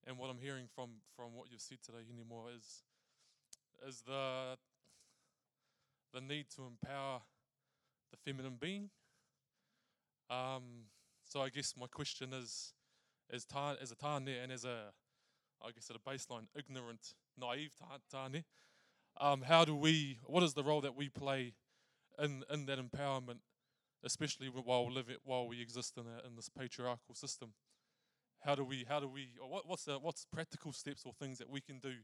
and 0.06 0.18
what 0.18 0.30
I'm 0.30 0.38
hearing 0.38 0.68
from 0.74 0.90
from 1.16 1.34
what 1.34 1.50
you've 1.50 1.60
said 1.60 1.78
today, 1.82 2.04
Hinemoa, 2.08 2.56
is 2.56 2.82
is 3.86 4.02
the 4.06 4.56
the 6.12 6.20
need 6.20 6.46
to 6.56 6.62
empower 6.62 7.20
the 8.10 8.16
feminine 8.16 8.56
being. 8.60 8.90
Um, 10.30 10.88
so 11.24 11.40
I 11.40 11.48
guess 11.48 11.74
my 11.78 11.86
question 11.86 12.32
is 12.32 12.72
as 13.32 13.44
ta- 13.44 13.76
as 13.80 13.90
a 13.90 13.96
tāne 13.96 14.42
and 14.42 14.52
as 14.52 14.64
a, 14.64 14.92
I 15.62 15.70
guess 15.70 15.90
at 15.90 15.96
a 15.96 15.98
baseline, 15.98 16.46
ignorant, 16.56 17.14
naive 17.38 17.72
tā- 17.80 18.00
tāne, 18.12 18.44
um, 19.20 19.42
how 19.42 19.64
do 19.64 19.74
we, 19.74 20.18
what 20.24 20.42
is 20.42 20.54
the 20.54 20.62
role 20.64 20.80
that 20.80 20.96
we 20.96 21.08
play 21.08 21.54
in, 22.18 22.44
in 22.50 22.66
that 22.66 22.78
empowerment, 22.78 23.38
especially 24.04 24.48
while 24.48 24.86
we 24.86 24.94
live 24.94 25.08
it, 25.08 25.18
while 25.24 25.46
we 25.46 25.60
exist 25.60 25.96
in, 25.96 26.04
a, 26.04 26.26
in 26.26 26.36
this 26.36 26.48
patriarchal 26.48 27.14
system? 27.14 27.52
How 28.40 28.54
do 28.54 28.64
we, 28.64 28.84
how 28.86 29.00
do 29.00 29.08
we, 29.08 29.30
or 29.40 29.48
what, 29.48 29.66
what's 29.66 29.84
the, 29.84 29.98
what's 29.98 30.26
practical 30.26 30.72
steps 30.72 31.02
or 31.06 31.12
things 31.14 31.38
that 31.38 31.48
we 31.48 31.60
can 31.60 31.78
do 31.78 31.94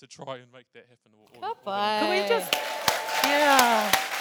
to 0.00 0.06
try 0.06 0.36
and 0.36 0.50
make 0.52 0.66
that 0.72 0.86
happen? 0.88 1.12
Or, 1.12 1.28
or, 1.34 1.50
or 1.50 1.74
Can 2.00 2.22
we 2.22 2.28
just, 2.28 2.52
yeah. 3.24 4.17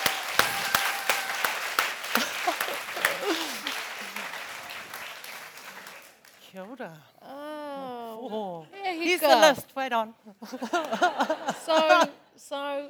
Ora. 6.65 6.97
Oh, 7.21 8.29
Oh, 8.29 8.65
there 8.71 8.93
you 8.93 9.03
here's 9.03 9.21
go. 9.21 9.29
the 9.29 9.47
list. 9.47 9.67
Wait 9.75 9.93
on. 9.93 10.13
so, 11.65 12.09
so, 12.35 12.89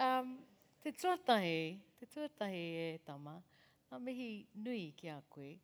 um, 0.00 0.38
te 0.82 0.92
tuatahi, 0.92 1.78
te 2.00 2.06
tuatahi 2.14 2.62
e 2.94 2.98
tama, 3.06 3.36
ngā 3.92 4.00
mihi 4.02 4.46
nui 4.54 4.92
ki 4.96 5.08
a 5.08 5.20
koe. 5.30 5.58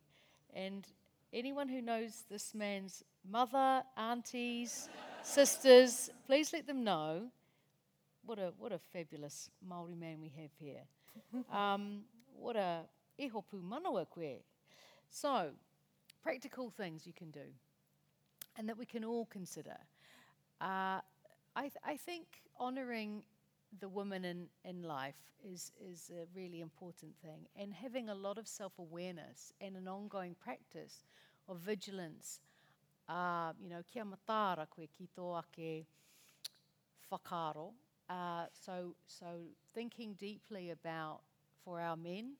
And 0.53 0.85
anyone 1.33 1.67
who 1.67 1.81
knows 1.81 2.23
this 2.29 2.53
man's 2.53 3.03
mother, 3.27 3.83
aunties, 3.97 4.87
sisters, 5.23 6.09
please 6.27 6.53
let 6.53 6.67
them 6.67 6.83
know 6.83 7.27
what 8.25 8.39
a, 8.39 8.53
what 8.57 8.71
a 8.71 8.79
fabulous 8.93 9.49
Māori 9.67 9.97
man 9.97 10.21
we 10.21 10.29
have 10.41 10.51
here. 10.59 10.85
Um, 11.51 12.03
what 12.35 12.55
a 12.55 12.81
e 13.17 13.29
hopu 13.29 13.59
manawa 13.61 14.05
koe. 14.09 14.37
So, 15.09 15.49
practical 16.23 16.69
things 16.69 17.05
you 17.07 17.13
can 17.13 17.31
do 17.31 17.47
and 18.57 18.67
that 18.67 18.77
we 18.77 18.85
can 18.85 19.03
all 19.03 19.25
consider. 19.25 19.77
Uh, 20.61 20.99
I, 21.55 21.61
th- 21.61 21.77
I 21.85 21.95
think 21.95 22.25
honouring 22.59 23.23
the 23.79 23.87
woman 23.87 24.25
in, 24.25 24.47
in 24.65 24.83
life 24.83 25.15
is, 25.43 25.71
is 25.79 26.11
a 26.11 26.25
really 26.35 26.61
important 26.61 27.13
thing, 27.23 27.47
and 27.55 27.73
having 27.73 28.09
a 28.09 28.15
lot 28.15 28.37
of 28.37 28.47
self 28.47 28.73
awareness 28.79 29.53
and 29.61 29.75
an 29.77 29.87
ongoing 29.87 30.35
practice 30.43 31.03
of 31.47 31.59
vigilance. 31.59 32.39
Uh, 33.07 33.53
you 33.61 33.69
know, 33.69 33.81
kia 33.91 34.03
matara 34.03 34.67
koe 34.69 34.87
ki 34.97 35.07
tō 35.17 35.41
ake 35.41 35.85
whakaaro. 37.11 37.71
Uh, 38.09 38.45
so, 38.51 38.95
so 39.07 39.25
thinking 39.73 40.15
deeply 40.19 40.71
about, 40.71 41.21
for 41.63 41.79
our 41.79 41.95
men, 41.95 42.33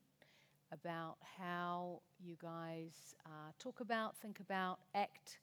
about 0.71 1.17
how 1.37 2.01
you 2.19 2.35
guys 2.41 3.15
uh, 3.25 3.51
talk 3.57 3.79
about, 3.79 4.15
think 4.17 4.39
about, 4.39 4.79
act, 4.93 5.39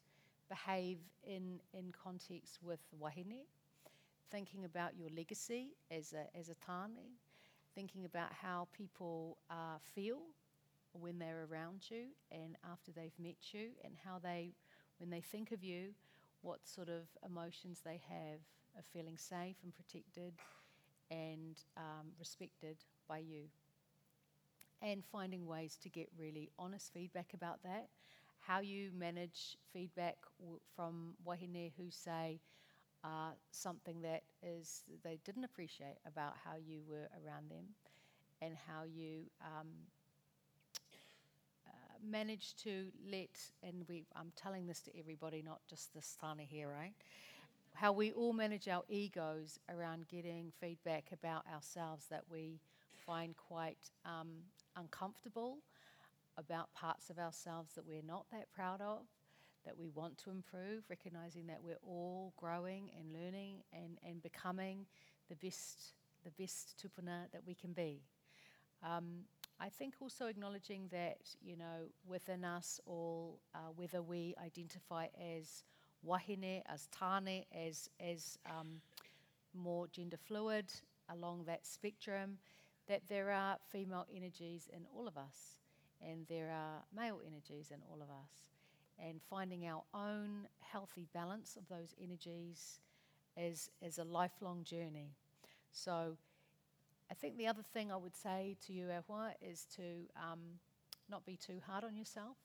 behave 0.48 0.98
in, 1.24 1.58
in 1.74 1.92
context 1.92 2.58
with 2.62 2.80
wahine, 3.00 3.44
thinking 4.30 4.64
about 4.64 4.96
your 4.96 5.08
legacy 5.16 5.68
as 5.90 6.12
a, 6.12 6.38
as 6.38 6.48
a 6.48 6.54
tāne, 6.54 7.16
thinking 7.74 8.04
about 8.04 8.32
how 8.32 8.68
people 8.76 9.36
uh, 9.50 9.78
feel 9.94 10.18
when 10.92 11.18
they're 11.18 11.46
around 11.50 11.82
you 11.90 12.06
and 12.30 12.56
after 12.70 12.90
they've 12.92 13.18
met 13.18 13.52
you, 13.52 13.70
and 13.84 13.94
how 14.04 14.18
they, 14.22 14.52
when 14.98 15.10
they 15.10 15.20
think 15.20 15.52
of 15.52 15.62
you, 15.62 15.88
what 16.42 16.66
sort 16.66 16.88
of 16.88 17.02
emotions 17.24 17.80
they 17.84 18.00
have 18.08 18.40
of 18.78 18.84
feeling 18.84 19.16
safe 19.18 19.56
and 19.64 19.74
protected 19.74 20.32
and 21.10 21.56
um, 21.76 22.06
respected 22.18 22.76
by 23.08 23.18
you 23.18 23.48
and 24.82 25.04
finding 25.04 25.46
ways 25.46 25.76
to 25.82 25.88
get 25.88 26.08
really 26.18 26.50
honest 26.58 26.92
feedback 26.92 27.32
about 27.34 27.62
that. 27.64 27.88
How 28.40 28.60
you 28.60 28.90
manage 28.94 29.56
feedback 29.72 30.16
w- 30.40 30.60
from 30.74 31.14
wahine 31.24 31.72
who 31.76 31.90
say 31.90 32.40
uh, 33.04 33.32
something 33.50 34.02
that 34.02 34.22
is 34.42 34.84
they 35.04 35.18
didn't 35.24 35.44
appreciate 35.44 35.98
about 36.06 36.34
how 36.44 36.56
you 36.56 36.82
were 36.88 37.08
around 37.24 37.50
them, 37.50 37.74
and 38.42 38.54
how 38.68 38.84
you 38.84 39.24
um, 39.42 39.68
uh, 41.66 41.70
manage 42.02 42.54
to 42.56 42.90
let 43.10 43.30
and 43.62 43.84
we 43.88 44.04
I'm 44.14 44.32
telling 44.36 44.66
this 44.66 44.80
to 44.82 44.98
everybody, 44.98 45.42
not 45.42 45.60
just 45.68 45.94
this 45.94 46.16
Tana 46.20 46.42
here, 46.42 46.68
right? 46.68 46.94
How 47.74 47.92
we 47.92 48.12
all 48.12 48.32
manage 48.32 48.68
our 48.68 48.84
egos 48.88 49.58
around 49.68 50.08
getting 50.08 50.52
feedback 50.60 51.10
about 51.12 51.44
ourselves 51.52 52.06
that 52.10 52.24
we 52.30 52.60
find 53.06 53.36
quite 53.36 53.90
um, 54.04 54.28
uncomfortable 54.76 55.58
about 56.38 56.72
parts 56.74 57.10
of 57.10 57.18
ourselves 57.18 57.74
that 57.74 57.86
we're 57.86 58.02
not 58.02 58.26
that 58.30 58.52
proud 58.52 58.80
of, 58.80 59.06
that 59.64 59.76
we 59.76 59.88
want 59.88 60.16
to 60.18 60.30
improve, 60.30 60.84
recognizing 60.88 61.46
that 61.46 61.62
we're 61.62 61.78
all 61.82 62.32
growing 62.36 62.90
and 62.98 63.12
learning 63.12 63.62
and, 63.72 63.98
and 64.06 64.22
becoming 64.22 64.86
the 65.28 65.36
best, 65.36 65.94
the 66.24 66.30
best 66.30 66.74
tupuna 66.80 67.30
that 67.32 67.42
we 67.46 67.54
can 67.54 67.72
be. 67.72 68.02
Um, 68.84 69.24
I 69.58 69.70
think 69.70 69.94
also 70.00 70.26
acknowledging 70.26 70.88
that, 70.92 71.16
you 71.40 71.56
know, 71.56 71.88
within 72.06 72.44
us 72.44 72.78
all, 72.86 73.40
uh, 73.54 73.70
whether 73.74 74.02
we 74.02 74.34
identify 74.44 75.06
as 75.18 75.64
wahine, 76.06 76.62
as 76.66 76.88
tāne, 76.94 77.46
as, 77.52 77.88
as 77.98 78.38
um, 78.46 78.82
more 79.54 79.88
gender 79.88 80.18
fluid 80.18 80.66
along 81.08 81.44
that 81.46 81.66
spectrum, 81.66 82.38
that 82.88 83.02
there 83.08 83.30
are 83.30 83.56
female 83.70 84.06
energies 84.14 84.68
in 84.72 84.82
all 84.94 85.08
of 85.08 85.16
us 85.16 85.56
and 86.00 86.26
there 86.28 86.50
are 86.50 86.82
male 86.94 87.20
energies 87.26 87.70
in 87.70 87.78
all 87.90 88.02
of 88.02 88.08
us. 88.08 88.50
And 88.98 89.20
finding 89.28 89.66
our 89.66 89.82
own 89.94 90.48
healthy 90.60 91.06
balance 91.12 91.56
of 91.56 91.68
those 91.68 91.94
energies 92.02 92.80
is, 93.36 93.70
is 93.82 93.98
a 93.98 94.04
lifelong 94.04 94.64
journey. 94.64 95.10
So 95.70 96.16
I 97.10 97.14
think 97.14 97.36
the 97.36 97.46
other 97.46 97.62
thing 97.74 97.92
I 97.92 97.96
would 97.96 98.16
say 98.16 98.56
to 98.66 98.72
you, 98.72 98.86
Ehua, 98.86 99.32
is 99.42 99.66
to 99.76 99.82
um, 100.16 100.40
not 101.10 101.26
be 101.26 101.36
too 101.36 101.60
hard 101.66 101.84
on 101.84 101.96
yourself. 101.96 102.36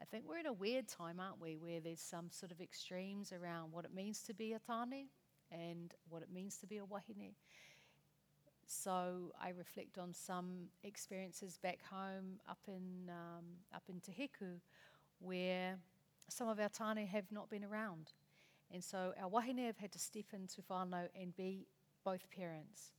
I 0.00 0.04
think 0.04 0.24
we're 0.28 0.38
in 0.38 0.46
a 0.46 0.52
weird 0.52 0.88
time, 0.88 1.18
aren't 1.20 1.40
we, 1.40 1.56
where 1.56 1.80
there's 1.80 2.00
some 2.00 2.26
sort 2.30 2.52
of 2.52 2.60
extremes 2.60 3.32
around 3.32 3.72
what 3.72 3.84
it 3.84 3.94
means 3.94 4.22
to 4.24 4.34
be 4.34 4.52
a 4.52 4.58
tāne 4.58 5.06
and 5.50 5.94
what 6.08 6.22
it 6.22 6.28
means 6.32 6.56
to 6.58 6.66
be 6.66 6.78
a 6.78 6.84
wahine. 6.84 7.32
So 8.66 9.32
I 9.40 9.50
reflect 9.50 9.98
on 9.98 10.12
some 10.12 10.68
experiences 10.82 11.58
back 11.58 11.80
home 11.90 12.40
up 12.48 12.60
in 12.66 13.10
um, 13.10 13.44
up 13.74 13.82
in 13.88 14.00
Te 14.00 14.28
where 15.20 15.76
some 16.28 16.48
of 16.48 16.58
our 16.58 16.68
tāne 16.68 17.06
have 17.06 17.30
not 17.30 17.50
been 17.50 17.64
around, 17.64 18.12
and 18.72 18.82
so 18.82 19.12
our 19.20 19.28
wahine 19.28 19.64
have 19.66 19.76
had 19.76 19.92
to 19.92 19.98
step 19.98 20.26
into 20.32 20.62
whānau 20.62 21.08
and 21.20 21.36
be 21.36 21.66
both 22.04 22.28
parents, 22.30 22.92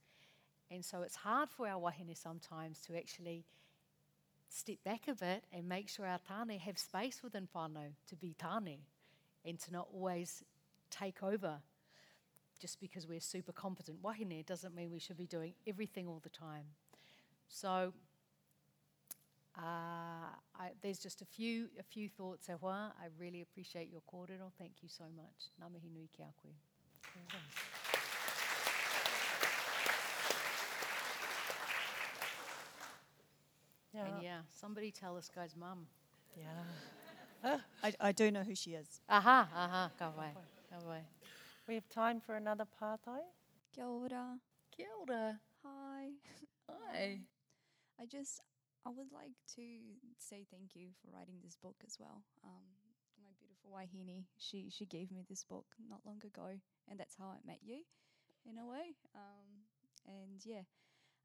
and 0.69 0.85
so 0.85 1.01
it's 1.01 1.15
hard 1.15 1.49
for 1.49 1.67
our 1.67 1.79
wahine 1.79 2.15
sometimes 2.15 2.79
to 2.81 2.95
actually 2.95 3.45
step 4.49 4.77
back 4.85 5.07
a 5.07 5.15
bit 5.15 5.43
and 5.51 5.67
make 5.67 5.89
sure 5.89 6.05
our 6.05 6.19
tāne 6.19 6.59
have 6.59 6.77
space 6.77 7.21
within 7.23 7.47
whānau 7.55 7.89
to 8.07 8.15
be 8.15 8.35
tāne, 8.39 8.77
and 9.43 9.59
to 9.59 9.71
not 9.71 9.87
always 9.93 10.43
take 10.91 11.23
over 11.23 11.59
just 12.59 12.79
because 12.79 13.07
we're 13.07 13.19
super 13.19 13.51
competent 13.51 14.01
wahine 14.01 14.43
doesn't 14.45 14.73
mean 14.75 14.91
we 14.91 14.99
should 14.99 15.17
be 15.17 15.27
doing 15.27 15.53
everything 15.67 16.07
all 16.07 16.19
the 16.23 16.29
time. 16.29 16.65
So 17.47 17.93
Uh, 19.57 20.27
I, 20.59 20.71
there's 20.81 20.99
just 20.99 21.21
a 21.21 21.25
few 21.25 21.69
a 21.79 21.83
few 21.83 22.09
thoughts. 22.09 22.49
e 22.49 22.53
wā. 22.61 22.91
I 23.03 23.07
really 23.17 23.41
appreciate 23.41 23.87
your 23.89 24.01
kōrero. 24.01 24.51
Thank 24.57 24.83
you 24.83 24.89
so 24.89 25.05
much. 25.15 25.47
Ngā 25.61 25.69
mihi 25.71 25.89
nui 25.93 26.09
ki 26.11 26.23
a 26.23 26.31
koe. 26.41 26.51
Yeah. 33.93 34.05
And 34.05 34.23
yeah, 34.23 34.39
somebody 34.51 34.91
tell 34.91 35.15
this 35.15 35.29
guy's 35.33 35.55
mum. 35.55 35.87
yeah. 36.37 37.57
I, 37.83 37.93
I 37.99 38.11
do 38.11 38.31
know 38.31 38.41
who 38.43 38.55
she 38.55 38.71
is. 38.71 39.01
Aha, 39.07 39.47
aha, 39.55 39.91
go 39.99 40.05
away, 40.17 40.31
go 40.71 40.77
wai. 40.87 41.01
We 41.67 41.73
have 41.73 41.89
time 41.89 42.21
for 42.21 42.35
another 42.35 42.65
pātai. 42.79 43.25
Kia 43.73 43.85
ora. 43.85 44.37
Kia 44.71 44.85
ora. 45.01 45.39
Hi. 45.63 46.09
Hi. 46.69 47.21
I 47.99 48.05
just, 48.05 48.39
I 48.85 48.91
would 48.91 49.11
like 49.11 49.33
to 49.55 49.63
say 50.19 50.45
thank 50.51 50.75
you 50.75 50.89
for 51.01 51.09
writing 51.09 51.39
this 51.43 51.57
book 51.57 51.77
as 51.83 51.97
well. 51.99 52.21
Um, 52.43 52.69
my 53.19 53.31
beautiful 53.39 53.71
Wahine, 53.71 54.25
she 54.37 54.69
she 54.69 54.85
gave 54.85 55.11
me 55.11 55.25
this 55.27 55.43
book 55.43 55.65
not 55.89 56.01
long 56.05 56.21
ago, 56.23 56.61
and 56.87 56.99
that's 56.99 57.15
how 57.17 57.33
I 57.33 57.41
met 57.47 57.61
you, 57.63 57.81
in 58.47 58.59
a 58.59 58.67
way. 58.67 58.93
Um, 59.15 59.65
and 60.05 60.45
yeah, 60.45 60.69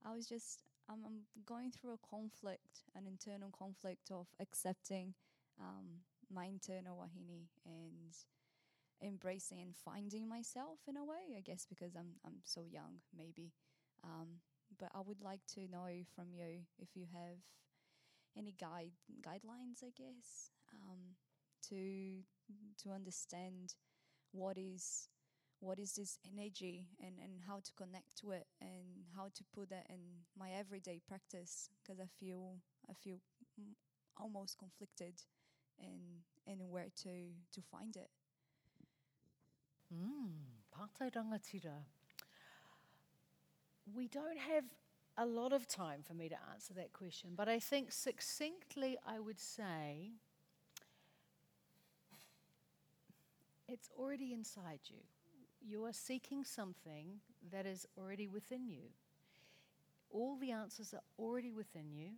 I 0.06 0.14
was 0.14 0.26
just, 0.26 0.62
um, 0.88 1.04
I'm 1.04 1.20
going 1.44 1.70
through 1.70 1.92
a 1.92 2.06
conflict, 2.08 2.88
an 2.96 3.06
internal 3.06 3.50
conflict 3.52 4.10
of 4.10 4.26
accepting 4.40 5.12
um, 5.60 6.00
my 6.32 6.46
internal 6.46 6.96
Wahine 6.96 7.48
and 7.66 8.16
embracing 9.02 9.60
and 9.60 9.74
finding 9.76 10.28
myself 10.28 10.80
in 10.88 10.96
a 10.96 11.04
way. 11.04 11.36
I 11.36 11.40
guess 11.40 11.66
because 11.68 11.94
I'm 11.96 12.16
I'm 12.24 12.40
so 12.44 12.62
young, 12.70 13.00
maybe. 13.16 13.52
Um, 14.04 14.40
but 14.78 14.90
I 14.94 15.00
would 15.00 15.20
like 15.22 15.40
to 15.54 15.68
know 15.68 15.88
from 16.14 16.32
you 16.32 16.62
if 16.78 16.96
you 16.96 17.06
have 17.12 17.38
any 18.36 18.54
guide 18.60 18.92
guidelines, 19.22 19.82
I 19.84 19.90
guess, 19.96 20.50
um, 20.74 21.16
to 21.68 22.22
to 22.82 22.90
understand 22.92 23.74
what 24.32 24.58
is 24.58 25.08
what 25.60 25.78
is 25.78 25.94
this 25.94 26.18
energy 26.32 26.86
and, 27.00 27.16
and 27.22 27.42
how 27.46 27.60
to 27.64 27.72
connect 27.76 28.16
to 28.18 28.30
it 28.32 28.46
and 28.60 29.04
how 29.16 29.28
to 29.34 29.44
put 29.54 29.70
that 29.70 29.86
in 29.90 30.00
my 30.38 30.50
everyday 30.52 31.00
practice 31.06 31.70
because 31.82 32.00
I 32.00 32.06
feel 32.20 32.58
I 32.90 32.94
feel 32.94 33.18
almost 34.16 34.58
conflicted 34.58 35.14
in 35.78 36.22
in 36.46 36.68
where 36.68 36.90
to 37.02 37.32
to 37.52 37.62
find 37.62 37.96
it. 37.96 38.10
Pātai 40.80 41.10
rangatira. 41.12 41.74
We 43.94 44.08
don't 44.08 44.38
have 44.38 44.64
a 45.18 45.26
lot 45.26 45.52
of 45.52 45.66
time 45.68 46.02
for 46.02 46.14
me 46.14 46.28
to 46.30 46.36
answer 46.54 46.72
that 46.74 46.92
question, 46.94 47.30
but 47.36 47.48
I 47.48 47.58
think 47.58 47.92
succinctly 47.92 48.96
I 49.06 49.18
would 49.18 49.38
say 49.38 50.12
it's 53.68 53.90
already 53.98 54.32
inside 54.32 54.80
you. 54.88 55.02
You 55.60 55.84
are 55.84 55.92
seeking 55.92 56.44
something 56.44 57.20
that 57.52 57.66
is 57.66 57.86
already 57.98 58.26
within 58.26 58.66
you. 58.66 58.88
All 60.10 60.36
the 60.36 60.50
answers 60.50 60.94
are 60.94 61.02
already 61.18 61.52
within 61.52 61.92
you. 61.92 62.10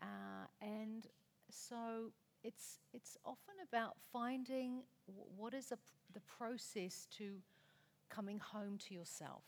Uh, 0.00 0.46
and 0.60 1.06
so 1.50 2.12
it's, 2.44 2.80
it's 2.92 3.16
often 3.24 3.54
about 3.68 3.96
finding 4.12 4.82
w- 5.06 5.26
what 5.36 5.54
is 5.54 5.72
the 6.12 6.20
process 6.20 7.06
to 7.18 7.36
coming 8.14 8.38
home 8.38 8.78
to 8.88 8.94
yourself. 8.94 9.42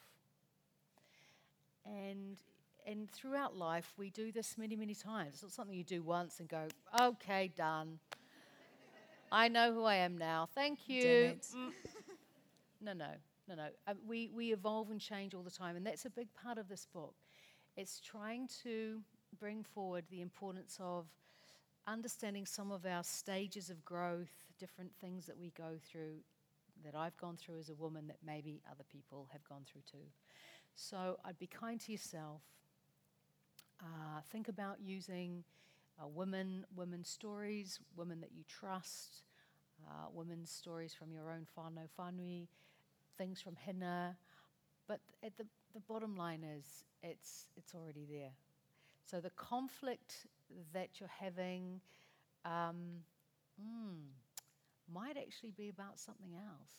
And, 1.84 2.38
and 2.86 3.10
throughout 3.10 3.56
life, 3.56 3.92
we 3.98 4.10
do 4.10 4.32
this 4.32 4.56
many, 4.56 4.74
many 4.76 4.94
times. 4.94 5.34
It's 5.34 5.42
not 5.42 5.52
something 5.52 5.76
you 5.76 5.84
do 5.84 6.02
once 6.02 6.40
and 6.40 6.48
go, 6.48 6.68
okay, 7.00 7.52
done. 7.54 7.98
I 9.30 9.48
know 9.48 9.72
who 9.72 9.84
I 9.84 9.96
am 9.96 10.16
now. 10.16 10.48
Thank 10.54 10.88
you. 10.88 11.36
Mm. 11.54 11.72
no, 12.80 12.92
no, 12.92 13.10
no, 13.48 13.54
no. 13.54 13.66
Uh, 13.86 13.94
we, 14.06 14.30
we 14.34 14.52
evolve 14.52 14.90
and 14.90 15.00
change 15.00 15.34
all 15.34 15.42
the 15.42 15.50
time, 15.50 15.76
and 15.76 15.86
that's 15.86 16.04
a 16.06 16.10
big 16.10 16.28
part 16.34 16.56
of 16.56 16.68
this 16.68 16.86
book. 16.92 17.14
It's 17.76 18.00
trying 18.00 18.48
to 18.62 19.00
bring 19.38 19.64
forward 19.64 20.04
the 20.10 20.22
importance 20.22 20.78
of 20.80 21.06
understanding 21.86 22.46
some 22.46 22.70
of 22.70 22.86
our 22.86 23.02
stages 23.02 23.68
of 23.68 23.84
growth, 23.84 24.32
different 24.58 24.92
things 25.00 25.26
that 25.26 25.36
we 25.36 25.52
go 25.58 25.72
through, 25.90 26.20
that 26.84 26.94
I've 26.94 27.16
gone 27.16 27.36
through 27.36 27.58
as 27.58 27.68
a 27.68 27.74
woman, 27.74 28.06
that 28.08 28.18
maybe 28.24 28.62
other 28.70 28.84
people 28.90 29.28
have 29.32 29.44
gone 29.44 29.62
through 29.70 29.82
too. 29.90 30.06
So 30.74 31.18
I'd 31.24 31.38
be 31.38 31.46
kind 31.46 31.80
to 31.80 31.92
yourself. 31.92 32.42
Uh, 33.80 34.20
think 34.30 34.48
about 34.48 34.76
using 34.82 35.44
uh, 36.00 36.06
women, 36.06 36.64
women's 36.74 37.08
stories, 37.08 37.80
women 37.96 38.20
that 38.20 38.32
you 38.32 38.44
trust, 38.48 39.22
uh, 39.86 40.06
women's 40.12 40.50
stories 40.50 40.94
from 40.94 41.12
your 41.12 41.30
own 41.30 41.46
whānau 41.56 41.88
whānui, 41.98 42.48
things 43.16 43.40
from 43.40 43.56
Hina. 43.64 44.16
But 44.88 45.00
at 45.22 45.36
the, 45.36 45.46
the 45.72 45.80
bottom 45.80 46.16
line 46.16 46.44
is, 46.44 46.84
it's, 47.02 47.48
it's 47.56 47.74
already 47.74 48.06
there. 48.10 48.32
So 49.04 49.20
the 49.20 49.30
conflict 49.30 50.26
that 50.72 50.88
you're 50.98 51.10
having 51.20 51.80
um, 52.44 53.02
mm, 53.60 54.06
might 54.92 55.16
actually 55.16 55.52
be 55.56 55.68
about 55.68 55.98
something 55.98 56.34
else. 56.34 56.72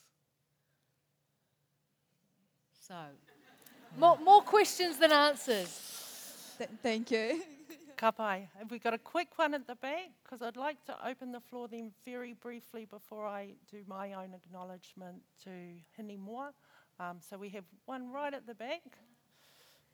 So, 2.86 2.94
more, 3.98 4.18
more 4.18 4.42
questions 4.42 4.98
than 4.98 5.12
answers. 5.12 6.54
Th- 6.58 6.70
thank 6.82 7.10
you. 7.10 7.42
Ka 7.96 8.10
pai. 8.10 8.48
Have 8.58 8.70
we 8.70 8.78
got 8.78 8.92
a 8.92 8.98
quick 8.98 9.28
one 9.36 9.54
at 9.54 9.66
the 9.66 9.74
back? 9.74 10.10
Because 10.22 10.42
I'd 10.42 10.56
like 10.58 10.84
to 10.84 10.94
open 11.08 11.32
the 11.32 11.40
floor 11.40 11.66
then 11.66 11.92
very 12.04 12.34
briefly 12.34 12.84
before 12.84 13.26
I 13.26 13.54
do 13.70 13.82
my 13.86 14.12
own 14.12 14.34
acknowledgement 14.34 15.22
to 15.44 15.50
Hinemoa. 15.98 16.50
Um, 17.00 17.18
so 17.20 17.38
we 17.38 17.48
have 17.50 17.64
one 17.86 18.12
right 18.12 18.32
at 18.34 18.46
the 18.46 18.54
back. 18.54 18.82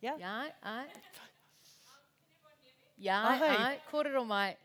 Yeah? 0.00 0.16
Yeah, 0.18 0.44
ai. 0.64 0.86
Yeah, 2.98 3.24
Oh, 3.26 3.38
hey. 3.46 3.56
ai. 3.56 3.78
Kōrero 3.90 4.24
mai. 4.26 4.56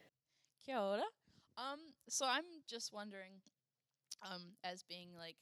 Kia 0.65 0.77
ora. 0.79 1.03
Um, 1.57 1.79
so 2.09 2.25
I'm 2.25 2.45
just 2.69 2.93
wondering, 2.93 3.41
um, 4.23 4.55
as 4.63 4.83
being 4.83 5.09
like 5.17 5.37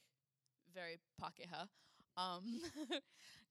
very 0.74 0.98
Pākehā, 1.20 1.68
um, 2.16 2.60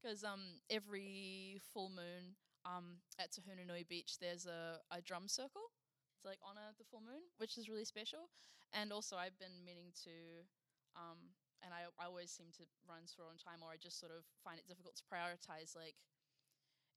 because 0.02 0.24
um, 0.24 0.60
every 0.70 1.62
full 1.74 1.90
moon 1.90 2.36
um, 2.66 3.00
at 3.20 3.32
Tāhunanui 3.32 3.88
Beach, 3.88 4.18
there's 4.20 4.46
a, 4.46 4.80
a 4.92 5.02
drum 5.02 5.28
circle 5.28 5.72
to 6.22 6.28
like 6.28 6.40
honor 6.44 6.74
the 6.78 6.86
full 6.86 7.02
moon, 7.02 7.24
which 7.38 7.58
is 7.58 7.70
really 7.70 7.86
special. 7.86 8.30
And 8.74 8.92
also, 8.92 9.16
I've 9.16 9.38
been 9.40 9.64
meaning 9.64 9.94
to, 10.04 10.44
um, 10.98 11.32
and 11.64 11.72
I, 11.72 11.88
I 12.02 12.08
always 12.08 12.32
seem 12.32 12.52
to 12.60 12.64
run 12.84 13.08
short 13.08 13.30
on 13.32 13.38
time, 13.38 13.64
or 13.64 13.72
I 13.72 13.78
just 13.80 14.00
sort 14.00 14.12
of 14.12 14.26
find 14.44 14.60
it 14.60 14.68
difficult 14.68 15.00
to 15.00 15.06
prioritize 15.08 15.76
like 15.78 15.96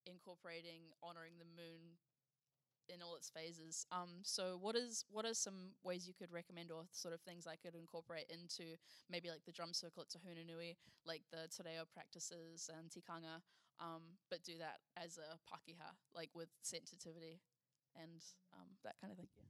incorporating 0.06 0.90
honoring 1.04 1.36
the 1.36 1.48
moon 1.52 2.00
in 2.93 3.03
all 3.03 3.16
its 3.16 3.30
phases. 3.30 3.86
Um, 3.93 4.22
so 4.22 4.59
what 4.61 4.76
is 4.76 5.05
what 5.11 5.24
are 5.24 5.34
some 5.34 5.72
ways 5.82 6.07
you 6.07 6.14
could 6.14 6.32
recommend 6.32 6.70
or 6.70 6.84
sort 6.93 7.14
of 7.14 7.20
things 7.20 7.47
I 7.47 7.57
could 7.57 7.74
incorporate 7.74 8.30
into 8.30 8.76
maybe 9.11 9.28
like 9.28 9.45
the 9.47 9.53
drum 9.53 9.72
circle 9.72 10.03
at 10.03 10.09
Tāhunanui, 10.09 10.76
like 11.07 11.22
the 11.30 11.49
Te 11.49 11.62
practices 11.93 12.70
and 12.76 12.91
tikanga, 12.91 13.43
um, 13.80 14.03
but 14.30 14.43
do 14.45 14.59
that 14.59 14.78
as 14.97 15.18
a 15.18 15.36
Pākehā, 15.49 15.95
like 16.14 16.30
with 16.34 16.49
sensitivity 16.62 17.41
and 17.97 18.22
um, 18.55 18.68
that 18.84 18.95
kind 19.01 19.12
of 19.12 19.18
thing. 19.18 19.49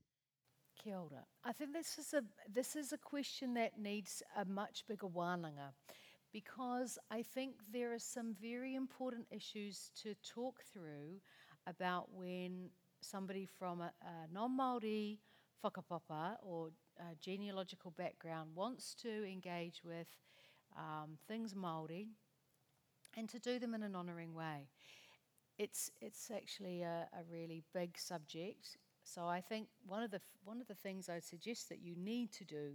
Kia 0.83 0.97
ora. 0.97 1.25
I 1.45 1.53
think 1.53 1.73
this 1.73 1.99
is 1.99 2.15
a 2.15 2.23
this 2.53 2.77
is 2.77 2.93
a 2.93 2.99
question 2.99 3.55
that 3.55 3.79
needs 3.79 4.23
a 4.37 4.45
much 4.45 4.85
bigger 4.89 5.09
wānanga 5.09 5.73
because 6.33 6.99
I 7.11 7.23
think 7.23 7.55
there 7.73 7.93
are 7.93 7.99
some 7.99 8.35
very 8.41 8.75
important 8.75 9.27
issues 9.31 9.91
to 10.03 10.15
talk 10.23 10.61
through 10.73 11.21
about 11.67 12.09
when 12.13 12.71
somebody 13.11 13.47
from 13.59 13.81
a, 13.81 13.93
a 14.03 14.33
non-Māori 14.33 15.19
whakapapa 15.65 16.37
or 16.43 16.71
genealogical 17.21 17.93
background 17.93 18.51
wants 18.55 18.95
to 18.95 19.25
engage 19.25 19.83
with 19.85 20.09
um, 20.77 21.19
things 21.27 21.55
Māori 21.55 22.09
and 23.17 23.29
to 23.29 23.39
do 23.39 23.59
them 23.59 23.75
in 23.75 23.83
an 23.83 23.97
honouring 23.97 24.35
way. 24.35 24.69
It's, 25.59 25.91
it's 26.01 26.31
actually 26.35 26.83
a, 26.83 27.09
a 27.13 27.23
really 27.33 27.65
big 27.73 27.99
subject 27.99 28.77
so 29.09 29.27
I 29.27 29.41
think 29.41 29.69
one 29.87 30.03
of 30.03 30.11
the 30.11 30.21
one 30.45 30.61
of 30.61 30.67
the 30.67 30.75
things 30.75 31.09
I'd 31.09 31.25
suggest 31.25 31.71
that 31.71 31.81
you 31.81 31.95
need 31.97 32.31
to 32.33 32.45
do 32.45 32.75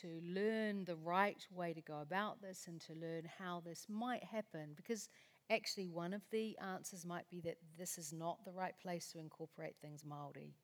to 0.00 0.20
learn 0.22 0.84
the 0.84 0.96
right 0.96 1.46
way 1.50 1.72
to 1.72 1.80
go 1.80 2.00
about 2.00 2.42
this 2.42 2.66
and 2.66 2.80
to 2.82 2.92
learn 2.92 3.22
how 3.38 3.62
this 3.64 3.86
might 3.88 4.24
happen 4.24 4.72
because 4.76 5.08
actually 5.50 5.88
one 5.88 6.14
of 6.14 6.22
the 6.30 6.56
answers 6.58 7.04
might 7.04 7.28
be 7.30 7.40
that 7.42 7.58
this 7.78 7.98
is 7.98 8.12
not 8.12 8.44
the 8.44 8.52
right 8.52 8.74
place 8.82 9.10
to 9.12 9.18
incorporate 9.18 9.74
things 9.80 10.04
Maori. 10.04 10.54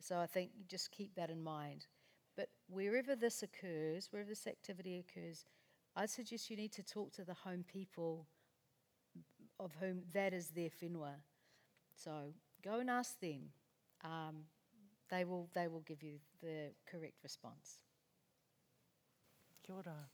So 0.00 0.18
I 0.18 0.26
think 0.26 0.50
just 0.68 0.90
keep 0.90 1.14
that 1.14 1.30
in 1.30 1.42
mind. 1.42 1.86
But 2.36 2.48
wherever 2.68 3.14
this 3.14 3.42
occurs, 3.42 4.08
wherever 4.10 4.30
this 4.30 4.46
activity 4.46 4.98
occurs, 4.98 5.44
I 5.94 6.06
suggest 6.06 6.50
you 6.50 6.56
need 6.56 6.72
to 6.72 6.82
talk 6.82 7.12
to 7.14 7.24
the 7.24 7.34
home 7.34 7.64
people 7.70 8.26
of 9.60 9.72
whom 9.80 10.02
that 10.14 10.32
is 10.32 10.48
their 10.48 10.70
whenua. 10.82 11.14
So 11.94 12.32
go 12.64 12.80
and 12.80 12.90
ask 12.90 13.18
them. 13.20 13.50
Um, 14.04 14.44
they 15.10 15.24
will 15.24 15.48
they 15.54 15.68
will 15.68 15.80
give 15.80 16.02
you 16.02 16.18
the 16.40 16.72
correct 16.90 17.22
response. 17.22 17.78
Kia 19.62 19.76
ora. 19.76 20.08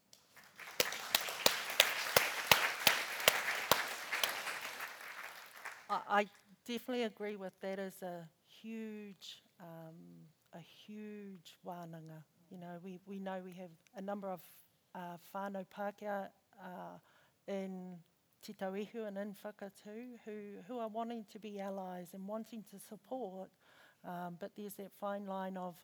I, 5.88 6.00
I 6.08 6.26
definitely 6.66 7.04
agree 7.04 7.36
with 7.36 7.52
that 7.60 7.78
as 7.78 8.02
a 8.02 8.28
huge, 8.62 9.42
um, 9.60 10.26
a 10.54 10.60
huge 10.86 11.58
wānanga. 11.66 12.22
You 12.50 12.58
know, 12.58 12.78
we, 12.82 13.00
we 13.06 13.18
know 13.18 13.40
we 13.44 13.52
have 13.54 13.70
a 13.96 14.00
number 14.00 14.28
of 14.28 14.40
uh, 14.94 15.16
whānau 15.34 15.64
Pākehā 15.76 16.28
uh, 16.62 16.98
in 17.46 17.96
Te 18.42 18.52
Tauihu 18.54 19.06
and 19.06 19.18
in 19.18 19.34
Whakatū 19.44 20.18
who, 20.24 20.62
who 20.66 20.78
are 20.78 20.88
wanting 20.88 21.24
to 21.32 21.38
be 21.38 21.60
allies 21.60 22.08
and 22.14 22.26
wanting 22.26 22.64
to 22.70 22.78
support, 22.78 23.50
um, 24.06 24.36
but 24.40 24.52
there's 24.56 24.74
that 24.74 24.92
fine 25.00 25.26
line 25.26 25.56
of 25.56 25.74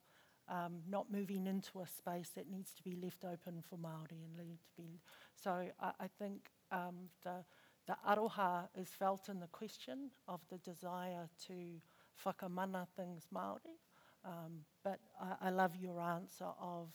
um, 0.49 0.81
not 0.89 1.11
moving 1.11 1.47
into 1.47 1.81
a 1.81 1.87
space 1.87 2.31
that 2.37 2.51
needs 2.51 2.73
to 2.75 2.83
be 2.83 2.97
left 3.03 3.25
open 3.25 3.63
for 3.69 3.77
Māori 3.79 4.23
and 4.25 4.37
need 4.37 4.59
to 4.63 4.71
be. 4.77 5.01
So 5.43 5.51
I, 5.81 5.93
I 6.01 6.07
think 6.19 6.51
um, 6.71 7.09
the 7.25 7.45
the 7.87 7.97
aroha 8.09 8.69
is 8.77 8.89
felt 8.89 9.29
in 9.29 9.41
the 9.41 9.47
question 9.49 10.11
of 10.27 10.41
the 10.51 10.59
desire 10.59 11.29
to 11.47 11.81
whakamana 12.25 12.87
things 12.97 13.27
Māori. 13.35 13.77
Um, 14.25 14.65
but 14.83 15.01
I, 15.21 15.49
I 15.49 15.51
love 15.51 15.77
your 15.77 16.01
answer 16.01 16.49
of, 16.61 16.89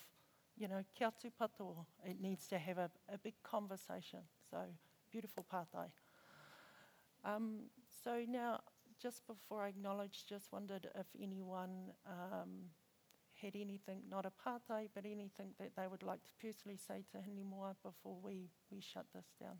you 0.57 0.67
know, 0.67 0.83
kia 0.95 1.11
tūpato, 1.11 1.85
it 2.03 2.19
needs 2.19 2.47
to 2.47 2.57
have 2.57 2.79
a, 2.79 2.89
a 3.13 3.17
big 3.17 3.35
conversation. 3.43 4.19
So 4.49 4.57
beautiful 5.11 5.45
pātai. 5.51 5.89
Um, 7.23 7.69
so 8.03 8.23
now, 8.27 8.61
just 8.99 9.27
before 9.27 9.63
I 9.63 9.69
acknowledge, 9.69 10.25
just 10.27 10.51
wondered 10.51 10.87
if 10.95 11.07
anyone 11.21 11.91
um, 12.07 12.71
had 13.41 13.55
anything, 13.55 14.01
not 14.09 14.25
a 14.25 14.31
pātai, 14.31 14.89
but 14.93 15.05
anything 15.05 15.51
that 15.59 15.71
they 15.75 15.87
would 15.87 16.03
like 16.03 16.23
to 16.23 16.31
personally 16.41 16.77
say 16.77 17.03
to 17.11 17.17
Hinemoa 17.17 17.75
before 17.83 18.17
we, 18.23 18.49
we 18.71 18.81
shut 18.81 19.05
this 19.13 19.27
down. 19.39 19.57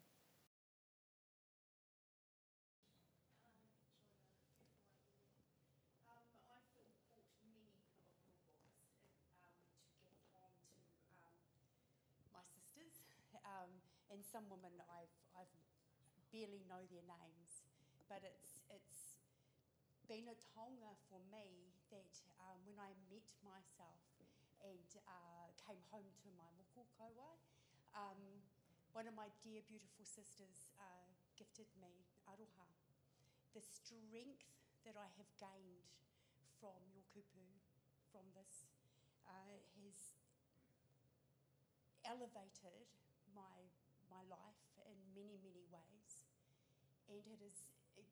my 12.34 12.44
sisters, 12.56 13.04
um, 13.44 13.72
and 14.12 14.19
some 14.30 14.46
women 14.54 14.78
I've, 14.94 15.18
I've 15.34 15.56
barely 16.30 16.62
know 16.70 16.86
their 16.94 17.06
names, 17.06 17.66
but 18.06 18.22
it's, 18.22 18.62
it's 18.70 19.18
been 20.06 20.30
a 20.30 20.38
taonga 20.38 20.94
for 21.10 21.18
me 21.34 21.74
that 21.90 22.14
um, 22.38 22.62
when 22.70 22.78
I 22.78 22.94
met 23.10 23.26
myself 23.42 24.06
and 24.62 24.90
uh, 25.10 25.50
came 25.66 25.82
home 25.90 26.10
to 26.26 26.30
my 26.38 26.50
moko 26.62 27.10
um, 27.98 28.22
one 28.94 29.06
of 29.10 29.16
my 29.18 29.30
dear, 29.42 29.62
beautiful 29.66 30.06
sisters 30.06 30.70
uh, 30.78 31.08
gifted 31.38 31.70
me 31.82 32.06
aroha. 32.30 32.68
The 33.54 33.62
strength 33.62 34.46
that 34.86 34.94
I 34.94 35.10
have 35.18 35.30
gained 35.42 35.90
from 36.62 36.78
your 36.94 37.06
kupu, 37.10 37.46
from 38.14 38.26
this, 38.34 38.70
uh, 39.26 39.58
has 39.82 40.18
elevated 42.06 42.90
my, 43.34 43.70
my 44.10 44.22
life 44.28 44.66
in 44.90 44.98
many, 45.14 45.38
many 45.40 45.66
ways. 45.70 46.26
And 47.10 47.22
it 47.26 47.42
has 47.42 47.58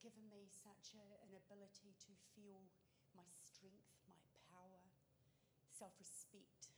given 0.01 0.25
me 0.29 0.49
such 0.49 0.93
a, 0.97 1.05
an 1.25 1.33
ability 1.33 1.93
to 2.07 2.11
feel 2.37 2.61
my 3.17 3.25
strength, 3.41 3.89
my 4.05 4.21
power, 4.49 4.81
self 5.73 5.93
respect. 5.97 6.69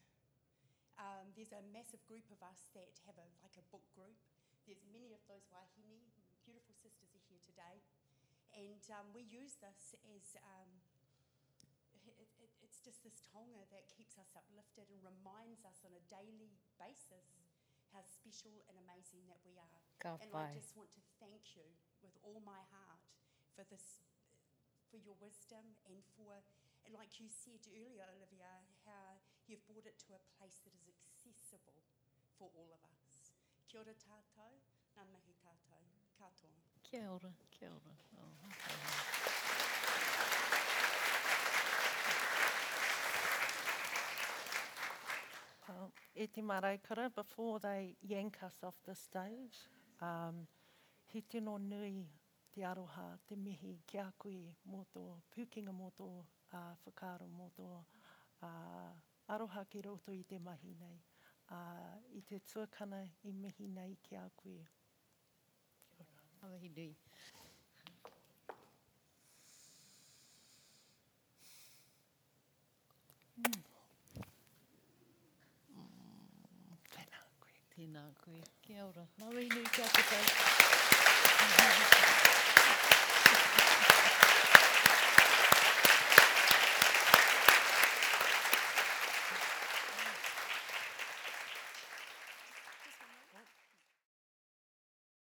Um, 1.00 1.32
there's 1.36 1.56
a 1.56 1.64
massive 1.72 2.04
group 2.12 2.28
of 2.28 2.44
us 2.44 2.68
that 2.76 3.00
have 3.08 3.16
a, 3.16 3.28
like 3.40 3.56
a 3.56 3.66
book 3.72 3.88
group. 3.96 4.20
There's 4.68 4.84
many 4.92 5.16
of 5.16 5.24
those 5.32 5.48
wahine, 5.48 6.04
beautiful 6.44 6.76
sisters 6.76 7.16
are 7.16 7.24
here 7.32 7.40
today. 7.40 7.80
And 8.52 8.84
um, 8.92 9.08
we 9.16 9.24
use 9.24 9.56
this 9.64 9.96
as 10.12 10.36
um, 10.44 10.70
it, 12.04 12.28
it, 12.42 12.52
it's 12.60 12.84
just 12.84 13.00
this 13.06 13.24
taonga 13.32 13.64
that 13.72 13.88
keeps 13.94 14.20
us 14.20 14.36
uplifted 14.36 14.92
and 14.92 15.00
reminds 15.00 15.64
us 15.64 15.80
on 15.88 15.96
a 15.96 16.04
daily 16.12 16.52
basis 16.76 17.49
how 17.94 18.04
special 18.06 18.54
and 18.70 18.78
amazing 18.78 19.26
that 19.30 19.42
we 19.46 19.58
are. 19.58 19.80
Ka 20.00 20.18
And 20.22 20.32
I 20.34 20.54
just 20.54 20.78
want 20.78 20.92
to 20.94 21.02
thank 21.20 21.58
you 21.58 21.66
with 22.04 22.16
all 22.24 22.40
my 22.46 22.62
heart 22.72 23.04
for 23.56 23.64
this, 23.68 24.06
for 24.90 24.98
your 25.02 25.18
wisdom 25.20 25.76
and 25.86 26.00
for, 26.16 26.42
and 26.86 26.94
like 26.96 27.20
you 27.20 27.28
said 27.28 27.60
earlier, 27.70 28.06
Olivia, 28.16 28.64
how 28.86 29.20
you've 29.48 29.66
brought 29.68 29.86
it 29.86 29.98
to 30.08 30.16
a 30.16 30.22
place 30.38 30.62
that 30.64 30.74
is 30.78 30.88
accessible 30.88 31.84
for 32.38 32.48
all 32.56 32.72
of 32.72 32.82
us. 32.86 33.36
Kia 33.68 33.82
ora 33.84 33.94
tātou, 34.02 34.58
ngā 34.96 35.06
mihi 35.14 35.36
tātou, 35.44 35.84
katoa. 36.18 36.58
Kia 36.88 37.06
ora, 37.12 37.34
kia 37.54 37.70
ora. 37.70 37.94
Oh, 38.18 39.19
e 46.20 46.28
te 46.28 46.42
maraikara, 46.42 47.10
before 47.16 47.60
they 47.60 47.96
yank 48.02 48.40
us 48.44 48.58
off 48.62 48.76
the 48.86 48.94
stage, 48.94 49.56
um, 50.02 50.46
he 51.08 51.22
tino 51.22 51.58
nui 51.58 52.10
te 52.54 52.62
aroha, 52.62 53.18
te 53.26 53.36
mihi 53.36 53.78
ki 53.88 54.00
a 54.00 54.12
koe 54.18 54.52
mō 54.68 54.82
tō 54.94 55.04
pūkinga 55.32 55.72
mō 55.72 55.88
tō 55.96 56.10
uh, 56.60 56.74
whakaro 56.84 57.30
mō 57.38 57.48
tō 57.56 57.68
uh, 58.44 58.92
aroha 59.32 59.64
ki 59.70 59.86
roto 59.88 60.12
i 60.12 60.26
te 60.28 60.40
mahi 60.44 60.76
nei. 60.82 61.00
Uh, 61.50 61.96
I 62.12 62.22
te 62.28 62.42
tuakana 62.52 63.00
i 63.24 63.32
mihi 63.32 63.72
nei 63.72 63.96
ki 64.04 64.20
a 64.20 64.28
koe. 64.36 64.60
Kia 65.96 66.04
ora. 66.04 66.50
Awahi 66.50 66.76
nui 66.76 66.92
Martina, 77.80 78.02
kui 78.26 78.42
kiaurat. 78.62 79.10
Mä 79.20 79.30
vihdoin 79.30 79.70
kättä 79.72 80.79